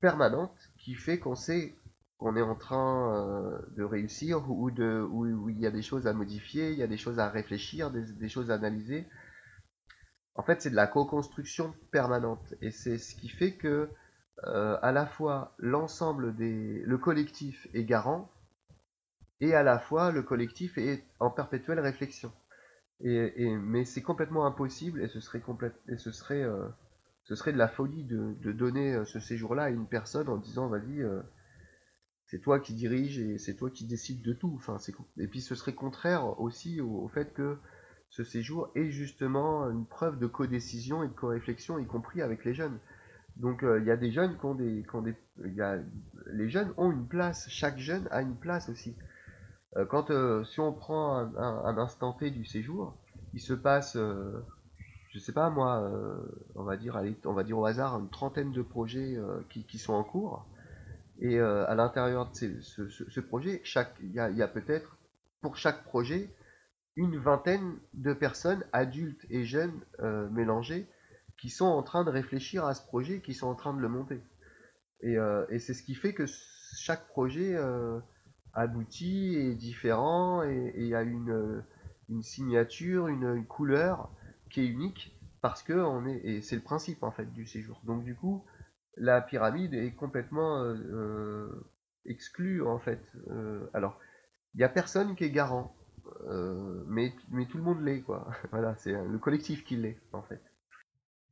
permanente 0.00 0.56
qui 0.78 0.94
fait 0.94 1.18
qu'on 1.18 1.34
sait 1.34 1.74
qu'on 2.18 2.36
est 2.36 2.42
en 2.42 2.56
train 2.56 3.60
de 3.76 3.84
réussir 3.84 4.50
ou 4.50 4.70
de 4.70 5.06
où, 5.08 5.48
il 5.48 5.60
y 5.60 5.66
a 5.66 5.70
des 5.70 5.82
choses 5.82 6.06
à 6.06 6.12
modifier, 6.12 6.72
il 6.72 6.78
y 6.78 6.82
a 6.82 6.88
des 6.88 6.96
choses 6.96 7.20
à 7.20 7.28
réfléchir, 7.28 7.90
des 7.92 8.28
choses 8.28 8.50
à 8.50 8.54
analyser 8.54 9.06
en 10.38 10.42
fait, 10.44 10.62
c'est 10.62 10.70
de 10.70 10.76
la 10.76 10.86
co-construction 10.86 11.74
permanente. 11.90 12.54
Et 12.62 12.70
c'est 12.70 12.96
ce 12.96 13.16
qui 13.16 13.28
fait 13.28 13.52
que, 13.52 13.90
euh, 14.44 14.78
à 14.82 14.92
la 14.92 15.04
fois, 15.04 15.52
l'ensemble 15.58 16.34
des. 16.36 16.80
Le 16.84 16.96
collectif 16.96 17.66
est 17.74 17.84
garant, 17.84 18.30
et 19.40 19.54
à 19.54 19.64
la 19.64 19.80
fois, 19.80 20.12
le 20.12 20.22
collectif 20.22 20.78
est 20.78 21.04
en 21.18 21.30
perpétuelle 21.30 21.80
réflexion. 21.80 22.32
Et, 23.00 23.56
mais 23.56 23.84
c'est 23.84 24.02
complètement 24.02 24.46
impossible, 24.46 25.02
et 25.02 25.08
ce 25.08 25.20
serait, 25.20 25.40
et 25.88 25.96
ce 25.96 26.10
serait, 26.10 26.42
euh, 26.42 26.66
ce 27.22 27.36
serait 27.36 27.52
de 27.52 27.58
la 27.58 27.68
folie 27.68 28.04
de, 28.04 28.52
donner 28.52 28.94
euh, 28.94 29.04
ce 29.04 29.20
séjour-là 29.20 29.64
à 29.64 29.70
une 29.70 29.86
personne 29.86 30.28
en 30.28 30.36
disant 30.36 30.68
vas-y, 30.68 31.04
c'est 32.26 32.40
toi 32.40 32.58
qui 32.60 32.74
dirige 32.74 33.18
et 33.18 33.38
c'est 33.38 33.54
toi 33.54 33.70
qui 33.70 33.86
décide 33.86 34.22
de 34.22 34.32
tout. 34.32 34.52
Enfin, 34.56 34.76
et 35.18 35.26
puis 35.28 35.40
ce 35.40 35.54
serait 35.54 35.74
contraire 35.74 36.40
aussi 36.40 36.80
au 36.80 37.08
fait 37.08 37.32
que 37.32 37.58
ce 38.10 38.24
séjour 38.24 38.70
est 38.74 38.90
justement 38.90 39.68
une 39.70 39.86
preuve 39.86 40.18
de 40.18 40.26
codécision 40.26 41.02
et 41.02 41.08
de 41.08 41.12
co-réflexion, 41.12 41.78
y 41.78 41.86
compris 41.86 42.22
avec 42.22 42.44
les 42.44 42.54
jeunes. 42.54 42.78
Donc 43.36 43.62
euh, 43.62 43.78
il 43.80 43.86
y 43.86 43.90
a 43.90 43.96
des 43.96 44.10
jeunes 44.10 44.36
qui 44.38 44.44
ont 44.44 44.54
des... 44.54 44.84
Qui 44.90 45.02
des 45.02 45.16
y 45.54 45.60
a, 45.60 45.78
les 46.32 46.48
jeunes 46.48 46.72
ont 46.76 46.90
une 46.90 47.06
place, 47.06 47.48
chaque 47.48 47.78
jeune 47.78 48.08
a 48.10 48.22
une 48.22 48.36
place 48.36 48.68
aussi. 48.68 48.96
Euh, 49.78 49.86
quand 49.86 50.10
euh, 50.10 50.44
si 50.44 50.60
on 50.60 50.72
prend 50.72 51.16
un, 51.16 51.78
instant 51.78 52.12
T 52.12 52.30
du 52.30 52.44
séjour, 52.44 52.94
il 53.32 53.40
se 53.40 53.54
passe, 53.54 53.96
je 53.96 55.18
sais 55.18 55.32
pas 55.32 55.50
moi, 55.50 55.90
on 56.54 56.64
va 56.64 56.76
dire, 56.76 57.00
on 57.24 57.32
va 57.32 57.44
dire 57.44 57.58
au 57.58 57.66
hasard 57.66 57.98
une 57.98 58.08
trentaine 58.08 58.52
de 58.52 58.62
projets 58.62 59.18
qui, 59.50 59.64
qui, 59.64 59.78
sont 59.78 59.92
en 59.92 60.02
cours. 60.02 60.46
Et 61.20 61.38
à 61.38 61.74
l'intérieur 61.74 62.30
de 62.30 62.60
ce, 62.60 63.20
projet, 63.20 63.62
il 64.00 64.12
y 64.12 64.42
a, 64.42 64.48
peut-être 64.48 64.96
pour 65.42 65.56
chaque 65.56 65.84
projet 65.84 66.30
une 66.98 67.16
vingtaine 67.16 67.78
de 67.94 68.12
personnes, 68.12 68.64
adultes 68.72 69.24
et 69.30 69.44
jeunes 69.44 69.80
euh, 70.00 70.28
mélangés, 70.30 70.88
qui 71.40 71.48
sont 71.48 71.66
en 71.66 71.84
train 71.84 72.02
de 72.02 72.10
réfléchir 72.10 72.64
à 72.64 72.74
ce 72.74 72.84
projet, 72.84 73.20
qui 73.20 73.34
sont 73.34 73.46
en 73.46 73.54
train 73.54 73.72
de 73.72 73.80
le 73.80 73.88
monter. 73.88 74.20
Et, 75.02 75.16
euh, 75.16 75.46
c'est 75.60 75.74
ce 75.74 75.84
qui 75.84 75.94
fait 75.94 76.12
que 76.12 76.24
chaque 76.76 77.06
projet 77.06 77.54
euh, 77.54 78.00
aboutit, 78.54 79.36
est 79.36 79.54
différent 79.54 80.42
et, 80.42 80.94
a 80.94 81.02
une, 81.02 81.62
signature, 82.22 83.08
une, 83.08 83.44
couleur 83.46 84.10
qui 84.50 84.60
est 84.60 84.66
unique 84.66 85.16
parce 85.40 85.62
que 85.62 85.74
on 85.74 86.06
est 86.06 86.18
et 86.24 86.42
c'est 86.42 86.56
le 86.56 86.62
principe 86.62 87.02
en 87.02 87.10
fait 87.10 87.32
du 87.32 87.46
séjour. 87.46 87.80
Donc 87.84 88.04
du 88.04 88.14
coup, 88.14 88.44
la 88.96 89.20
pyramide 89.20 89.74
est 89.74 89.92
complètement 89.92 90.64
exclue 92.04 92.62
en 92.62 92.78
fait. 92.78 93.00
alors, 93.74 93.98
il 94.54 94.58
n'y 94.58 94.64
a 94.64 94.68
personne 94.68 95.14
qui 95.14 95.24
est 95.24 95.30
garant. 95.30 95.74
Euh, 96.26 96.84
mais, 96.88 97.12
mais 97.30 97.46
tout 97.46 97.58
le 97.58 97.64
monde 97.64 97.82
l'est, 97.82 98.00
quoi. 98.00 98.28
voilà, 98.50 98.74
c'est 98.76 98.92
le 98.92 99.18
collectif 99.18 99.64
qui 99.64 99.76
l'est, 99.76 99.98
en 100.12 100.22
fait. 100.22 100.40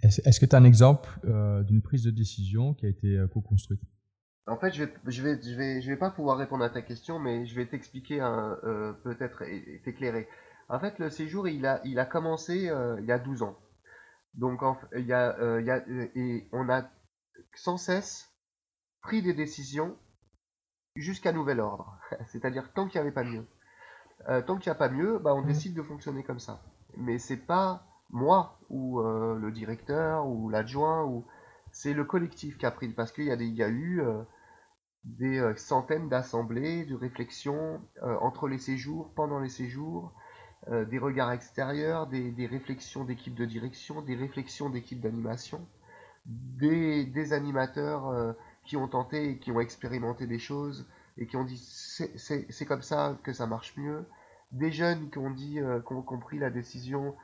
Est-ce 0.02 0.40
que 0.40 0.46
tu 0.46 0.54
as 0.54 0.58
un 0.58 0.64
exemple 0.64 1.08
euh, 1.24 1.62
d'une 1.62 1.80
prise 1.80 2.04
de 2.04 2.10
décision 2.10 2.74
qui 2.74 2.86
a 2.86 2.88
été 2.88 3.16
euh, 3.16 3.26
co-construite? 3.26 3.80
En 4.46 4.56
fait, 4.58 4.72
je 4.72 4.84
vais, 4.84 4.94
je, 5.06 5.22
vais, 5.22 5.42
je, 5.42 5.56
vais, 5.56 5.80
je 5.82 5.90
vais 5.90 5.96
pas 5.96 6.10
pouvoir 6.10 6.38
répondre 6.38 6.64
à 6.64 6.70
ta 6.70 6.82
question, 6.82 7.18
mais 7.18 7.46
je 7.46 7.56
vais 7.56 7.66
t'expliquer 7.66 8.18
peut-être 9.02 9.42
et, 9.42 9.82
t'éclairer. 9.84 10.28
En 10.68 10.78
fait, 10.78 10.98
le 10.98 11.10
séjour, 11.10 11.48
il 11.48 11.66
a, 11.66 11.80
il 11.84 11.98
a 11.98 12.04
commencé 12.04 12.70
il 12.98 13.04
y 13.04 13.12
a 13.12 13.18
12 13.18 13.42
ans. 13.42 13.58
Donc, 14.34 14.60
il, 14.96 15.06
y 15.06 15.12
a, 15.12 15.36
il 15.58 15.66
y 15.66 15.70
a, 15.70 15.82
et 15.88 16.48
on 16.52 16.68
a 16.68 16.88
sans 17.54 17.76
cesse 17.76 18.30
pris 19.02 19.22
des 19.22 19.34
décisions 19.34 19.96
jusqu'à 20.96 21.32
nouvel 21.32 21.60
ordre. 21.60 21.98
C'est-à-dire 22.26 22.72
tant 22.72 22.86
qu'il 22.86 23.00
n'y 23.00 23.06
avait 23.06 23.14
pas 23.14 23.24
mieux. 23.24 23.46
Euh, 24.28 24.42
tant 24.42 24.56
qu'il 24.56 24.70
n'y 24.70 24.76
a 24.76 24.78
pas 24.78 24.88
mieux, 24.88 25.18
bah, 25.18 25.34
on 25.34 25.42
mm. 25.42 25.46
décide 25.46 25.74
de 25.74 25.82
fonctionner 25.82 26.24
comme 26.24 26.40
ça. 26.40 26.62
Mais 26.96 27.18
c'est 27.18 27.36
pas 27.36 27.86
moi 28.10 28.58
ou 28.68 29.00
euh, 29.00 29.38
le 29.38 29.52
directeur 29.52 30.26
ou 30.26 30.48
l'adjoint 30.48 31.04
ou 31.04 31.26
c'est 31.72 31.92
le 31.92 32.04
collectif 32.04 32.56
qui 32.56 32.66
a 32.66 32.70
pris 32.70 32.88
parce 32.88 33.12
qu'il 33.12 33.24
y, 33.24 33.30
a 33.30 33.34
y 33.34 33.62
a 33.62 33.68
eu 33.68 34.00
euh, 34.00 34.22
des 35.06 35.52
centaines 35.56 36.08
d'assemblées, 36.08 36.84
de 36.84 36.94
réflexions 36.94 37.80
entre 38.02 38.48
les 38.48 38.58
séjours, 38.58 39.12
pendant 39.14 39.38
les 39.38 39.48
séjours, 39.48 40.12
des 40.68 40.98
regards 40.98 41.32
extérieurs, 41.32 42.08
des, 42.08 42.32
des 42.32 42.46
réflexions 42.46 43.04
d'équipes 43.04 43.36
de 43.36 43.44
direction, 43.44 44.02
des 44.02 44.16
réflexions 44.16 44.68
d'équipes 44.68 45.00
d'animation, 45.00 45.64
des, 46.26 47.04
des, 47.04 47.32
animateurs 47.32 48.34
qui 48.64 48.76
ont 48.76 48.88
tenté 48.88 49.30
et 49.30 49.38
qui 49.38 49.52
ont 49.52 49.60
expérimenté 49.60 50.26
des 50.26 50.40
choses 50.40 50.88
et 51.18 51.26
qui 51.26 51.36
ont 51.36 51.44
dit 51.44 51.56
c'est 51.56 52.66
comme 52.66 52.82
ça 52.82 53.16
que 53.22 53.32
ça 53.32 53.46
marche 53.46 53.76
mieux, 53.76 54.04
des 54.52 54.70
jeunes 54.70 55.10
qui 55.10 55.18
ont 55.18 55.30
dit, 55.30 55.60
euh, 55.60 55.80
qui 55.80 55.92
ont 55.92 56.02
compris 56.02 56.38
la 56.38 56.50
décision, 56.50 57.14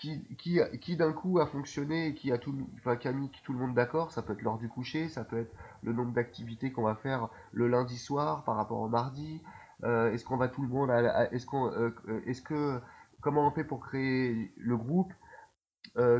qui, 0.00 0.24
qui, 0.36 0.60
qui 0.80 0.96
d'un 0.96 1.12
coup 1.12 1.38
a 1.38 1.46
fonctionné 1.46 2.08
et 2.08 2.14
qui 2.14 2.32
a, 2.32 2.38
tout, 2.38 2.54
enfin, 2.78 2.96
qui 2.96 3.08
mis 3.10 3.30
tout 3.44 3.52
le 3.52 3.58
monde 3.58 3.74
d'accord. 3.74 4.12
Ça 4.12 4.22
peut 4.22 4.32
être 4.32 4.42
l'heure 4.42 4.58
du 4.58 4.68
coucher, 4.68 5.08
ça 5.08 5.24
peut 5.24 5.38
être 5.38 5.54
le 5.82 5.92
nombre 5.92 6.12
d'activités 6.12 6.72
qu'on 6.72 6.82
va 6.82 6.94
faire 6.94 7.28
le 7.52 7.68
lundi 7.68 7.98
soir 7.98 8.44
par 8.44 8.56
rapport 8.56 8.80
au 8.80 8.88
mardi. 8.88 9.42
Euh, 9.84 10.12
est-ce 10.12 10.24
qu'on 10.24 10.36
va 10.36 10.48
tout 10.48 10.62
le 10.62 10.68
monde, 10.68 10.90
est-ce 11.32 11.46
qu'on, 11.46 11.70
euh, 11.72 11.94
est-ce 12.26 12.42
que, 12.42 12.80
comment 13.20 13.46
on 13.46 13.50
fait 13.50 13.64
pour 13.64 13.80
créer 13.80 14.52
le 14.56 14.76
groupe 14.76 15.12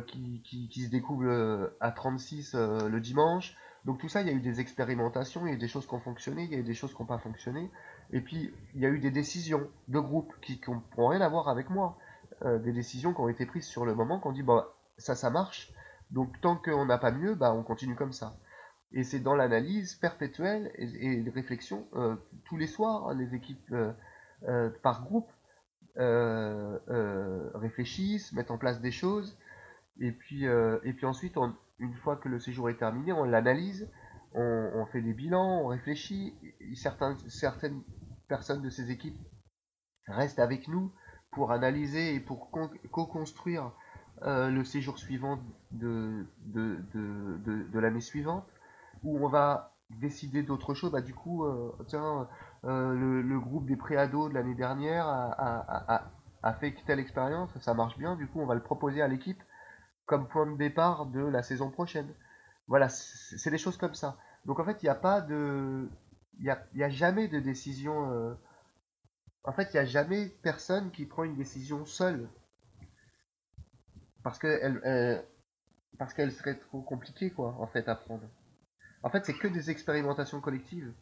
qui, 0.07 0.43
qui, 0.43 0.69
qui, 0.69 0.85
se 0.85 0.91
découvre 0.91 1.71
à 1.81 1.93
36 1.93 2.55
le 2.55 2.99
dimanche 2.99 3.57
donc 3.85 3.99
tout 3.99 4.09
ça, 4.09 4.21
il 4.21 4.27
y 4.27 4.31
a 4.31 4.35
eu 4.35 4.41
des 4.41 4.61
expérimentations, 4.61 5.47
il 5.47 5.51
y 5.51 5.53
a 5.53 5.55
eu 5.55 5.59
des 5.59 5.69
choses 5.69 5.87
qui 5.87 5.95
ont 5.95 6.01
fonctionné, 6.01 6.45
il 6.45 6.53
y 6.53 6.55
a 6.55 6.59
eu 6.59 6.63
des 6.63 6.75
choses 6.75 6.93
qui 6.93 7.01
n'ont 7.01 7.07
pas 7.07 7.19
fonctionné. 7.19 7.71
Et 8.13 8.21
puis, 8.21 8.53
il 8.75 8.81
y 8.81 8.87
a 8.87 8.91
eu 8.91 8.99
des 8.99 9.11
décisions 9.11 9.67
de 9.89 9.99
groupe 9.99 10.35
qui 10.43 10.61
n'ont 10.69 11.09
rien 11.09 11.21
à 11.21 11.29
voir 11.29 11.49
avec 11.49 11.71
moi. 11.71 11.97
Euh, 12.43 12.59
des 12.59 12.73
décisions 12.73 13.13
qui 13.13 13.21
ont 13.21 13.29
été 13.29 13.45
prises 13.45 13.67
sur 13.67 13.85
le 13.85 13.95
moment, 13.95 14.19
qu'on 14.19 14.33
dit, 14.33 14.43
bah, 14.43 14.75
ça, 14.97 15.15
ça 15.15 15.29
marche. 15.31 15.73
Donc 16.11 16.41
tant 16.41 16.57
qu'on 16.57 16.87
n'a 16.87 16.99
pas 16.99 17.11
mieux, 17.11 17.35
bah, 17.35 17.53
on 17.53 17.63
continue 17.63 17.95
comme 17.95 18.13
ça. 18.13 18.35
Et 18.93 19.05
c'est 19.05 19.21
dans 19.21 19.35
l'analyse 19.35 19.95
perpétuelle 19.95 20.73
et, 20.75 20.87
les 21.17 21.31
réflexions, 21.31 21.87
euh, 21.95 22.17
tous 22.45 22.57
les 22.57 22.67
soirs, 22.67 23.15
les 23.15 23.35
équipes 23.35 23.73
euh, 23.73 24.71
par 24.83 25.05
groupe 25.05 25.31
réfléchissent, 27.55 28.33
mettent 28.33 28.51
en 28.51 28.59
place 28.59 28.81
des 28.81 28.91
choses. 28.91 29.37
Et 30.01 30.13
puis, 30.13 30.45
et 30.45 30.93
puis 30.95 31.05
ensuite, 31.05 31.37
une 31.79 31.95
fois 31.95 32.17
que 32.17 32.29
le 32.29 32.39
séjour 32.41 32.71
est 32.71 32.79
terminé, 32.79 33.13
on 33.13 33.25
l'analyse 33.25 33.87
on, 34.35 34.87
fait 34.87 35.03
des 35.03 35.13
bilans, 35.13 35.63
on 35.63 35.67
réfléchit. 35.67 36.35
Certains, 36.75 37.17
certaines 37.29 37.83
personnes 38.29 38.63
de 38.63 38.71
ces 38.71 38.91
équipes 38.91 39.19
restent 40.07 40.39
avec 40.39 40.69
nous 40.69 40.93
pour 41.31 41.53
analyser 41.53 42.15
et 42.15 42.21
pour 42.21 42.51
co-construire 42.51 43.73
euh, 44.23 44.51
le 44.51 44.65
séjour 44.65 44.99
suivant 44.99 45.39
de, 45.71 46.27
de, 46.45 46.79
de, 46.93 47.69
de, 47.73 47.79
l'année 47.79 48.01
suivante, 48.01 48.47
où 49.03 49.25
on 49.25 49.29
va 49.29 49.73
décider 49.89 50.43
d'autres 50.43 50.75
choses. 50.75 50.93
Bah, 50.93 51.01
du 51.01 51.15
coup, 51.15 51.45
euh, 51.45 51.73
tiens, 51.87 52.29
euh, 52.65 53.23
le, 53.23 53.41
groupe 53.41 53.67
des 53.67 53.77
préados 53.77 54.29
de 54.29 54.35
l'année 54.35 54.55
dernière 54.55 55.07
a, 55.07 55.31
a, 55.33 56.11
a, 56.43 56.53
fait 56.53 56.75
telle 56.85 56.99
expérience, 56.99 57.51
ça 57.61 57.73
marche 57.73 57.97
bien, 57.97 58.17
du 58.17 58.27
coup, 58.27 58.41
on 58.41 58.47
va 58.47 58.55
le 58.55 58.63
proposer 58.63 59.01
à 59.01 59.09
l'équipe 59.09 59.43
comme 60.05 60.27
point 60.27 60.47
de 60.47 60.57
départ 60.57 61.07
de 61.07 61.21
la 61.21 61.43
saison 61.43 61.71
prochaine. 61.71 62.13
Voilà, 62.67 62.89
c'est 62.89 63.51
des 63.51 63.59
choses 63.59 63.77
comme 63.77 63.95
ça. 63.95 64.17
Donc 64.45 64.59
en 64.59 64.65
fait, 64.65 64.83
il 64.83 64.87
n'y 64.87 64.91
a 64.91 64.95
pas 64.95 65.21
de. 65.21 65.89
Il 66.39 66.45
n'y 66.45 66.51
a, 66.51 66.87
a, 66.87 66.89
jamais 66.89 67.29
de 67.29 67.39
décision. 67.39 68.37
En 69.45 69.53
fait, 69.53 69.69
il 69.73 69.77
n'y 69.77 69.81
a 69.81 69.85
jamais 69.85 70.29
personne 70.43 70.91
qui 70.91 71.07
prend 71.07 71.25
une 71.25 71.37
décision 71.37 71.87
seule 71.87 72.29
parce 74.23 74.39
que 74.39 75.23
parce 75.99 76.15
qu'elle 76.15 76.33
serait 76.33 76.59
trop 76.59 76.83
compliquée 76.83 77.31
quoi 77.31 77.57
en 77.59 77.67
fait 77.67 77.89
à 77.89 77.95
prendre. 77.95 78.29
En 79.03 79.11
fait, 79.11 79.25
c'est 79.25 79.35
que 79.35 79.49
des 79.49 79.71
expérimentations 79.71 80.41
collectives. 80.41 80.93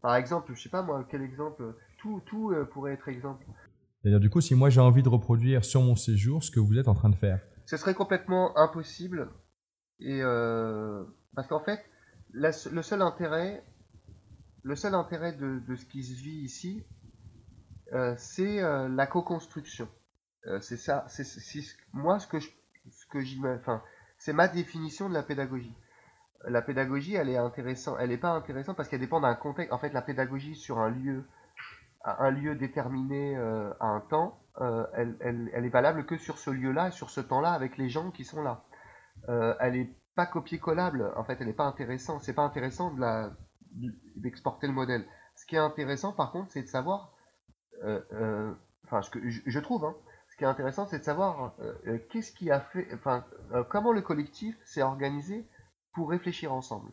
Par 0.00 0.16
exemple, 0.16 0.52
je 0.54 0.62
sais 0.62 0.68
pas 0.68 0.82
moi, 0.82 1.06
quel 1.08 1.22
exemple 1.22 1.74
Tout, 1.98 2.20
tout 2.26 2.50
euh, 2.50 2.64
pourrait 2.64 2.94
être 2.94 3.08
exemple. 3.08 3.46
C'est-à-dire 4.00 4.20
du 4.20 4.30
coup, 4.30 4.40
si 4.40 4.54
moi 4.54 4.70
j'ai 4.70 4.80
envie 4.80 5.02
de 5.02 5.08
reproduire 5.08 5.64
sur 5.64 5.82
mon 5.82 5.96
séjour 5.96 6.42
ce 6.42 6.50
que 6.50 6.60
vous 6.60 6.78
êtes 6.78 6.88
en 6.88 6.94
train 6.94 7.10
de 7.10 7.16
faire. 7.16 7.40
Ce 7.66 7.76
serait 7.76 7.94
complètement 7.94 8.56
impossible. 8.56 9.28
Et 10.00 10.20
euh, 10.22 11.04
parce 11.34 11.48
qu'en 11.48 11.60
fait, 11.60 11.84
le 12.32 12.82
seul 12.82 13.02
intérêt, 13.02 13.64
le 14.62 14.76
seul 14.76 14.94
intérêt 14.94 15.32
de, 15.32 15.60
de, 15.66 15.76
ce 15.76 15.84
qui 15.84 16.04
se 16.04 16.14
vit 16.22 16.42
ici, 16.42 16.84
euh, 16.84 16.97
c'est 18.16 18.60
la 18.60 19.06
co-construction. 19.06 19.88
c'est 20.60 20.76
ça, 20.76 21.06
c'est 21.08 21.24
moi 21.92 22.18
ce 22.18 22.26
que 22.26 22.38
je 22.38 22.48
ce 22.90 23.06
que 23.06 23.18
enfin, 23.56 23.82
c'est 24.18 24.32
ma 24.32 24.48
définition 24.48 25.08
de 25.08 25.14
la 25.14 25.22
pédagogie. 25.22 25.74
La 26.44 26.62
pédagogie, 26.62 27.14
elle 27.14 27.28
est 27.28 27.36
intéressante, 27.36 27.96
elle 28.00 28.10
n'est 28.10 28.18
pas 28.18 28.30
intéressante 28.30 28.76
parce 28.76 28.88
qu'elle 28.88 29.00
dépend 29.00 29.20
d'un 29.20 29.34
contexte. 29.34 29.72
En 29.72 29.78
fait, 29.78 29.92
la 29.92 30.02
pédagogie 30.02 30.54
sur 30.54 30.78
un 30.78 30.90
lieu, 30.90 31.24
un 32.04 32.30
lieu 32.30 32.54
déterminé 32.54 33.36
euh, 33.36 33.72
à 33.80 33.86
un 33.86 34.00
temps, 34.00 34.40
euh, 34.60 34.86
elle, 34.94 35.16
elle, 35.20 35.50
elle, 35.52 35.64
est 35.64 35.70
valable 35.70 36.06
que 36.06 36.16
sur 36.16 36.38
ce 36.38 36.50
lieu-là 36.50 36.90
sur 36.90 37.10
ce 37.10 37.20
temps-là 37.20 37.52
avec 37.52 37.76
les 37.76 37.88
gens 37.88 38.10
qui 38.10 38.24
sont 38.24 38.42
là. 38.42 38.64
Euh, 39.28 39.54
elle 39.60 39.74
n'est 39.74 39.96
pas 40.14 40.26
copier-collable. 40.26 41.12
En 41.16 41.24
fait, 41.24 41.38
elle 41.40 41.48
n'est 41.48 41.52
pas 41.52 41.66
intéressante. 41.66 42.22
C'est 42.22 42.34
pas 42.34 42.42
intéressant 42.42 42.94
d'exporter 44.16 44.66
le 44.66 44.72
modèle. 44.72 45.04
Ce 45.34 45.44
qui 45.46 45.56
est 45.56 45.60
intéressant, 45.60 46.12
par 46.12 46.32
contre, 46.32 46.52
c'est 46.52 46.62
de 46.62 46.68
savoir, 46.68 47.12
enfin, 48.84 49.02
ce 49.02 49.10
que 49.10 49.28
je, 49.28 49.40
je 49.46 49.58
trouve, 49.60 49.84
hein, 49.84 49.94
qui 50.38 50.44
est 50.44 50.46
intéressant, 50.46 50.86
c'est 50.86 51.00
de 51.00 51.04
savoir 51.04 51.54
euh, 51.58 51.72
euh, 51.88 51.98
qu'est-ce 52.10 52.32
qui 52.32 52.50
a 52.50 52.60
fait, 52.60 52.86
enfin, 52.94 53.24
euh, 53.52 53.64
comment 53.68 53.92
le 53.92 54.00
collectif 54.00 54.56
s'est 54.64 54.82
organisé 54.82 55.44
pour 55.92 56.10
réfléchir 56.10 56.52
ensemble. 56.52 56.90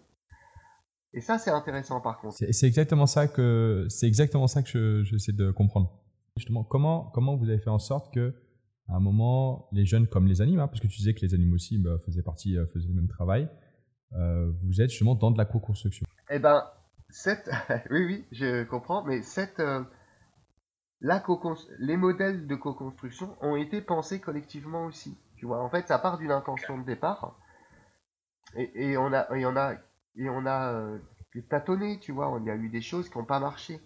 Et 1.13 1.21
ça, 1.21 1.37
c'est 1.37 1.51
intéressant 1.51 2.01
par 2.01 2.19
contre. 2.19 2.35
C'est 2.35 2.67
exactement 2.67 3.05
ça 3.05 3.27
que 3.27 3.85
c'est 3.87 4.07
exactement 4.07 4.47
ça 4.47 4.63
que 4.63 5.03
j'essaie 5.03 5.31
de 5.31 5.51
comprendre. 5.51 6.03
Justement, 6.35 6.63
comment 6.63 7.11
comment 7.13 7.37
vous 7.37 7.47
avez 7.47 7.59
fait 7.59 7.69
en 7.69 7.79
sorte 7.79 8.13
que 8.13 8.33
à 8.89 8.95
un 8.95 8.99
moment, 8.99 9.69
les 9.71 9.85
jeunes 9.85 10.07
comme 10.07 10.27
les 10.27 10.41
animaux, 10.41 10.63
hein, 10.63 10.67
parce 10.67 10.81
que 10.81 10.87
tu 10.87 10.97
disais 10.97 11.13
que 11.13 11.21
les 11.21 11.33
animaux 11.33 11.55
aussi 11.55 11.77
bah, 11.77 11.97
faisaient 12.05 12.21
partie, 12.21 12.57
faisaient 12.73 12.89
le 12.89 12.95
même 12.95 13.07
travail, 13.07 13.49
vous 14.11 14.81
êtes 14.81 14.89
justement 14.89 15.15
dans 15.15 15.31
de 15.31 15.37
la 15.37 15.45
co-construction. 15.45 16.05
Eh 16.29 16.39
ben, 16.39 16.63
cette, 17.09 17.49
oui, 17.89 18.05
oui, 18.05 18.25
je 18.31 18.63
comprends, 18.63 19.03
mais 19.05 19.21
cette 19.21 19.61
les 21.01 21.97
modèles 21.97 22.47
de 22.47 22.55
co-construction 22.55 23.35
ont 23.41 23.55
été 23.55 23.81
pensés 23.81 24.19
collectivement 24.19 24.85
aussi. 24.85 25.17
Tu 25.37 25.45
vois, 25.45 25.61
en 25.61 25.69
fait, 25.69 25.87
ça 25.87 25.99
part 25.99 26.17
d'une 26.17 26.31
intention 26.31 26.77
de 26.77 26.83
départ. 26.83 27.37
Et, 28.55 28.95
on 28.97 29.11
a, 29.11 29.35
et 29.35 29.45
on 29.45 29.55
a, 29.57 29.73
et 30.15 30.29
on 30.29 30.45
a 30.45 30.71
euh, 30.71 30.97
tâtonné, 31.49 31.99
tu 31.99 32.11
vois. 32.13 32.37
Il 32.39 32.45
y 32.45 32.49
a 32.49 32.55
eu 32.55 32.69
des 32.69 32.81
choses 32.81 33.09
qui 33.09 33.17
n'ont 33.17 33.25
pas 33.25 33.39
marché. 33.39 33.81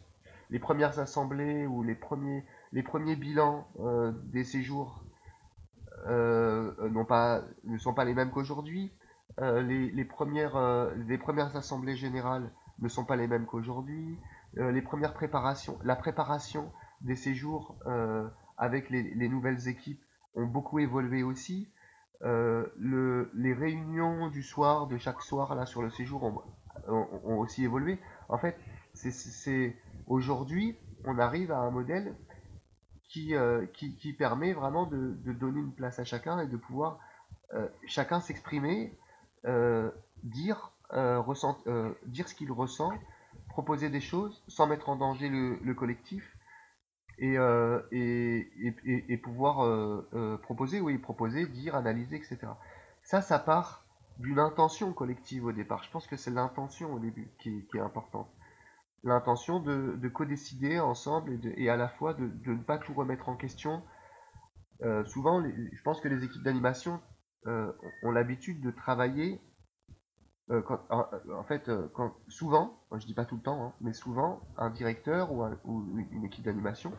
Les 0.51 0.60
premières 0.60 0.99
assemblées 0.99 1.66
ou 1.66 1.84
les 1.84 1.95
premiers, 1.95 2.45
les 2.72 2.84
premiers 2.84 3.16
bilans 3.16 3.68
euh, 3.80 4.12
des 4.26 4.43
séjours 4.43 5.03
euh, 6.07 6.72
ne 7.64 7.78
sont 7.78 7.93
pas 7.93 8.05
les 8.05 8.14
mêmes 8.14 8.32
qu'aujourd'hui. 8.32 8.91
Les, 9.38 9.89
les, 9.91 10.05
premières, 10.05 10.91
les 11.07 11.18
premières 11.18 11.55
assemblées 11.55 11.95
générales 11.95 12.51
ne 12.80 12.89
sont 12.89 13.05
pas 13.05 13.16
les 13.16 13.28
mêmes 13.28 13.45
qu'aujourd'hui. 13.45 14.18
les 14.53 14.82
premières 14.82 15.14
préparations, 15.14 15.80
la 15.84 15.95
préparation 15.95 16.70
des 17.02 17.16
séjours 17.16 17.78
euh, 17.86 18.28
avec 18.58 18.89
les, 18.89 19.30
nouvelles 19.30 19.68
équipes 19.68 20.04
ont 20.36 20.45
beaucoup 20.45 20.80
évolué 20.80 21.24
aussi. 21.24 21.70
Euh, 22.22 22.66
le, 22.78 23.32
les 23.34 23.54
réunions 23.54 24.28
du 24.28 24.43
soir, 24.43 24.88
de 24.88 24.97
chaque 24.97 25.22
soir 25.22 25.56
là 25.56 25.66
sur 25.66 25.82
le 25.82 25.89
séjour 25.89 26.24
ont, 26.24 27.38
aussi 27.38 27.64
évolué. 27.64 28.00
En 28.28 28.38
fait, 28.38 28.58
c'est 28.93 29.76
aujourd'hui, 30.08 30.76
on 31.06 31.18
arrive 31.18 31.52
à 31.52 31.60
un 31.60 31.72
modèle 31.72 32.16
qui, 33.04 33.36
euh, 33.36 33.66
qui, 33.74 34.14
permet 34.14 34.54
vraiment 34.54 34.86
de, 34.86 35.14
donner 35.34 35.60
une 35.60 35.74
place 35.74 36.00
à 36.00 36.04
chacun 36.04 36.39
et 36.39 36.47
de 36.47 36.58
pouvoir 36.58 37.00
chacun 37.88 38.20
s'exprimer, 38.20 38.95
dire, 40.24 40.72
dire 42.06 42.28
ce 42.28 42.36
qu'il 42.36 42.52
ressent, 42.52 42.91
proposer 43.47 43.89
des 43.89 44.02
choses 44.02 44.43
sans 44.47 44.68
mettre 44.68 44.89
en 44.89 44.95
danger 44.95 45.30
le 45.30 45.74
collectif 45.74 46.38
euh, 47.22 47.82
et, 47.91 48.49
et, 48.61 49.13
et, 49.13 49.17
pouvoir 49.17 49.65
euh, 49.65 50.07
euh, 50.13 50.38
proposer, 50.38 50.80
oui, 50.80 50.97
proposer, 50.97 51.45
dire, 51.47 51.76
analyser, 51.76 52.15
etc. 52.15 52.39
Ça, 53.03 53.22
ça 53.22 53.39
part 53.39 53.86
d'une 54.20 54.39
intention 54.39 54.93
collective 54.93 55.45
au 55.45 55.51
départ. 55.51 55.84
Je 55.84 55.91
pense 55.91 56.07
que 56.07 56.15
c'est 56.15 56.32
l'intention 56.32 56.93
au 56.93 56.99
début 56.99 57.30
qui, 57.39 57.65
est 57.74 57.80
importante. 57.80 58.30
L'intention 59.03 59.59
de, 59.59 59.95
de 59.97 60.09
co-décider 60.09 60.80
ensemble 60.80 61.39
et, 61.57 61.70
à 61.70 61.78
la 61.78 61.88
fois 61.88 62.13
de, 62.13 62.32
ne 62.45 62.63
pas 62.63 62.78
tout 62.78 62.93
remettre 62.93 63.30
en 63.30 63.36
question. 63.36 63.82
Souvent, 65.07 65.43
je 65.43 65.82
pense 65.84 65.99
que 65.99 66.07
les 66.07 66.24
équipes 66.24 66.43
d'animation 66.43 67.01
ont 67.45 68.11
l'habitude 68.11 68.61
de 68.61 68.72
travailler 68.72 69.41
euh, 70.52 70.62
quand, 70.62 70.80
en, 70.89 71.43
fait, 71.43 71.70
quand, 71.93 72.14
souvent, 72.28 72.80
je 72.91 73.06
dis 73.06 73.14
pas 73.14 73.26
tout 73.26 73.36
le 73.36 73.41
temps, 73.41 73.64
hein, 73.64 73.74
mais 73.82 73.93
souvent, 73.93 74.41
un 74.58 74.70
directeur 74.70 75.32
ou, 75.32 75.45
ou 75.66 75.97
une 76.12 76.26
équipe 76.26 76.43
d'animation 76.43 76.91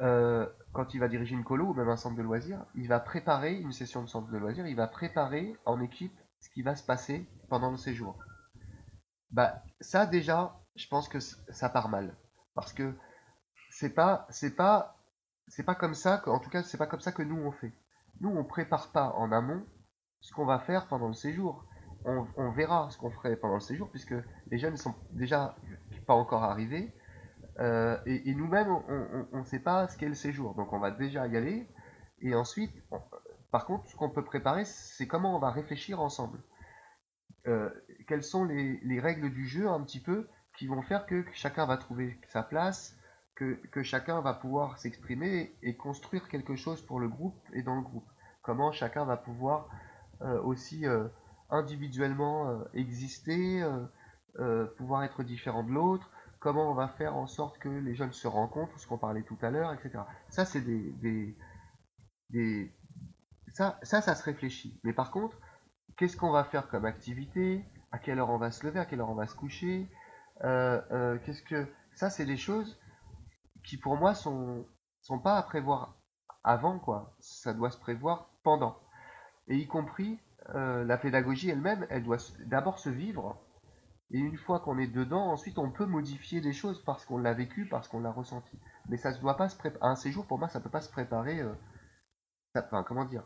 euh, 0.00 0.46
quand 0.72 0.94
il 0.94 1.00
va 1.00 1.08
diriger 1.08 1.34
une 1.34 1.44
colo 1.44 1.66
ou 1.66 1.74
même 1.74 1.88
un 1.88 1.96
centre 1.96 2.16
de 2.16 2.22
loisirs, 2.22 2.64
il 2.74 2.88
va 2.88 3.00
préparer 3.00 3.54
une 3.54 3.72
session 3.72 4.02
de 4.02 4.08
centre 4.08 4.30
de 4.30 4.38
loisirs, 4.38 4.66
il 4.66 4.76
va 4.76 4.86
préparer 4.86 5.56
en 5.66 5.80
équipe 5.80 6.16
ce 6.40 6.48
qui 6.50 6.62
va 6.62 6.74
se 6.74 6.82
passer 6.84 7.26
pendant 7.48 7.70
le 7.70 7.76
séjour. 7.76 8.16
Bah 9.30 9.62
ça 9.80 10.06
déjà, 10.06 10.58
je 10.74 10.88
pense 10.88 11.08
que 11.08 11.20
ça 11.20 11.68
part 11.68 11.88
mal 11.88 12.16
parce 12.54 12.72
que 12.72 12.94
c'est 13.70 13.94
pas 13.94 14.26
c'est 14.30 14.56
pas 14.56 14.96
c'est 15.48 15.64
pas 15.64 15.74
comme 15.74 15.94
ça 15.94 16.18
que, 16.18 16.30
en 16.30 16.38
tout 16.38 16.50
cas 16.50 16.62
c'est 16.62 16.78
pas 16.78 16.86
comme 16.86 17.00
ça 17.00 17.12
que 17.12 17.22
nous 17.22 17.36
on 17.36 17.52
fait. 17.52 17.72
Nous 18.20 18.30
on 18.30 18.44
prépare 18.44 18.92
pas 18.92 19.12
en 19.16 19.32
amont 19.32 19.64
ce 20.20 20.32
qu'on 20.32 20.46
va 20.46 20.60
faire 20.60 20.86
pendant 20.88 21.08
le 21.08 21.14
séjour. 21.14 21.64
On, 22.04 22.50
verra 22.52 22.88
ce 22.90 22.96
qu'on 22.96 23.10
ferait 23.10 23.36
pendant 23.36 23.54
le 23.54 23.60
séjour 23.60 23.90
puisque 23.90 24.14
les 24.50 24.58
jeunes 24.58 24.72
ne 24.72 24.78
sont 24.78 24.94
déjà 25.12 25.54
pas 26.06 26.14
encore 26.14 26.44
arrivés 26.44 26.94
euh, 27.58 27.98
et, 28.06 28.34
nous-mêmes, 28.34 28.70
on 29.32 29.38
ne 29.38 29.44
sait 29.44 29.58
pas 29.58 29.86
ce 29.88 29.98
qu'est 29.98 30.08
le 30.08 30.14
séjour. 30.14 30.54
Donc 30.54 30.72
on 30.72 30.78
va 30.78 30.90
déjà 30.90 31.26
y 31.26 31.36
aller. 31.36 31.68
Et 32.22 32.34
ensuite, 32.34 32.72
par 33.50 33.66
contre, 33.66 33.88
ce 33.88 33.96
qu'on 33.96 34.10
peut 34.10 34.24
préparer, 34.24 34.64
c'est 34.64 35.06
comment 35.06 35.36
on 35.36 35.38
va 35.38 35.50
réfléchir 35.50 36.00
ensemble. 36.00 36.40
Euh, 37.46 37.70
quelles 38.06 38.22
sont 38.22 38.44
les, 38.44 39.00
règles 39.00 39.30
du 39.30 39.46
jeu 39.46 39.68
un 39.68 39.80
petit 39.82 40.00
peu 40.00 40.28
qui 40.56 40.66
vont 40.66 40.82
faire 40.82 41.06
que 41.06 41.24
chacun 41.32 41.66
va 41.66 41.76
trouver 41.76 42.18
sa 42.28 42.42
place, 42.42 42.96
que, 43.34 43.82
chacun 43.82 44.20
va 44.20 44.34
pouvoir 44.34 44.78
s'exprimer 44.78 45.54
et 45.62 45.74
construire 45.74 46.28
quelque 46.28 46.56
chose 46.56 46.82
pour 46.82 47.00
le 47.00 47.08
groupe 47.08 47.40
et 47.54 47.62
dans 47.62 47.76
le 47.76 47.80
groupe. 47.80 48.08
Comment 48.42 48.70
chacun 48.72 49.04
va 49.04 49.16
pouvoir 49.16 49.68
euh, 50.20 50.40
aussi 50.42 50.84
individuellement 51.50 52.64
exister, 52.74 53.64
pouvoir 54.76 55.04
être 55.04 55.22
différent 55.22 55.62
de 55.64 55.70
l'autre, 55.70 56.10
comment 56.40 56.70
on 56.70 56.74
va 56.74 56.88
faire 56.88 57.16
en 57.16 57.26
sorte 57.26 57.58
que 57.58 57.68
les 57.68 57.94
jeunes 57.94 58.12
se 58.12 58.26
rencontrent, 58.26 58.78
ce 58.78 58.86
qu'on 58.86 58.98
parlait 58.98 59.22
tout 59.22 59.38
à 59.42 59.50
l'heure, 59.50 59.72
etc. 59.72 60.00
Ça, 60.28 60.44
c'est 60.44 60.62
des, 60.62 61.36
des, 62.30 62.74
Ça, 63.52 63.78
ça, 63.82 64.00
ça 64.00 64.14
se 64.14 64.24
réfléchit. 64.24 64.80
Mais 64.82 64.92
par 64.92 65.10
contre, 65.10 65.36
qu'est-ce 65.96 66.16
qu'on 66.16 66.30
va 66.30 66.44
faire 66.44 66.68
comme 66.68 66.86
activité? 66.86 67.64
À 67.92 67.98
quelle 67.98 68.18
heure 68.18 68.30
on 68.30 68.38
va 68.38 68.50
se 68.50 68.66
lever? 68.66 68.80
À 68.80 68.86
quelle 68.86 69.00
heure 69.00 69.10
on 69.10 69.14
va 69.14 69.26
se 69.26 69.34
coucher? 69.34 69.90
Euh, 70.44 70.80
euh, 70.92 71.18
Qu'est-ce 71.24 71.42
que 71.42 71.66
ça, 71.94 72.08
c'est 72.08 72.24
des 72.24 72.36
choses 72.38 72.80
qui 73.64 73.76
pour 73.76 73.96
moi 73.96 74.14
sont 74.14 74.66
sont 75.02 75.18
pas 75.18 75.36
à 75.36 75.42
prévoir 75.42 75.96
avant 76.44 76.78
quoi. 76.78 77.14
Ça 77.20 77.52
doit 77.52 77.70
se 77.70 77.78
prévoir 77.78 78.30
pendant. 78.42 78.78
Et 79.48 79.56
y 79.56 79.66
compris 79.66 80.18
la 80.54 80.98
pédagogie 80.98 81.50
elle-même, 81.50 81.86
elle 81.90 82.02
doit 82.02 82.18
d'abord 82.46 82.78
se 82.78 82.90
vivre 82.90 83.38
et 84.12 84.18
une 84.18 84.36
fois 84.36 84.58
qu'on 84.60 84.78
est 84.78 84.88
dedans, 84.88 85.30
ensuite 85.30 85.58
on 85.58 85.70
peut 85.70 85.86
modifier 85.86 86.40
des 86.40 86.52
choses 86.52 86.82
parce 86.84 87.04
qu'on 87.04 87.18
l'a 87.18 87.32
vécu, 87.32 87.66
parce 87.66 87.86
qu'on 87.86 88.00
l'a 88.00 88.10
ressenti. 88.10 88.58
Mais 88.88 88.96
ça 88.96 89.12
ne 89.12 89.18
doit 89.18 89.36
pas 89.36 89.48
se 89.48 89.56
préparer. 89.56 89.84
Un 89.88 89.94
séjour, 89.94 90.26
pour 90.26 90.38
moi, 90.38 90.48
ça 90.48 90.58
ne 90.58 90.64
peut 90.64 90.70
pas 90.70 90.80
se 90.80 90.90
préparer. 90.90 91.40
Euh, 91.40 91.54
enfin, 92.56 92.82
comment 92.82 93.04
dire 93.04 93.24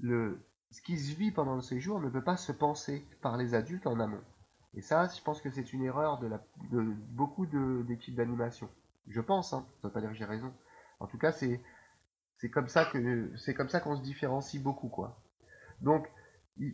le... 0.00 0.44
Ce 0.70 0.82
qui 0.82 0.98
se 0.98 1.16
vit 1.16 1.30
pendant 1.30 1.54
le 1.54 1.62
séjour 1.62 1.98
ne 1.98 2.10
peut 2.10 2.22
pas 2.22 2.36
se 2.36 2.52
penser 2.52 3.06
par 3.22 3.36
les 3.36 3.54
adultes 3.54 3.86
en 3.86 4.00
amont. 4.00 4.22
Et 4.74 4.82
ça, 4.82 5.08
je 5.08 5.22
pense 5.22 5.40
que 5.40 5.50
c'est 5.50 5.72
une 5.72 5.82
erreur 5.82 6.18
de, 6.18 6.26
la... 6.26 6.42
de 6.70 6.80
beaucoup 7.10 7.46
d'équipes 7.46 8.14
d'animation. 8.14 8.68
Je 9.08 9.20
pense, 9.20 9.52
hein. 9.52 9.66
ça 9.80 9.88
ne 9.88 9.88
veut 9.88 9.94
pas 9.94 10.00
dire 10.00 10.10
que 10.10 10.16
j'ai 10.16 10.26
raison. 10.26 10.52
En 11.00 11.06
tout 11.06 11.18
cas, 11.18 11.32
c'est 11.32 11.60
comme 12.52 12.68
ça 12.68 12.90
c'est 13.36 13.54
comme 13.54 13.68
ça 13.68 13.80
qu'on 13.80 13.96
se 13.96 14.02
différencie 14.02 14.62
beaucoup, 14.62 14.88
quoi. 14.88 15.20
Donc, 15.80 16.10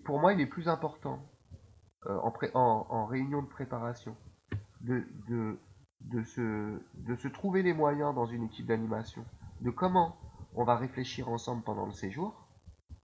pour 0.04 0.20
moi, 0.20 0.32
il 0.32 0.40
est 0.40 0.46
plus 0.46 0.68
important 0.68 1.20
euh, 2.06 2.18
en, 2.54 3.06
réunion 3.06 3.42
de 3.42 3.48
préparation, 3.48 4.16
de, 4.80 5.58
se 6.34 7.28
trouver 7.28 7.62
les 7.62 7.72
moyens 7.72 8.14
dans 8.14 8.26
une 8.26 8.44
équipe 8.44 8.66
d'animation, 8.66 9.24
de 9.60 9.70
comment 9.70 10.16
on 10.54 10.64
va 10.64 10.76
réfléchir 10.76 11.28
ensemble 11.28 11.62
pendant 11.62 11.86
le 11.86 11.92
séjour, 11.92 12.48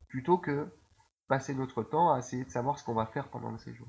plutôt 0.09 0.39
que 0.39 0.69
passer 1.29 1.55
notre 1.55 1.83
temps 1.83 2.13
à 2.13 2.19
essayer 2.19 2.45
de 2.45 2.51
savoir 2.51 2.79
ce 2.79 2.85
qu'on 2.85 2.95
va 2.95 3.07
faire 3.07 3.31
pendant 3.31 3.51
le 3.51 3.59
séjour. 3.59 3.89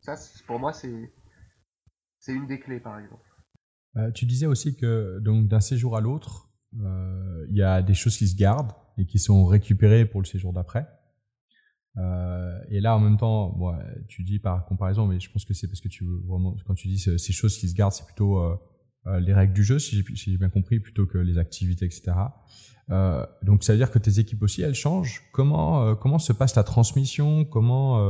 Ça, 0.00 0.14
pour 0.46 0.58
moi, 0.58 0.72
c'est 0.72 1.12
une 2.28 2.46
des 2.46 2.60
clés, 2.60 2.80
par 2.80 2.98
exemple. 2.98 3.22
Euh, 3.96 4.10
tu 4.12 4.26
disais 4.26 4.46
aussi 4.46 4.76
que 4.76 5.18
donc 5.20 5.48
d'un 5.48 5.60
séjour 5.60 5.96
à 5.96 6.00
l'autre, 6.00 6.50
euh, 6.80 7.46
il 7.48 7.56
y 7.56 7.62
a 7.62 7.82
des 7.82 7.94
choses 7.94 8.16
qui 8.16 8.28
se 8.28 8.36
gardent 8.36 8.72
et 8.98 9.06
qui 9.06 9.18
sont 9.18 9.44
récupérées 9.46 10.04
pour 10.04 10.20
le 10.20 10.26
séjour 10.26 10.52
d'après. 10.52 10.86
Euh, 11.98 12.58
et 12.68 12.80
là, 12.80 12.96
en 12.96 13.00
même 13.00 13.16
temps, 13.16 13.50
bon, 13.56 13.74
tu 14.08 14.22
dis 14.22 14.38
par 14.38 14.64
comparaison, 14.66 15.06
mais 15.06 15.20
je 15.20 15.30
pense 15.30 15.44
que 15.44 15.54
c'est 15.54 15.66
parce 15.66 15.80
que 15.80 15.88
tu 15.88 16.04
veux 16.04 16.20
vraiment, 16.26 16.54
quand 16.66 16.74
tu 16.74 16.88
dis 16.88 16.98
ces 16.98 17.32
choses 17.32 17.56
qui 17.58 17.68
se 17.68 17.74
gardent, 17.74 17.92
c'est 17.92 18.04
plutôt 18.04 18.38
euh, 18.38 18.56
euh 19.06 19.20
les 19.20 19.32
règles 19.32 19.54
du 19.54 19.64
jeu, 19.64 19.78
si 19.78 20.04
j'ai 20.14 20.36
bien 20.36 20.50
compris, 20.50 20.80
plutôt 20.80 21.06
que 21.06 21.18
les 21.18 21.38
activités, 21.38 21.86
etc. 21.86 22.12
Euh, 22.90 23.24
donc, 23.42 23.64
ça 23.64 23.72
veut 23.72 23.78
dire 23.78 23.90
que 23.90 23.98
tes 23.98 24.20
équipes 24.20 24.42
aussi, 24.42 24.62
elles 24.62 24.74
changent. 24.74 25.22
Comment 25.32 25.82
euh, 25.82 25.94
comment 25.94 26.18
se 26.18 26.32
passe 26.32 26.54
la 26.54 26.64
transmission? 26.64 27.44
Comment 27.44 28.00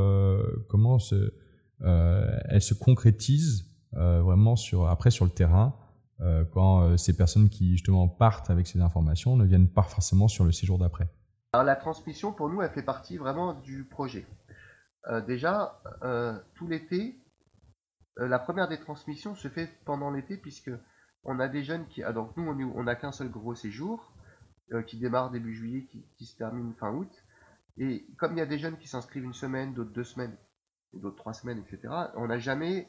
comment 0.69 0.99
se 0.99 1.33
elle 1.81 2.63
se 2.63 2.75
concrétise 2.75 3.67
vraiment 3.93 4.57
sur 4.57 4.89
après 4.89 5.11
sur 5.11 5.25
le 5.25 5.31
terrain 5.31 5.77
quand 6.53 6.97
ces 6.97 7.15
personnes 7.15 7.51
qui 7.51 7.73
justement 7.73 8.09
partent 8.09 8.49
avec 8.51 8.67
ces 8.67 8.81
informations 8.81 9.37
ne 9.37 9.45
viennent 9.45 9.69
pas 9.69 9.83
forcément 9.83 10.29
sur 10.29 10.45
le 10.45 10.53
séjour 10.53 10.79
d'après? 10.79 11.09
Alors 11.57 11.65
la 11.65 11.77
transmission, 11.77 12.35
pour 12.35 12.51
nous, 12.51 12.61
elle 12.61 12.71
fait 12.71 12.83
partie 12.83 13.17
vraiment 13.17 13.55
du 13.55 13.85
projet. 13.85 14.27
Euh, 15.07 15.23
déjà, 15.23 15.81
euh, 16.03 16.39
tout 16.55 16.69
l'été, 16.69 17.19
euh, 18.19 18.29
la 18.29 18.39
première 18.39 18.69
des 18.69 18.79
transmissions 18.79 19.35
se 19.35 19.49
fait 19.49 19.71
pendant 19.87 20.11
l'été, 20.11 20.37
puisque 20.37 20.71
on 21.25 21.41
a 21.41 21.49
des 21.49 21.65
jeunes 21.65 21.87
qui... 21.89 22.03
Ah, 22.03 22.13
donc 22.13 22.37
nous, 22.37 22.45
on 22.77 22.83
n'a 22.83 22.95
qu'un 22.95 23.11
seul 23.11 23.31
gros 23.31 23.55
séjour, 23.55 24.13
qui 24.87 24.99
démarre 24.99 25.31
début 25.31 25.55
juillet, 25.55 25.89
qui, 26.19 26.27
se 26.27 26.37
termine 26.37 26.75
fin 26.75 26.93
août. 26.93 27.11
Et 27.79 28.07
comme 28.19 28.33
il 28.33 28.39
y 28.39 28.43
a 28.43 28.47
des 28.47 28.59
jeunes 28.59 28.77
qui 28.77 28.89
s'inscrivent 28.89 29.25
une 29.25 29.33
semaine, 29.33 29.73
d'autres 29.73 29.93
deux 29.93 30.05
semaines, 30.05 30.37
d'autres 30.93 31.17
trois 31.17 31.33
semaines, 31.33 31.65
etc., 31.67 31.89
on 32.17 32.27
n'a 32.27 32.39
jamais 32.39 32.87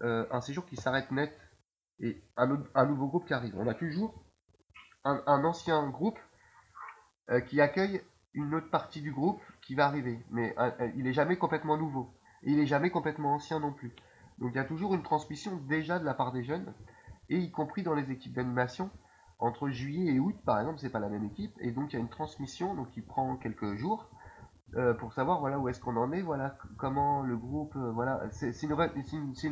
un 0.00 0.40
séjour 0.40 0.66
qui 0.66 0.76
s'arrête 0.76 1.10
net 1.10 1.36
et 1.98 2.22
un, 2.36 2.86
nouveau 2.86 3.08
groupe 3.08 3.26
qui 3.26 3.34
arrive. 3.34 3.56
On 3.56 3.66
a 3.66 3.74
toujours 3.74 4.22
un 5.02 5.44
ancien 5.44 5.88
groupe 5.88 6.18
euh, 7.30 7.40
qui 7.40 7.60
accueille 7.62 8.02
une 8.34 8.54
autre 8.54 8.68
partie 8.68 9.00
du 9.00 9.10
groupe 9.10 9.40
qui 9.62 9.74
va 9.74 9.86
arriver. 9.86 10.22
Mais 10.30 10.54
euh, 10.58 10.70
euh, 10.80 10.90
il 10.94 11.06
est 11.06 11.14
jamais 11.14 11.38
complètement 11.38 11.78
nouveau. 11.78 12.12
Et 12.42 12.52
il 12.52 12.58
est 12.58 12.66
jamais 12.66 12.90
complètement 12.90 13.32
ancien 13.32 13.60
non 13.60 13.72
plus. 13.72 13.94
Donc 14.38 14.50
il 14.52 14.56
y 14.56 14.60
a 14.60 14.64
toujours 14.64 14.94
une 14.94 15.02
transmission 15.02 15.56
déjà 15.56 15.98
de 15.98 16.04
la 16.04 16.12
part 16.12 16.32
des 16.32 16.44
jeunes, 16.44 16.74
et 17.30 17.38
y 17.38 17.50
compris 17.50 17.82
dans 17.82 17.94
les 17.94 18.10
équipes 18.10 18.34
d'animation. 18.34 18.90
Entre 19.38 19.70
juillet 19.70 20.12
et 20.12 20.18
août, 20.18 20.36
par 20.44 20.60
exemple, 20.60 20.78
c'est 20.80 20.90
pas 20.90 21.00
la 21.00 21.08
même 21.08 21.24
équipe, 21.24 21.54
et 21.60 21.70
donc 21.70 21.92
il 21.92 21.96
y 21.96 21.98
a 21.98 22.00
une 22.00 22.10
transmission 22.10 22.74
donc 22.74 22.90
qui 22.90 23.00
prend 23.00 23.36
quelques 23.36 23.74
jours 23.74 24.08
pour 24.98 25.12
savoir 25.12 25.38
voilà 25.38 25.58
où 25.58 25.68
est-ce 25.68 25.80
qu'on 25.80 25.96
en 25.96 26.12
est, 26.12 26.22
voilà 26.22 26.56
comment 26.78 27.22
le 27.22 27.36
groupe, 27.36 27.76
voilà, 27.76 28.22
c'est 28.30 28.62
une, 28.62 28.72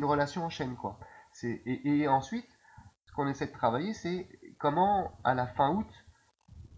relation 0.05 0.43
en 0.43 0.49
chaîne 0.49 0.75
quoi. 0.75 0.99
Et 1.43 2.07
ensuite, 2.07 2.47
ce 3.05 3.13
qu'on 3.13 3.27
essaie 3.27 3.47
de 3.47 3.51
travailler, 3.51 3.93
c'est 3.93 4.27
comment 4.59 5.11
à 5.23 5.33
la 5.33 5.47
fin 5.47 5.69
août 5.75 5.87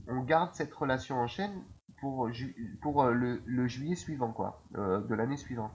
on 0.07 0.21
garde 0.21 0.53
cette 0.53 0.73
relation 0.73 1.17
en 1.17 1.27
chaîne 1.27 1.63
pour, 1.99 2.29
pour 2.81 3.03
euh, 3.03 3.13
le, 3.13 3.67
juillet 3.67 3.95
suivant, 3.95 4.31
quoi, 4.31 4.61
euh, 4.75 5.01
de 5.01 5.15
l'année 5.15 5.37
suivante. 5.37 5.71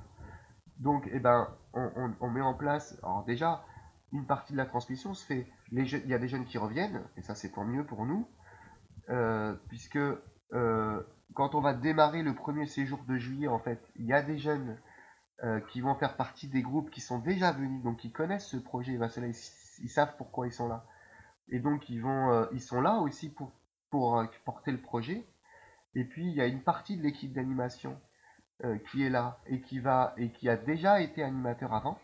Donc, 0.79 1.09
eh 1.13 1.19
ben, 1.19 1.49
on, 1.75 2.31
met 2.31 2.41
en 2.41 2.55
place, 2.55 2.99
alors 3.03 3.25
déjà, 3.25 3.65
une 4.13 4.27
partie 4.27 4.53
de 4.53 4.59
la 4.59 4.67
transmission 4.67 5.13
se 5.13 5.25
fait, 5.27 5.47
il 5.73 6.09
y 6.09 6.15
a 6.15 6.19
des 6.19 6.29
jeunes 6.29 6.47
qui 6.47 6.59
reviennent, 6.59 7.03
et 7.17 7.23
ça 7.23 7.35
c'est 7.35 7.51
tant 7.51 7.65
mieux 7.65 7.85
pour 7.85 8.07
nous, 8.07 8.27
euh, 9.11 9.55
puisque 9.69 9.99
quand 11.35 11.55
on 11.55 11.61
va 11.61 11.75
démarrer 11.75 12.23
le 12.23 12.35
premier 12.35 12.67
séjour 12.67 13.05
de 13.05 13.17
juillet, 13.19 13.47
en 13.47 13.61
fait, 13.61 13.81
il 13.97 14.07
y 14.07 14.13
a 14.13 14.23
des 14.23 14.39
jeunes 14.39 14.79
qui 15.69 15.81
vont 15.81 15.95
faire 15.95 16.17
partie 16.17 16.49
des 16.49 16.63
groupes 16.63 16.91
qui 16.91 17.01
sont 17.01 17.19
déjà 17.19 17.53
venus, 17.53 17.83
donc 17.83 17.99
qui 17.99 18.11
connaissent 18.11 18.49
ce 18.49 18.57
projet, 18.57 18.97
ben, 18.97 19.09
ils, 19.19 19.35
ils, 19.83 19.89
savent 19.89 20.17
pourquoi 20.17 20.47
ils 20.47 20.53
sont 20.53 20.67
là. 20.67 20.87
Et 21.51 21.61
donc 21.61 21.89
ils, 21.89 22.01
vont, 22.01 22.49
ils 22.53 22.61
sont 22.61 22.81
là 22.81 22.97
aussi 22.97 23.29
pour 23.33 23.53
pour 23.91 24.19
euh, 24.19 24.25
porter 24.45 24.73
le 24.73 24.81
projet. 24.81 25.27
Et 25.95 26.05
puis 26.05 26.27
il 26.27 26.35
y 26.35 26.41
a 26.41 26.47
une 26.47 26.63
partie 26.63 26.97
de 26.97 27.03
l'équipe 27.03 27.33
d'animation 27.33 28.01
euh, 28.65 28.79
qui 28.91 29.03
est 29.03 29.11
là 29.11 29.41
et 29.47 29.61
qui 29.61 29.81
va 29.81 30.15
et 30.17 30.31
qui 30.31 30.49
a 30.49 30.57
déjà 30.57 31.01
été 31.01 31.23
animateur 31.23 31.75
avant, 31.75 31.99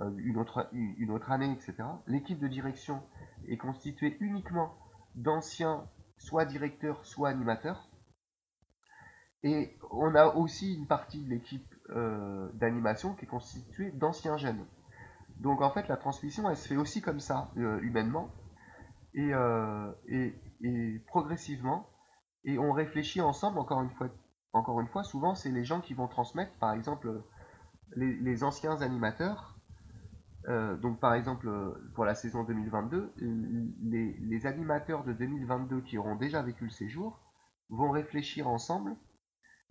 euh, 0.00 0.10
une, 0.18 0.38
autre, 0.38 0.68
une 0.72 1.10
autre 1.10 1.30
année, 1.30 1.52
etc. 1.52 1.74
L'équipe 2.06 2.38
de 2.38 2.48
direction 2.48 3.02
est 3.48 3.56
constituée 3.56 4.16
uniquement 4.20 4.74
d'anciens, 5.14 5.88
soit 6.18 6.44
directeurs, 6.44 7.04
soit 7.06 7.28
animateurs. 7.28 7.88
Et 9.42 9.78
on 9.92 10.14
a 10.16 10.34
aussi 10.34 10.74
une 10.74 10.88
partie 10.88 11.22
de 11.22 11.30
l'équipe 11.30 11.72
d'animation 12.54 13.14
qui 13.14 13.26
est 13.26 13.28
constituée 13.28 13.92
d'anciens 13.92 14.36
jeunes. 14.36 14.66
Donc 15.36 15.60
en 15.60 15.70
fait, 15.70 15.86
la 15.86 15.96
transmission, 15.96 16.50
elle 16.50 16.56
se 16.56 16.66
fait 16.66 16.76
aussi 16.76 17.00
comme 17.00 17.20
ça, 17.20 17.52
humainement. 17.54 18.28
Et, 19.14 19.30
et, 20.08 20.34
et 20.62 21.02
progressivement, 21.06 21.88
et 22.44 22.58
on 22.58 22.72
réfléchit 22.72 23.20
ensemble, 23.20 23.58
encore 23.58 23.82
une 23.82 23.90
fois, 23.90 24.08
encore 24.52 24.80
une 24.80 24.88
fois 24.88 25.04
souvent 25.04 25.34
c'est 25.34 25.50
les 25.50 25.64
gens 25.64 25.80
qui 25.80 25.94
vont 25.94 26.08
transmettre, 26.08 26.52
par 26.58 26.72
exemple, 26.72 27.22
les, 27.94 28.44
anciens 28.44 28.80
animateurs, 28.82 29.58
euh, 30.48 30.76
donc 30.76 31.00
par 31.00 31.14
exemple 31.14 31.48
pour 31.94 32.04
la 32.04 32.14
saison 32.14 32.44
2022, 32.44 33.12
les, 33.82 34.16
les, 34.20 34.46
animateurs 34.46 35.04
de 35.04 35.12
2022 35.12 35.82
qui 35.82 35.98
auront 35.98 36.16
déjà 36.16 36.42
vécu 36.42 36.64
le 36.64 36.70
séjour 36.70 37.20
vont 37.68 37.90
réfléchir 37.90 38.48
ensemble, 38.48 38.96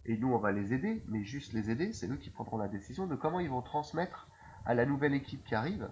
et 0.05 0.17
nous 0.17 0.31
on 0.33 0.37
va 0.37 0.51
les 0.51 0.73
aider, 0.73 1.03
mais 1.07 1.23
juste 1.23 1.53
les 1.53 1.69
aider, 1.69 1.93
c'est 1.93 2.09
eux 2.09 2.17
qui 2.17 2.29
prendront 2.29 2.57
la 2.57 2.67
décision 2.67 3.07
de 3.07 3.15
comment 3.15 3.39
ils 3.39 3.49
vont 3.49 3.61
transmettre 3.61 4.27
à 4.65 4.73
la 4.73 4.85
nouvelle 4.85 5.13
équipe 5.13 5.43
qui 5.45 5.55
arrive 5.55 5.89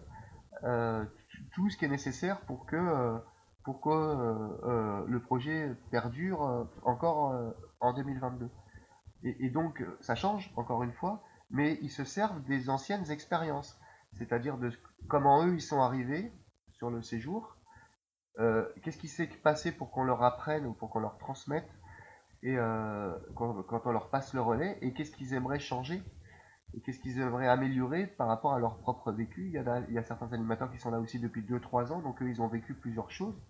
euh, 0.64 1.06
tout 1.54 1.70
ce 1.70 1.78
qui 1.78 1.86
est 1.86 1.90
nécessaire 1.90 2.42
pour 2.42 2.66
que 2.66 2.76
euh, 2.76 3.18
pourquoi 3.64 4.20
euh, 4.20 4.58
euh, 4.64 5.06
le 5.08 5.20
projet 5.22 5.72
perdure 5.90 6.44
euh, 6.44 6.64
encore 6.84 7.54
en 7.80 7.94
2022. 7.94 8.50
Et, 9.26 9.50
donc, 9.50 9.82
ça 10.02 10.16
change, 10.16 10.52
encore 10.58 10.84
une 10.84 10.92
fois, 10.92 11.24
mais 11.50 11.80
ils 11.82 11.90
se 11.90 12.04
servent 12.04 12.44
des 12.44 12.70
anciennes 12.70 13.10
expériences, 13.10 13.80
c'est-à-dire 14.12 14.58
de 14.58 14.70
comment 15.08 15.46
eux, 15.46 15.54
ils 15.54 15.62
sont 15.62 15.82
arrivés 15.82 16.34
sur 16.74 16.90
le 16.90 17.02
séjour, 17.02 17.56
qu'est-ce 18.38 18.98
qui 18.98 19.08
s'est 19.08 19.28
passé 19.28 19.72
pour 19.72 19.92
qu'on 19.92 20.04
leur 20.04 20.24
apprenne 20.24 20.66
ou 20.66 20.74
pour 20.74 20.90
qu'on 20.90 21.00
leur 21.00 21.18
transmette, 21.20 21.70
et 22.42 22.58
quand, 23.34 23.82
on 23.86 23.92
leur 23.92 24.10
passe 24.10 24.34
le 24.34 24.42
relais, 24.42 24.78
et 24.82 24.92
qu'est-ce 24.92 25.12
qu'ils 25.12 25.34
aimeraient 25.34 25.60
changer, 25.60 26.04
et 26.74 26.82
qu'est-ce 26.82 27.00
qu'ils 27.00 27.22
aimeraient 27.22 27.48
améliorer 27.48 28.08
par 28.08 28.28
rapport 28.28 28.54
à 28.54 28.60
leur 28.60 28.78
propre 28.80 29.14
vécu. 29.14 29.48
Il 29.48 29.54
y, 29.54 29.58
a, 29.58 29.80
il 29.88 29.94
y 29.94 29.98
a 29.98 30.04
certains 30.04 30.34
animateurs 30.34 30.70
qui 30.70 30.80
sont 30.80 30.92
là 30.92 31.00
aussi 31.00 31.18
depuis 31.18 31.44
2-3 31.44 31.94
ans, 31.94 32.02
donc 32.02 32.22
eux, 32.22 32.30
ils 32.30 32.42
ont 32.42 32.50
vécu 32.50 32.74
plusieurs 32.74 33.10
choses 33.10 33.42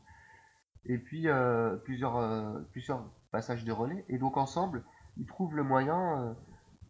et 0.86 0.98
puis 0.98 1.28
euh, 1.28 1.76
plusieurs, 1.78 2.18
euh, 2.18 2.60
plusieurs 2.72 3.06
passages 3.32 3.64
de 3.64 3.72
relais. 3.72 4.06
Et 4.10 4.18
donc 4.18 4.38
ensemble, 4.38 4.84
ils 5.18 5.26
trouvent 5.26 5.56
le 5.56 5.64
moyen 5.64 6.36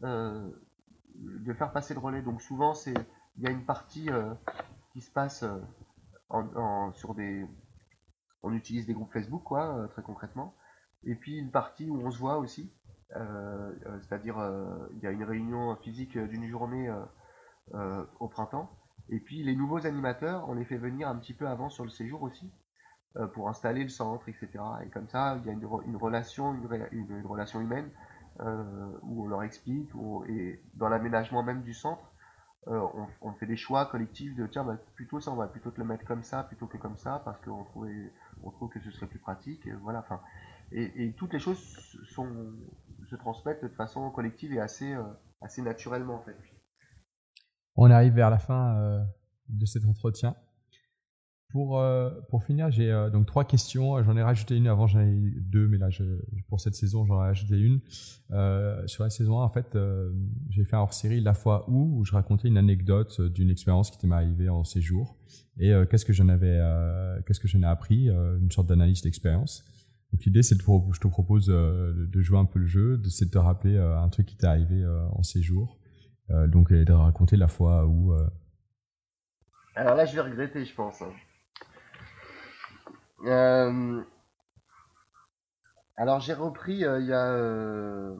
euh, 0.02 0.50
de 1.16 1.52
faire 1.52 1.72
passer 1.72 1.94
le 1.94 2.00
relais. 2.00 2.22
Donc 2.22 2.42
souvent, 2.42 2.74
c'est 2.74 2.94
il 3.36 3.42
y 3.42 3.46
a 3.46 3.50
une 3.50 3.64
partie 3.64 4.08
qui 4.92 5.00
se 5.00 5.10
passe 5.10 5.44
en, 6.28 6.92
sur 6.92 7.14
des... 7.14 7.44
On 8.44 8.52
utilise 8.52 8.86
des 8.86 8.94
groupes 8.94 9.12
Facebook, 9.12 9.42
quoi, 9.42 9.88
très 9.90 10.02
concrètement. 10.02 10.54
Et 11.02 11.16
puis 11.16 11.36
une 11.36 11.50
partie 11.50 11.90
où 11.90 12.00
on 12.00 12.12
se 12.12 12.18
voit 12.18 12.38
aussi. 12.38 12.72
C'est-à-dire, 13.10 14.36
il 14.92 15.02
y 15.02 15.06
a 15.08 15.10
une 15.10 15.24
réunion 15.24 15.74
physique 15.82 16.16
d'une 16.16 16.46
journée 16.46 16.94
au 17.72 18.28
printemps. 18.28 18.70
Et 19.08 19.18
puis 19.18 19.42
les 19.42 19.56
nouveaux 19.56 19.84
animateurs, 19.84 20.48
on 20.48 20.54
les 20.54 20.64
fait 20.64 20.78
venir 20.78 21.08
un 21.08 21.16
petit 21.16 21.34
peu 21.34 21.48
avant 21.48 21.70
sur 21.70 21.82
le 21.82 21.90
séjour 21.90 22.22
aussi. 22.22 22.52
Euh, 23.16 23.28
pour 23.28 23.48
installer 23.48 23.84
le 23.84 23.88
centre, 23.88 24.28
etc. 24.28 24.48
Et 24.84 24.88
comme 24.88 25.08
ça, 25.08 25.38
il 25.40 25.46
y 25.46 25.50
a 25.50 25.52
une, 25.52 25.64
relation, 25.96 26.52
une, 26.52 27.26
relation 27.26 27.60
humaine 27.60 27.88
où 29.02 29.24
on 29.24 29.28
leur 29.28 29.44
explique, 29.44 29.88
et 30.28 30.60
dans 30.74 30.88
l'aménagement 30.88 31.44
même 31.44 31.62
du 31.62 31.74
centre, 31.74 32.12
on, 32.66 33.32
fait 33.38 33.46
des 33.46 33.56
choix 33.56 33.86
collectifs 33.86 34.34
de 34.34 34.48
tiens, 34.48 34.64
bah, 34.64 34.78
plutôt 34.96 35.20
ça, 35.20 35.30
on 35.30 35.36
va 35.36 35.46
plutôt 35.46 35.70
te 35.70 35.78
le 35.78 35.84
mettre 35.84 36.04
comme 36.04 36.24
ça 36.24 36.42
plutôt 36.42 36.66
que 36.66 36.76
comme 36.76 36.96
ça, 36.96 37.22
parce 37.24 37.40
qu'on 37.42 37.64
on 38.42 38.50
trouve 38.50 38.70
que 38.70 38.80
ce 38.80 38.90
serait 38.90 39.06
plus 39.06 39.20
pratique. 39.20 39.68
voilà, 39.82 40.04
et, 40.72 41.14
toutes 41.16 41.34
les 41.34 41.38
choses 41.38 41.58
se 41.58 43.16
transmettent 43.16 43.62
de 43.62 43.68
façon 43.68 44.10
collective 44.10 44.52
et 44.52 44.60
assez, 44.60 44.92
assez 45.40 45.62
naturellement 45.62 46.16
en 46.16 46.22
fait. 46.22 46.36
On 47.76 47.90
arrive 47.90 48.14
vers 48.14 48.30
la 48.30 48.38
fin 48.38 48.76
euh, 48.76 49.04
de 49.48 49.66
cet 49.66 49.84
entretien. 49.84 50.36
Pour, 51.54 51.78
euh, 51.78 52.10
pour 52.28 52.42
finir, 52.42 52.68
j'ai 52.72 52.90
euh, 52.90 53.08
donc 53.08 53.26
trois 53.26 53.44
questions. 53.44 54.02
J'en 54.02 54.16
ai 54.16 54.22
rajouté 54.22 54.56
une 54.56 54.66
avant, 54.66 54.88
j'en 54.88 54.98
ai 54.98 55.14
deux, 55.40 55.68
mais 55.68 55.78
là, 55.78 55.88
pour 56.48 56.60
cette 56.60 56.74
saison, 56.74 57.06
j'en 57.06 57.22
ai 57.22 57.26
rajouté 57.26 57.56
une. 57.56 57.80
sur 58.86 59.04
la 59.04 59.10
saison 59.10 59.40
1, 59.40 59.44
en 59.44 59.48
fait, 59.48 59.78
j'ai 60.50 60.64
fait 60.64 60.76
un 60.76 60.80
hors-série 60.80 61.20
La 61.20 61.34
fois 61.34 61.64
où, 61.70 62.00
où 62.00 62.04
je 62.04 62.12
racontais 62.12 62.48
une 62.48 62.58
anecdote 62.58 63.20
d'une 63.20 63.50
expérience 63.50 63.90
qui 63.90 64.06
m'est 64.06 64.16
arrivée 64.16 64.48
en 64.48 64.64
séjour. 64.64 65.16
Et 65.58 65.72
qu'est-ce 65.88 66.04
que 66.04 66.12
j'en 66.12 66.28
avais, 66.28 66.60
qu'est-ce 67.26 67.38
que 67.38 67.46
j'en 67.48 67.62
ai 67.62 67.66
appris, 67.66 68.08
une 68.08 68.50
sorte 68.50 68.66
d'analyse 68.66 69.02
d'expérience. 69.02 69.64
Donc 70.12 70.24
l'idée, 70.24 70.42
c'est 70.42 70.56
de 70.56 70.62
je 70.92 71.00
te 71.00 71.08
propose 71.08 71.46
de 71.46 72.20
jouer 72.20 72.38
un 72.38 72.46
peu 72.46 72.58
le 72.58 72.66
jeu, 72.66 72.98
de, 72.98 73.04
de 73.04 73.30
te 73.30 73.38
rappeler 73.38 73.78
un 73.78 74.08
truc 74.08 74.26
qui 74.26 74.36
t'est 74.36 74.46
arrivé 74.46 74.84
en 75.12 75.22
séjour 75.22 75.78
euh, 76.30 76.46
donc, 76.46 76.72
de 76.72 76.92
raconter 76.92 77.36
la 77.36 77.48
fois 77.48 77.86
où. 77.86 78.12
Euh, 78.14 78.26
Alors 79.74 79.94
là, 79.94 80.04
je 80.06 80.14
vais 80.14 80.22
regretter, 80.22 80.64
je 80.64 80.74
pense. 80.74 81.02
Hein. 81.02 81.12
Euh, 83.24 84.02
alors, 85.96 86.20
j'ai 86.20 86.34
repris 86.34 86.74
il 86.74 87.06
y 87.06 87.12
a. 87.12 88.14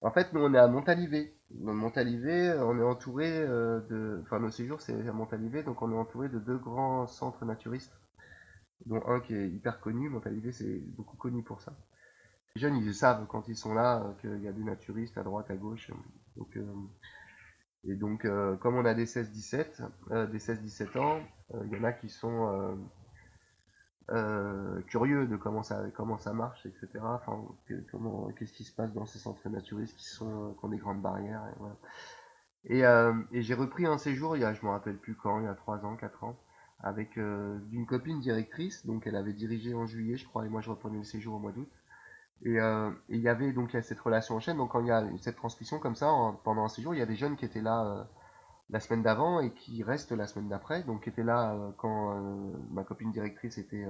En 0.00 0.10
fait, 0.10 0.32
nous, 0.32 0.40
on 0.40 0.52
est 0.54 0.58
à 0.58 0.68
Montalivet. 0.68 1.34
Montalivet, 1.50 2.58
on 2.58 2.78
est 2.78 2.82
entouré 2.82 3.40
de. 3.40 4.20
Enfin, 4.22 4.40
nos 4.40 4.50
séjours, 4.50 4.80
c'est 4.80 5.08
à 5.08 5.12
Montalivet, 5.12 5.62
donc 5.62 5.82
on 5.82 5.92
est 5.92 5.96
entouré 5.96 6.28
de 6.28 6.38
deux 6.38 6.58
grands 6.58 7.06
centres 7.06 7.44
naturistes, 7.44 7.92
dont 8.86 9.02
un 9.06 9.20
qui 9.20 9.34
est 9.34 9.48
hyper 9.48 9.80
connu. 9.80 10.08
Montalivet, 10.08 10.52
c'est 10.52 10.80
beaucoup 10.96 11.16
connu 11.16 11.42
pour 11.42 11.60
ça. 11.60 11.72
Les 12.54 12.60
jeunes, 12.60 12.76
ils 12.76 12.94
savent 12.94 13.26
quand 13.28 13.48
ils 13.48 13.56
sont 13.56 13.72
là 13.72 14.02
euh, 14.04 14.12
qu'il 14.20 14.42
y 14.42 14.48
a 14.48 14.52
des 14.52 14.62
naturistes 14.62 15.16
à 15.16 15.22
droite, 15.22 15.50
à 15.50 15.56
gauche. 15.56 15.90
Euh, 16.56 16.64
et 17.84 17.94
donc, 17.94 18.24
euh, 18.24 18.56
comme 18.56 18.76
on 18.76 18.84
a 18.84 18.94
des 18.94 19.06
16-17, 19.06 20.30
des 20.30 20.38
16-17 20.38 20.98
ans, 20.98 21.20
il 21.64 21.70
y 21.72 21.76
en 21.76 21.84
a 21.84 21.92
qui 21.92 22.08
sont 22.08 22.78
curieux 24.86 25.26
de 25.26 25.36
comment 25.36 25.62
ça, 25.62 25.84
comment 25.94 26.18
ça 26.18 26.32
marche, 26.32 26.66
etc. 26.66 26.88
Enfin, 27.02 27.42
qu'est-ce 27.66 28.52
qui 28.52 28.64
se 28.64 28.74
passe 28.74 28.92
dans 28.92 29.06
ces 29.06 29.18
centres 29.18 29.48
naturistes 29.48 29.96
qui, 29.96 30.06
sont, 30.06 30.54
qui 30.58 30.64
ont 30.64 30.68
des 30.68 30.78
grandes 30.78 31.00
barrières. 31.00 31.42
Et, 32.64 32.80
et, 32.80 33.42
j'ai 33.42 33.54
repris 33.54 33.86
un 33.86 33.98
séjour, 33.98 34.36
il 34.36 34.40
y 34.40 34.44
a, 34.44 34.52
je 34.54 34.64
me 34.64 34.70
rappelle 34.70 34.96
plus 34.96 35.14
quand, 35.14 35.40
il 35.40 35.46
y 35.46 35.48
a 35.48 35.54
3 35.54 35.84
ans, 35.84 35.96
4 35.96 36.24
ans, 36.24 36.36
avec 36.80 37.16
une 37.16 37.86
copine 37.86 38.20
directrice, 38.20 38.84
donc 38.86 39.06
elle 39.06 39.16
avait 39.16 39.32
dirigé 39.32 39.74
en 39.74 39.86
juillet, 39.86 40.16
je 40.16 40.26
crois, 40.26 40.44
et 40.46 40.48
moi 40.48 40.60
je 40.60 40.70
reprenais 40.70 40.98
le 40.98 41.04
séjour 41.04 41.36
au 41.36 41.38
mois 41.38 41.52
d'août. 41.52 41.70
Euh, 42.46 42.90
et 43.08 43.16
il 43.16 43.22
y 43.22 43.28
avait 43.28 43.52
donc 43.52 43.70
cette 43.82 44.00
relation 44.00 44.36
en 44.36 44.40
chaîne. 44.40 44.56
Donc 44.56 44.72
quand 44.72 44.80
il 44.80 44.88
y 44.88 44.90
a 44.90 45.04
cette 45.20 45.36
transmission 45.36 45.78
comme 45.78 45.94
ça, 45.94 46.10
pendant 46.44 46.64
un 46.64 46.68
séjour, 46.68 46.94
il 46.94 46.98
y 46.98 47.02
a 47.02 47.06
des 47.06 47.16
jeunes 47.16 47.36
qui 47.36 47.44
étaient 47.44 47.60
là 47.60 47.84
euh, 47.84 48.04
la 48.72 48.80
semaine 48.80 49.02
d'avant 49.02 49.40
et 49.40 49.52
qui 49.52 49.82
restent 49.82 50.12
la 50.12 50.26
semaine 50.26 50.48
d'après. 50.48 50.82
Donc 50.82 51.04
qui 51.04 51.10
étaient 51.10 51.22
là 51.22 51.54
euh, 51.54 51.70
quand 51.76 52.20
ma 52.70 52.84
copine 52.84 53.12
directrice 53.12 53.58
était 53.58 53.86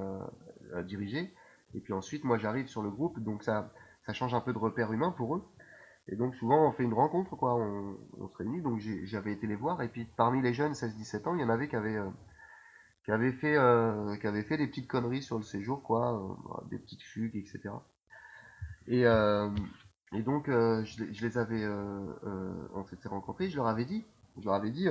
dirigée. 0.85 1.33
Et 1.75 1.81
puis 1.81 1.93
ensuite, 1.93 2.25
moi 2.25 2.39
j'arrive 2.39 2.67
sur 2.67 2.83
le 2.83 2.91
groupe, 2.91 3.19
donc 3.21 3.43
ça, 3.43 3.73
ça 4.07 4.13
change 4.13 4.35
un 4.35 4.41
peu 4.41 4.53
de 4.53 4.59
repère 4.59 4.93
humain 4.93 5.15
pour 5.17 5.37
eux. 5.37 5.45
Et 6.09 6.17
donc 6.17 6.35
souvent 6.35 6.69
on 6.69 6.73
fait 6.73 6.83
une 6.83 6.95
rencontre, 6.95 7.37
quoi, 7.37 7.55
on, 7.55 7.97
se 8.29 8.37
réunit. 8.37 8.61
Donc 8.61 8.81
j'avais 9.05 9.33
été 9.33 9.47
les 9.47 9.57
voir. 9.57 9.81
Et 9.83 9.89
puis 9.89 10.07
parmi 10.17 10.43
les 10.43 10.53
jeunes 10.53 10.73
16-17 10.73 11.29
ans, 11.29 11.35
il 11.35 11.41
y 11.41 11.45
en 11.45 11.49
avait 11.49 11.69
qui 11.69 11.77
avaient 11.77 11.99
qui 13.05 13.11
avaient 13.13 13.33
fait 13.33 13.57
qui 14.21 14.27
avaient 14.27 14.43
fait 14.43 14.59
des 14.59 14.67
petites 14.67 14.89
conneries 14.89 15.23
sur 15.23 15.39
le 15.39 15.45
séjour, 15.45 15.83
quoi, 15.83 16.37
des 16.71 16.79
petites 16.79 17.03
fugues, 17.03 17.37
etc. 17.37 17.71
Et, 18.87 19.07
euh, 19.07 19.49
et 20.13 20.23
donc, 20.23 20.49
euh, 20.49 20.85
je, 20.85 21.25
les 21.25 21.39
avais, 21.39 21.63
euh, 21.63 22.53
on 22.75 22.85
s'était 22.85 23.09
rencontrés, 23.09 23.49
je 23.49 23.57
leur 23.57 23.67
avais 23.67 23.85
dit, 23.85 24.05
je 24.39 24.45
leur 24.45 24.55
avais 24.55 24.71
dit, 24.71 24.89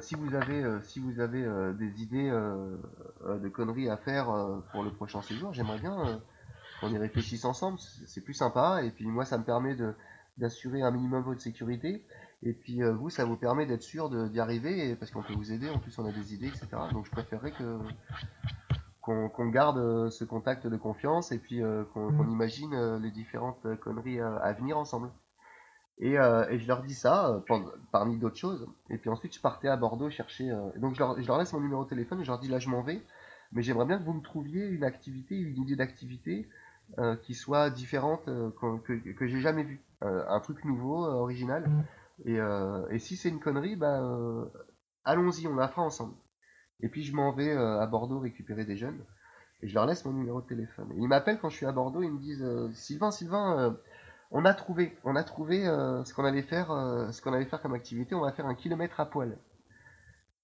si 0.00 0.14
vous 0.14 0.34
avez, 0.34 0.64
si 0.82 1.00
vous 1.00 1.20
avez 1.20 1.42
des 1.78 2.02
idées 2.02 2.30
de 2.30 3.48
conneries 3.48 3.88
à 3.88 3.96
faire 3.96 4.26
pour 4.72 4.82
le 4.82 4.92
prochain 4.92 5.22
séjour, 5.22 5.52
j'aimerais 5.52 5.78
bien 5.78 6.20
qu'on 6.80 6.88
y 6.88 6.98
réfléchisse 6.98 7.44
ensemble. 7.44 7.78
C'est 7.78 8.22
plus 8.22 8.34
sympa. 8.34 8.82
Et 8.82 8.90
puis 8.90 9.06
moi, 9.06 9.24
ça 9.24 9.38
me 9.38 9.44
permet 9.44 9.74
de 9.74 9.94
d'assurer 10.38 10.80
un 10.82 10.90
minimum 10.90 11.22
votre 11.22 11.40
sécurité. 11.40 12.04
Et 12.42 12.52
puis 12.52 12.82
vous, 12.82 13.10
ça 13.10 13.24
vous 13.24 13.36
permet 13.36 13.66
d'être 13.66 13.82
sûr 13.82 14.10
d'y 14.28 14.40
arriver, 14.40 14.96
parce 14.96 15.10
qu'on 15.10 15.22
peut 15.22 15.34
vous 15.34 15.52
aider. 15.52 15.70
En 15.70 15.78
plus, 15.78 15.98
on 15.98 16.06
a 16.06 16.12
des 16.12 16.34
idées, 16.34 16.48
etc. 16.48 16.68
Donc, 16.92 17.06
je 17.06 17.10
préférerais 17.10 17.52
que 17.52 17.78
qu'on 19.00 19.48
garde 19.48 19.78
euh, 19.78 20.10
ce 20.10 20.24
contact 20.24 20.66
de 20.66 20.76
confiance 20.76 21.32
et 21.32 21.38
puis 21.38 21.62
euh, 21.62 21.84
qu'on 21.92 22.10
mm. 22.10 22.30
imagine 22.30 22.74
euh, 22.74 22.98
les 22.98 23.10
différentes 23.10 23.66
conneries 23.80 24.20
à, 24.20 24.52
venir 24.52 24.78
ensemble. 24.78 25.10
Et, 26.00 26.14
je 26.14 26.66
leur 26.66 26.82
dis 26.82 26.94
ça 26.94 27.42
parmi 27.92 28.16
d'autres 28.18 28.36
choses. 28.36 28.66
Et 28.88 28.98
puis 28.98 29.10
ensuite, 29.10 29.34
je 29.34 29.40
partais 29.40 29.68
à 29.68 29.76
Bordeaux 29.76 30.10
chercher. 30.10 30.50
donc 30.76 30.94
je 30.94 31.00
leur, 31.00 31.38
laisse 31.38 31.52
mon 31.52 31.60
numéro 31.60 31.84
de 31.84 31.88
téléphone 31.88 32.20
et 32.20 32.24
je 32.24 32.30
leur 32.30 32.40
dis 32.40 32.48
là, 32.48 32.58
je 32.58 32.68
m'en 32.68 32.82
vais. 32.82 33.02
Mais 33.52 33.62
j'aimerais 33.62 33.84
bien 33.84 33.98
que 33.98 34.04
vous 34.04 34.14
me 34.14 34.22
trouviez 34.22 34.66
une 34.66 34.84
activité, 34.84 35.36
une 35.36 35.60
idée 35.60 35.76
d'activité 35.76 36.48
qui 37.22 37.34
soit 37.34 37.70
différente, 37.70 38.24
que, 38.24 39.12
que, 39.12 39.26
j'ai 39.26 39.40
jamais 39.40 39.64
vue. 39.64 39.82
un 40.00 40.40
truc 40.40 40.64
nouveau, 40.64 41.04
original. 41.04 41.68
Mm. 42.24 42.88
Et, 42.90 42.98
si 42.98 43.16
c'est 43.16 43.28
une 43.28 43.40
connerie, 43.40 43.76
bah, 43.76 44.00
allons-y, 45.04 45.46
on 45.46 45.54
la 45.54 45.68
fera 45.68 45.82
ensemble. 45.82 46.14
Et 46.82 46.88
puis 46.88 47.02
je 47.02 47.14
m'en 47.14 47.32
vais 47.32 47.50
euh, 47.50 47.80
à 47.80 47.86
Bordeaux 47.86 48.18
récupérer 48.18 48.64
des 48.64 48.76
jeunes. 48.76 49.04
Et 49.62 49.68
je 49.68 49.74
leur 49.74 49.86
laisse 49.86 50.04
mon 50.04 50.12
numéro 50.12 50.40
de 50.40 50.46
téléphone. 50.46 50.90
Et 50.92 50.96
ils 50.98 51.08
m'appellent 51.08 51.38
quand 51.38 51.50
je 51.50 51.56
suis 51.56 51.66
à 51.66 51.72
Bordeaux, 51.72 52.02
ils 52.02 52.12
me 52.12 52.18
disent 52.18 52.42
euh, 52.42 52.70
Sylvain, 52.72 53.10
Sylvain, 53.10 53.58
euh, 53.58 53.70
on 54.30 54.44
a 54.44 54.54
trouvé, 54.54 54.96
on 55.04 55.16
a 55.16 55.24
trouvé 55.24 55.64
ce 55.64 56.14
qu'on 56.14 56.24
allait 56.24 56.42
faire, 56.42 56.68
ce 57.12 57.20
qu'on 57.20 57.32
allait 57.32 57.46
faire 57.46 57.60
comme 57.60 57.74
activité. 57.74 58.14
On 58.14 58.20
va 58.20 58.32
faire 58.32 58.46
un 58.46 58.54
kilomètre 58.54 59.00
à 59.00 59.06
poil. 59.06 59.38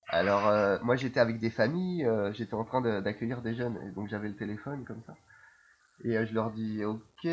Alors 0.08 0.82
moi 0.84 0.96
j'étais 0.96 1.20
avec 1.20 1.38
des 1.38 1.50
familles, 1.50 2.08
j'étais 2.32 2.54
en 2.54 2.64
train 2.64 2.80
d'accueillir 3.00 3.42
des 3.42 3.54
jeunes, 3.54 3.78
et 3.86 3.90
donc 3.92 4.08
j'avais 4.08 4.28
le 4.28 4.36
téléphone 4.36 4.84
comme 4.84 5.02
ça. 5.06 5.14
Et 6.04 6.24
je 6.26 6.34
leur 6.34 6.50
dis 6.52 6.84
ok, 6.84 7.26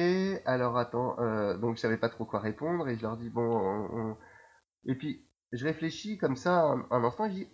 alors 0.46 0.78
attends, 0.78 1.16
donc 1.58 1.76
je 1.76 1.82
savais 1.82 1.98
pas 1.98 2.10
trop 2.10 2.26
quoi 2.26 2.40
répondre, 2.40 2.88
et 2.88 2.96
je 2.98 3.02
leur 3.02 3.18
dis 3.18 3.30
bon, 3.30 4.16
et 4.86 4.96
puis 4.96 5.28
je 5.52 5.66
réfléchis 5.66 6.18
comme 6.18 6.36
ça 6.36 6.62
un, 6.62 6.86
un 6.90 7.04
instant, 7.04 7.30
je 7.30 7.34
dis, 7.34 7.48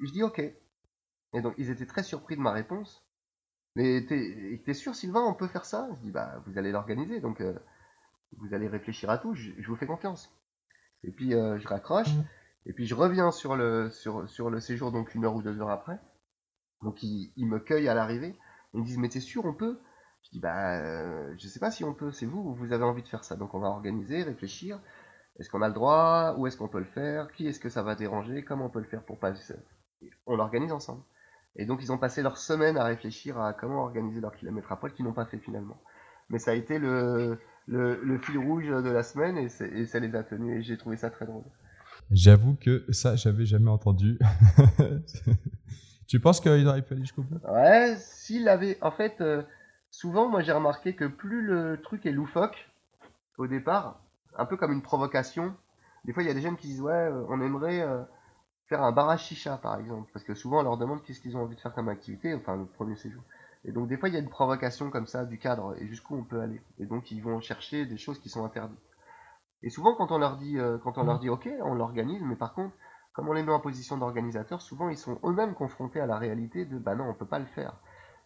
je 0.00 0.12
dis 0.12 0.22
ok, 0.22 0.40
et 1.32 1.42
donc, 1.42 1.54
ils 1.58 1.70
étaient 1.70 1.86
très 1.86 2.02
surpris 2.02 2.36
de 2.36 2.40
ma 2.40 2.52
réponse. 2.52 3.06
Mais 3.76 4.04
t'es 4.06 4.74
sûr, 4.74 4.94
Sylvain, 4.94 5.22
on 5.22 5.34
peut 5.34 5.46
faire 5.46 5.64
ça? 5.64 5.88
Je 5.96 6.06
dis, 6.06 6.10
bah, 6.10 6.42
vous 6.46 6.58
allez 6.58 6.72
l'organiser, 6.72 7.20
donc 7.20 7.40
euh, 7.40 7.54
vous 8.36 8.54
allez 8.54 8.68
réfléchir 8.68 9.10
à 9.10 9.18
tout, 9.18 9.34
je, 9.34 9.52
vous 9.66 9.76
fais 9.76 9.86
confiance. 9.86 10.34
Et 11.02 11.10
puis, 11.10 11.34
euh, 11.34 11.58
je 11.58 11.68
raccroche, 11.68 12.10
et 12.66 12.72
puis 12.72 12.86
je 12.86 12.94
reviens 12.94 13.30
sur 13.30 13.56
le, 13.56 13.90
sur, 13.90 14.28
sur 14.28 14.50
le 14.50 14.60
séjour, 14.60 14.92
donc 14.92 15.14
une 15.14 15.24
heure 15.24 15.34
ou 15.34 15.42
deux 15.42 15.60
heures 15.60 15.70
après. 15.70 15.98
Donc, 16.82 17.02
ils, 17.02 17.32
me 17.46 17.58
cueillent 17.58 17.88
à 17.88 17.94
l'arrivée. 17.94 18.36
Ils 18.72 18.80
me 18.80 18.86
disent, 18.86 18.98
mais 18.98 19.08
t'es 19.08 19.20
sûr, 19.20 19.44
on 19.44 19.52
peut? 19.52 19.80
Je 20.24 20.30
dis, 20.30 20.40
bah, 20.40 20.78
euh, 20.80 21.34
je 21.38 21.48
sais 21.48 21.60
pas 21.60 21.70
si 21.70 21.84
on 21.84 21.94
peut, 21.94 22.12
c'est 22.12 22.26
vous, 22.26 22.54
vous 22.54 22.72
avez 22.72 22.84
envie 22.84 23.02
de 23.02 23.08
faire 23.08 23.24
ça. 23.24 23.36
Donc, 23.36 23.54
on 23.54 23.60
va 23.60 23.68
organiser, 23.68 24.22
réfléchir. 24.22 24.80
Est-ce 25.38 25.50
qu'on 25.50 25.62
a 25.62 25.68
le 25.68 25.74
droit? 25.74 26.34
Où 26.38 26.46
est-ce 26.46 26.56
qu'on 26.56 26.68
peut 26.68 26.78
le 26.78 26.84
faire? 26.84 27.30
Qui 27.32 27.48
est-ce 27.48 27.60
que 27.60 27.68
ça 27.68 27.82
va 27.82 27.94
déranger? 27.94 28.44
Comment 28.44 28.66
on 28.66 28.70
peut 28.70 28.80
le 28.80 28.86
faire 28.86 29.04
pour 29.04 29.18
pas... 29.18 29.32
On 30.26 30.36
l'organise 30.36 30.72
ensemble. 30.72 31.02
Et 31.56 31.66
donc 31.66 31.82
ils 31.82 31.92
ont 31.92 31.98
passé 31.98 32.22
leur 32.22 32.36
semaine 32.36 32.76
à 32.76 32.84
réfléchir 32.84 33.40
à 33.40 33.52
comment 33.52 33.82
organiser 33.82 34.20
leur 34.20 34.34
kilomètre 34.34 34.70
à 34.70 34.78
poil 34.78 34.92
qu'ils 34.92 35.04
n'ont 35.04 35.12
pas 35.12 35.26
fait 35.26 35.38
finalement. 35.38 35.82
Mais 36.28 36.38
ça 36.38 36.52
a 36.52 36.54
été 36.54 36.78
le, 36.78 37.40
le, 37.70 38.18
fil 38.18 38.38
rouge 38.38 38.68
de 38.68 38.90
la 38.90 39.02
semaine 39.02 39.38
et, 39.38 39.48
et, 39.78 39.86
ça 39.86 40.00
les 40.00 40.14
a 40.14 40.22
tenus 40.22 40.58
et 40.58 40.62
j'ai 40.62 40.76
trouvé 40.76 40.96
ça 40.96 41.10
très 41.10 41.26
drôle. 41.26 41.44
J'avoue 42.10 42.56
que 42.56 42.84
ça, 42.90 43.14
j'avais 43.16 43.46
jamais 43.46 43.70
entendu. 43.70 44.18
tu 46.08 46.18
penses 46.18 46.40
qu'il 46.40 46.66
aurait 46.66 46.82
pu 46.82 46.94
aller 46.94 47.02
jusqu'au 47.02 47.22
bout? 47.22 47.38
Ouais, 47.48 47.96
s'il 47.98 48.48
avait. 48.48 48.76
En 48.82 48.90
fait, 48.90 49.20
euh, 49.20 49.42
souvent, 49.90 50.28
moi 50.28 50.42
j'ai 50.42 50.52
remarqué 50.52 50.94
que 50.94 51.04
plus 51.04 51.42
le 51.42 51.80
truc 51.80 52.06
est 52.06 52.12
loufoque 52.12 52.68
au 53.38 53.46
départ, 53.46 54.02
un 54.36 54.44
peu 54.44 54.56
comme 54.56 54.72
une 54.72 54.82
provocation, 54.82 55.54
des 56.04 56.12
fois 56.12 56.22
il 56.22 56.26
y 56.26 56.30
a 56.30 56.34
des 56.34 56.42
jeunes 56.42 56.56
qui 56.56 56.66
disent 56.66 56.82
Ouais, 56.82 56.92
euh, 56.92 57.24
on 57.28 57.40
aimerait. 57.40 57.82
Euh, 57.82 58.02
faire 58.70 58.82
un 58.84 58.92
bar 58.92 59.18
chicha 59.18 59.56
par 59.56 59.78
exemple, 59.80 60.08
parce 60.12 60.24
que 60.24 60.32
souvent 60.32 60.60
on 60.60 60.62
leur 60.62 60.78
demande 60.78 61.02
qu'est-ce 61.02 61.20
qu'ils 61.20 61.36
ont 61.36 61.42
envie 61.42 61.56
de 61.56 61.60
faire 61.60 61.74
comme 61.74 61.88
activité, 61.88 62.32
enfin 62.34 62.56
le 62.56 62.66
premier 62.66 62.94
séjour. 62.94 63.20
Et 63.64 63.72
donc 63.72 63.88
des 63.88 63.96
fois 63.96 64.08
il 64.08 64.14
y 64.14 64.16
a 64.16 64.20
une 64.20 64.30
provocation 64.30 64.90
comme 64.90 65.06
ça 65.06 65.24
du 65.24 65.38
cadre 65.38 65.74
et 65.78 65.86
jusqu'où 65.86 66.16
on 66.16 66.24
peut 66.24 66.40
aller. 66.40 66.60
Et 66.78 66.86
donc 66.86 67.10
ils 67.10 67.22
vont 67.22 67.40
chercher 67.40 67.86
des 67.86 67.98
choses 67.98 68.18
qui 68.18 68.28
sont 68.28 68.44
interdites. 68.44 68.78
Et 69.62 69.70
souvent 69.70 69.94
quand 69.94 70.12
on 70.12 70.18
leur 70.18 70.36
dit, 70.36 70.58
euh, 70.58 70.78
quand 70.78 70.98
on 70.98 71.04
leur 71.04 71.18
dit 71.18 71.28
ok, 71.28 71.48
on 71.62 71.74
l'organise, 71.74 72.22
mais 72.22 72.36
par 72.36 72.54
contre, 72.54 72.74
comme 73.12 73.28
on 73.28 73.32
les 73.32 73.42
met 73.42 73.52
en 73.52 73.60
position 73.60 73.98
d'organisateur, 73.98 74.62
souvent 74.62 74.88
ils 74.88 74.96
sont 74.96 75.18
eux-mêmes 75.24 75.54
confrontés 75.54 76.00
à 76.00 76.06
la 76.06 76.16
réalité 76.16 76.64
de 76.64 76.78
bah 76.78 76.94
non, 76.94 77.08
on 77.08 77.14
peut 77.14 77.26
pas 77.26 77.38
le 77.38 77.46
faire. 77.46 77.76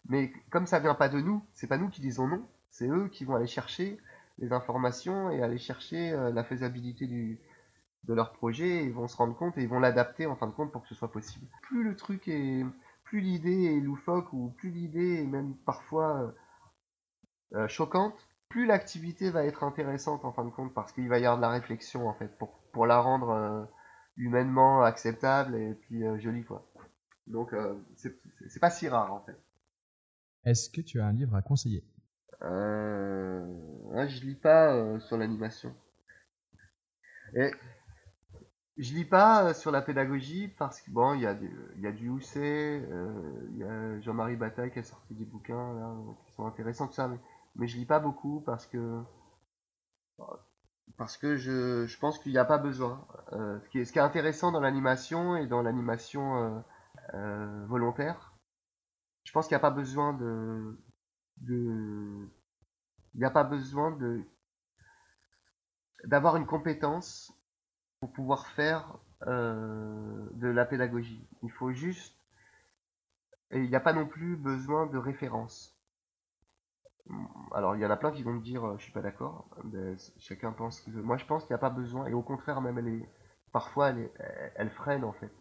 Mais 0.07 0.31
comme 0.51 0.67
ça 0.67 0.79
vient 0.79 0.95
pas 0.95 1.09
de 1.09 1.19
nous, 1.19 1.43
c'est 1.53 1.67
pas 1.67 1.77
nous 1.77 1.89
qui 1.89 2.01
disons 2.01 2.27
non, 2.27 2.45
C'est 2.69 2.87
eux 2.87 3.09
qui 3.09 3.25
vont 3.25 3.35
aller 3.35 3.47
chercher 3.47 3.99
les 4.37 4.53
informations 4.53 5.31
et 5.31 5.41
aller 5.41 5.57
chercher 5.57 6.11
la 6.11 6.43
faisabilité 6.43 7.07
du, 7.07 7.39
de 8.07 8.13
leur 8.13 8.31
projet 8.33 8.83
ils 8.83 8.93
vont 8.93 9.07
se 9.07 9.17
rendre 9.17 9.35
compte 9.35 9.57
et 9.57 9.63
ils 9.63 9.67
vont 9.67 9.79
l'adapter 9.79 10.25
en 10.25 10.35
fin 10.35 10.47
de 10.47 10.51
compte 10.51 10.71
pour 10.71 10.81
que 10.83 10.87
ce 10.87 10.95
soit 10.95 11.11
possible. 11.11 11.45
Plus 11.63 11.83
le 11.83 11.95
truc 11.95 12.27
est, 12.27 12.63
plus 13.05 13.21
l'idée 13.21 13.75
est 13.75 13.79
loufoque 13.79 14.33
ou 14.33 14.49
plus 14.57 14.69
l'idée 14.69 15.21
est 15.21 15.25
même 15.25 15.55
parfois 15.65 16.35
euh, 17.53 17.67
choquante, 17.67 18.15
plus 18.49 18.65
l'activité 18.65 19.31
va 19.31 19.45
être 19.45 19.63
intéressante 19.63 20.25
en 20.25 20.33
fin 20.33 20.43
de 20.43 20.49
compte 20.49 20.73
parce 20.73 20.91
qu'il 20.91 21.07
va 21.07 21.19
y 21.19 21.25
avoir 21.25 21.37
de 21.37 21.41
la 21.41 21.49
réflexion 21.49 22.09
en 22.09 22.13
fait 22.13 22.37
pour, 22.37 22.59
pour 22.73 22.85
la 22.85 22.99
rendre 22.99 23.29
euh, 23.29 23.63
humainement 24.17 24.83
acceptable 24.83 25.55
et 25.55 25.73
puis 25.73 26.03
euh, 26.03 26.19
jolie 26.19 26.43
quoi. 26.43 26.67
Donc 27.27 27.55
c'est 27.95 28.59
pas 28.59 28.69
si 28.69 28.87
rare 28.87 29.11
en 29.11 29.21
fait. 29.21 29.35
Est-ce 30.43 30.69
que 30.69 30.81
tu 30.81 30.99
as 30.99 31.07
un 31.07 31.13
livre 31.13 31.35
à 31.35 31.41
conseiller? 31.41 31.83
Euh, 32.43 33.47
Je 34.07 34.25
lis 34.25 34.35
pas 34.35 34.99
sur 34.99 35.17
l'animation. 35.17 35.73
Et 37.35 37.49
je 38.77 38.93
lis 38.93 39.05
pas 39.05 39.53
sur 39.53 39.71
la 39.71 39.81
pédagogie 39.81 40.47
parce 40.47 40.81
que 40.81 40.91
bon, 40.91 41.13
il 41.13 41.21
y 41.21 41.25
a 41.25 41.33
du, 41.33 41.55
il 41.75 41.81
y 41.81 41.87
a 41.87 41.91
du 41.91 42.09
Housset, 42.09 42.87
il 43.51 43.57
y 43.57 43.63
a 43.63 43.99
Jean-Marie 44.01 44.35
Bataille 44.35 44.71
qui 44.71 44.79
a 44.79 44.83
sorti 44.83 45.13
des 45.13 45.25
bouquins 45.25 45.73
là, 45.73 45.95
qui 46.25 46.33
sont 46.33 46.45
intéressants 46.45 46.87
tout 46.87 46.93
ça, 46.93 47.07
mais 47.07 47.19
mais 47.55 47.67
je 47.67 47.77
lis 47.77 47.85
pas 47.85 47.99
beaucoup 47.99 48.41
parce 48.41 48.65
que 48.67 49.01
parce 50.97 51.17
que 51.17 51.35
je, 51.35 51.85
je 51.85 51.99
pense 51.99 52.19
qu'il 52.19 52.31
n'y 52.31 52.37
a 52.37 52.45
pas 52.45 52.57
besoin. 52.57 53.05
Euh, 53.33 53.59
ce, 53.61 53.69
qui 53.69 53.79
est, 53.79 53.85
ce 53.85 53.91
qui 53.91 53.99
est 53.99 54.01
intéressant 54.01 54.51
dans 54.51 54.59
l'animation 54.59 55.35
et 55.35 55.47
dans 55.47 55.61
l'animation 55.61 56.37
euh, 56.37 56.59
euh, 57.15 57.65
volontaire, 57.67 58.33
je 59.23 59.31
pense 59.31 59.47
qu'il 59.47 59.55
n'y 59.55 59.59
a 59.59 59.67
pas 59.67 59.71
besoin 59.71 60.13
de, 60.13 60.79
de 61.37 62.29
il 63.13 63.19
n'y 63.19 63.25
a 63.25 63.31
pas 63.31 63.43
besoin 63.43 63.91
de 63.91 64.23
d'avoir 66.03 66.35
une 66.37 66.45
compétence 66.45 67.33
pour 67.99 68.11
pouvoir 68.11 68.47
faire 68.47 68.97
de 69.21 70.47
la 70.47 70.65
pédagogie. 70.65 71.27
Il 71.41 71.51
faut 71.51 71.71
juste 71.71 72.15
et 73.51 73.59
il 73.59 73.69
n'y 73.69 73.75
a 73.75 73.79
pas 73.79 73.93
non 73.93 74.05
plus 74.05 74.35
besoin 74.35 74.87
de 74.87 74.97
référence. 74.97 75.77
Alors, 77.53 77.75
il 77.75 77.81
y 77.81 77.85
en 77.85 77.91
a 77.91 77.97
plein 77.97 78.11
qui 78.11 78.23
vont 78.23 78.33
me 78.33 78.41
dire, 78.41 78.65
euh, 78.65 78.75
je 78.77 78.83
suis 78.83 78.91
pas 78.91 79.01
d'accord. 79.01 79.47
chacun 80.17 80.51
pense 80.51 80.81
qu'il 80.81 80.93
veut. 80.93 81.03
Moi, 81.03 81.17
je 81.17 81.25
pense 81.25 81.43
qu'il 81.43 81.53
n'y 81.53 81.55
a 81.55 81.59
pas 81.59 81.69
besoin. 81.69 82.07
Et 82.07 82.13
au 82.13 82.23
contraire, 82.23 82.61
même, 82.61 82.79
elle 82.79 82.87
est, 82.87 83.09
parfois, 83.51 83.89
elle, 83.89 84.09
elle 84.55 84.71
freine, 84.71 85.03
en 85.03 85.13
fait. 85.13 85.31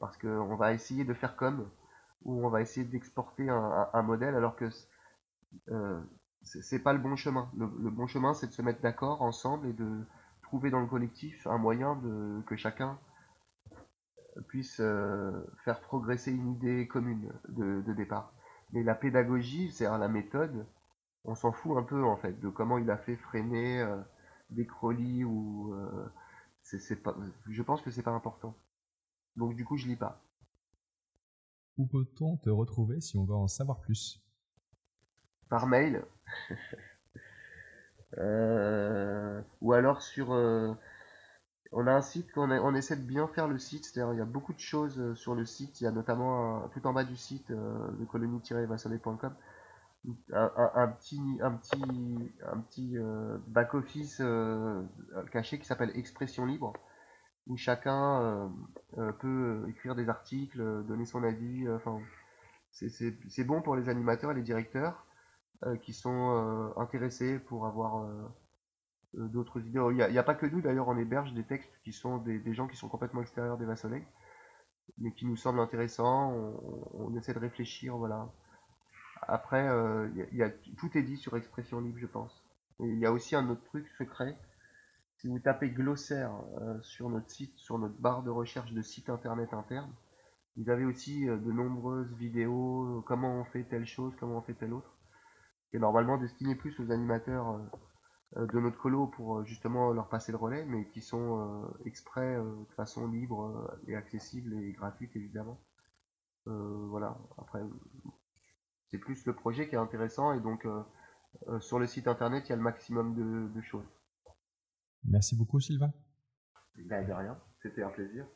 Parce 0.00 0.16
qu'on 0.16 0.56
va 0.56 0.72
essayer 0.72 1.04
de 1.04 1.14
faire 1.14 1.36
comme, 1.36 1.70
ou 2.24 2.44
on 2.44 2.50
va 2.50 2.60
essayer 2.60 2.84
d'exporter 2.84 3.48
un, 3.48 4.02
modèle, 4.02 4.34
alors 4.34 4.56
que 4.56 4.68
euh, 5.70 6.00
c'est 6.42 6.80
pas 6.80 6.92
le 6.92 6.98
bon 6.98 7.14
chemin. 7.14 7.50
Le, 7.56 7.66
bon 7.66 8.08
chemin, 8.08 8.34
c'est 8.34 8.48
de 8.48 8.52
se 8.52 8.62
mettre 8.62 8.80
d'accord 8.80 9.22
ensemble 9.22 9.68
et 9.68 9.72
de 9.72 10.04
trouver 10.52 10.68
dans 10.68 10.80
le 10.80 10.86
collectif 10.86 11.46
un 11.46 11.56
moyen 11.56 11.96
de 11.96 12.42
que 12.42 12.56
chacun 12.56 12.98
puisse 14.48 14.80
euh, 14.80 15.32
faire 15.64 15.80
progresser 15.80 16.30
une 16.30 16.52
idée 16.52 16.86
commune 16.86 17.32
de, 17.48 17.80
de 17.80 17.94
départ. 17.94 18.34
Mais 18.70 18.82
la 18.82 18.94
pédagogie, 18.94 19.72
c'est-à-dire 19.72 19.96
la 19.96 20.08
méthode, 20.08 20.66
on 21.24 21.34
s'en 21.34 21.52
fout 21.52 21.78
un 21.78 21.82
peu 21.82 22.04
en 22.04 22.18
fait 22.18 22.38
de 22.38 22.50
comment 22.50 22.76
il 22.76 22.90
a 22.90 22.98
fait 22.98 23.16
freiner 23.16 23.80
euh, 23.80 23.96
des 24.50 24.66
Crowley 24.66 25.24
ou 25.24 25.72
euh, 25.72 26.12
c'est 26.60 27.02
pas 27.02 27.16
je 27.48 27.62
pense 27.62 27.80
que 27.80 27.90
c'est 27.90 28.02
pas 28.02 28.10
important. 28.10 28.54
Donc 29.36 29.56
du 29.56 29.64
coup 29.64 29.78
je 29.78 29.86
lis 29.86 29.96
pas. 29.96 30.20
Où 31.78 31.86
peut-on 31.86 32.36
te 32.36 32.50
retrouver 32.50 33.00
si 33.00 33.16
on 33.16 33.24
veut 33.24 33.34
en 33.34 33.48
savoir 33.48 33.80
plus? 33.80 34.22
Par 35.48 35.66
mail 35.66 36.04
ou 38.18 39.72
alors 39.72 40.02
sur 40.02 40.30
on 41.74 41.86
a 41.86 41.92
un 41.92 42.02
site 42.02 42.30
qu'on 42.32 42.50
on 42.50 42.74
essaie 42.74 42.96
de 42.96 43.06
bien 43.06 43.26
faire 43.28 43.48
le 43.48 43.58
site 43.58 43.84
c'est-à-dire 43.84 44.12
il 44.12 44.18
y 44.18 44.22
a 44.22 44.26
beaucoup 44.26 44.52
de 44.52 44.60
choses 44.60 45.14
sur 45.14 45.34
le 45.34 45.44
site 45.44 45.80
il 45.80 45.84
y 45.84 45.86
a 45.86 45.90
notamment 45.90 46.68
tout 46.74 46.86
en 46.86 46.92
bas 46.92 47.04
du 47.04 47.16
site 47.16 47.50
de 47.50 48.04
colonie-vassonnet.com 48.04 49.34
un, 50.32 50.88
petit, 50.88 51.40
euh, 52.96 53.38
back-office 53.46 54.18
euh, 54.20 54.82
caché 55.30 55.58
qui 55.58 55.64
s'appelle 55.64 55.92
Expression 55.94 56.44
Libre, 56.44 56.72
où 57.46 57.56
chacun 57.56 58.50
euh, 58.98 59.12
peut 59.12 59.64
écrire 59.68 59.94
des 59.94 60.08
articles, 60.08 60.84
donner 60.84 61.04
son 61.04 61.22
avis. 61.22 61.66
C'est 62.72 63.44
bon 63.44 63.62
pour 63.62 63.76
les 63.76 63.88
animateurs 63.88 64.32
et 64.32 64.34
les 64.34 64.42
directeurs 64.42 65.06
qui 65.82 65.92
sont 65.92 66.72
intéressés 66.76 67.38
pour 67.38 67.66
avoir 67.66 68.06
d'autres 69.14 69.60
idées. 69.60 69.80
Il 69.90 69.96
n'y 69.96 70.18
a, 70.18 70.22
pas 70.22 70.34
que 70.34 70.46
nous, 70.46 70.60
d'ailleurs, 70.60 70.88
on 70.88 70.96
héberge 70.96 71.32
des 71.34 71.44
textes 71.44 71.72
qui 71.84 71.92
sont 71.92 72.18
des, 72.18 72.54
gens 72.54 72.66
qui 72.66 72.76
sont 72.76 72.88
complètement 72.88 73.22
extérieurs 73.22 73.58
des 73.58 73.76
Soleil, 73.76 74.04
mais 74.98 75.12
qui 75.12 75.26
nous 75.26 75.36
semblent 75.36 75.60
intéressants. 75.60 76.32
On, 76.94 77.16
essaie 77.16 77.34
de 77.34 77.38
réfléchir, 77.38 77.96
voilà 77.96 78.28
après, 79.28 79.68
euh, 79.68 80.08
y 80.32 80.42
a, 80.42 80.50
tout 80.50 80.96
est 80.96 81.02
dit 81.02 81.16
sur 81.16 81.36
expression 81.36 81.80
libre, 81.80 81.98
je 81.98 82.06
pense. 82.06 82.44
il 82.80 82.98
y 82.98 83.06
a 83.06 83.12
aussi 83.12 83.36
un 83.36 83.48
autre 83.48 83.62
truc 83.64 83.88
secret. 83.98 84.36
Si 85.18 85.28
vous 85.28 85.38
tapez 85.38 85.70
glossaire 85.70 86.32
euh, 86.60 86.80
sur 86.82 87.08
notre 87.08 87.30
site, 87.30 87.56
sur 87.56 87.78
notre 87.78 87.94
barre 87.94 88.24
de 88.24 88.30
recherche 88.30 88.72
de 88.72 88.82
site 88.82 89.08
internet 89.08 89.54
interne, 89.54 89.92
vous 90.56 90.68
avez 90.68 90.84
aussi 90.84 91.28
euh, 91.28 91.36
de 91.36 91.52
nombreuses 91.52 92.12
vidéos, 92.14 93.04
comment 93.06 93.40
on 93.40 93.44
fait 93.44 93.62
telle 93.62 93.86
chose, 93.86 94.12
comment 94.18 94.38
on 94.38 94.42
fait 94.42 94.54
telle 94.54 94.72
autre, 94.72 94.92
qui 95.72 95.78
est 95.78 95.80
normalement 95.80 96.18
destiné 96.18 96.54
plus 96.54 96.78
aux 96.78 96.92
animateurs 96.92 97.58
de 98.36 98.60
notre 98.60 98.78
colo 98.78 99.08
pour 99.08 99.44
justement 99.44 99.90
leur 99.92 100.08
passer 100.08 100.30
le 100.30 100.38
relais, 100.38 100.64
mais 100.66 100.86
qui 100.90 101.00
sont 101.00 101.74
exprès 101.84 102.36
de 102.36 102.72
façon 102.76 103.08
libre 103.08 103.76
et 103.88 103.96
accessible 103.96 104.54
et 104.62 104.72
gratuite 104.72 105.16
évidemment. 105.16 105.60
voilà, 106.46 107.18
après 107.38 107.62
c'est 108.92 108.98
plus 108.98 109.24
le 109.24 109.34
projet 109.34 109.68
qui 109.68 109.74
est 109.74 109.78
intéressant 109.78 110.34
et 110.34 110.40
donc 110.40 110.66
euh, 110.66 110.82
euh, 111.48 111.60
sur 111.60 111.78
le 111.78 111.86
site 111.86 112.06
internet 112.06 112.44
il 112.46 112.50
y 112.50 112.52
a 112.52 112.56
le 112.56 112.62
maximum 112.62 113.14
de, 113.50 113.60
choses. 113.62 113.88
Merci 115.04 115.34
beaucoup 115.34 115.58
Sylvain. 115.60 115.92
Ben, 116.76 117.06
de 117.06 117.12
rien, 117.12 117.38
c'était 117.62 117.82
un 117.82 117.88
plaisir. 117.88 118.26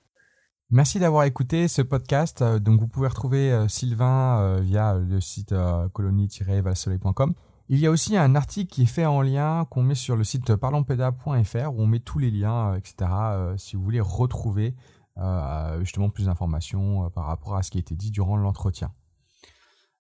Merci 0.71 0.99
d'avoir 0.99 1.25
écouté 1.25 1.69
ce 1.69 1.83
podcast. 1.83 2.43
Euh, 2.43 2.59
donc 2.59 2.81
vous 2.81 2.89
pouvez 2.89 3.09
retrouver 3.09 3.67
Sylvain 3.69 4.61
via 4.61 4.95
le 4.95 5.21
site 5.21 5.55
colonie-valsoleil.com. 5.93 7.35
Il 7.69 7.79
y 7.79 7.87
a 7.87 7.91
aussi 7.91 8.17
un 8.17 8.35
article 8.35 8.73
qui 8.73 8.83
est 8.83 8.87
fait 8.87 9.07
en 9.07 9.23
lien 9.23 9.65
qu'on 9.71 9.83
met 9.83 9.95
sur 9.95 10.17
le 10.17 10.25
site 10.25 10.55
parlonpeda.fr 10.55 11.75
où 11.75 11.83
on 11.83 11.87
met 11.87 12.01
tous 12.01 12.19
les 12.19 12.31
liens, 12.31 12.75
etc. 12.75 13.11
si 13.57 13.75
vous 13.77 13.83
voulez 13.83 14.01
retrouver 14.01 14.77
justement 15.81 16.11
plus 16.11 16.27
d'informations 16.27 17.11
par 17.11 17.25
rapport 17.25 17.57
à 17.57 17.63
ce 17.63 17.71
qui 17.71 17.79
a 17.79 17.81
été 17.81 17.97
dit 17.97 18.11
durant 18.11 18.37
l'entretien. 18.37 18.93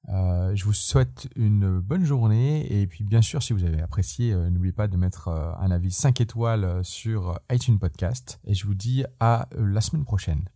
Euh, 0.08 0.54
je 0.54 0.64
vous 0.64 0.72
souhaite 0.72 1.28
une 1.34 1.80
bonne 1.80 2.04
journée 2.04 2.80
et 2.80 2.86
puis 2.86 3.02
bien 3.02 3.22
sûr 3.22 3.42
si 3.42 3.52
vous 3.52 3.64
avez 3.64 3.80
apprécié, 3.80 4.32
euh, 4.32 4.50
n'oubliez 4.50 4.72
pas 4.72 4.86
de 4.86 4.96
mettre 4.96 5.28
euh, 5.28 5.52
un 5.58 5.70
avis 5.70 5.90
5 5.90 6.20
étoiles 6.20 6.84
sur 6.84 7.40
iTunes 7.50 7.78
Podcast 7.78 8.40
et 8.44 8.54
je 8.54 8.66
vous 8.66 8.74
dis 8.74 9.04
à 9.18 9.48
la 9.56 9.80
semaine 9.80 10.04
prochaine. 10.04 10.48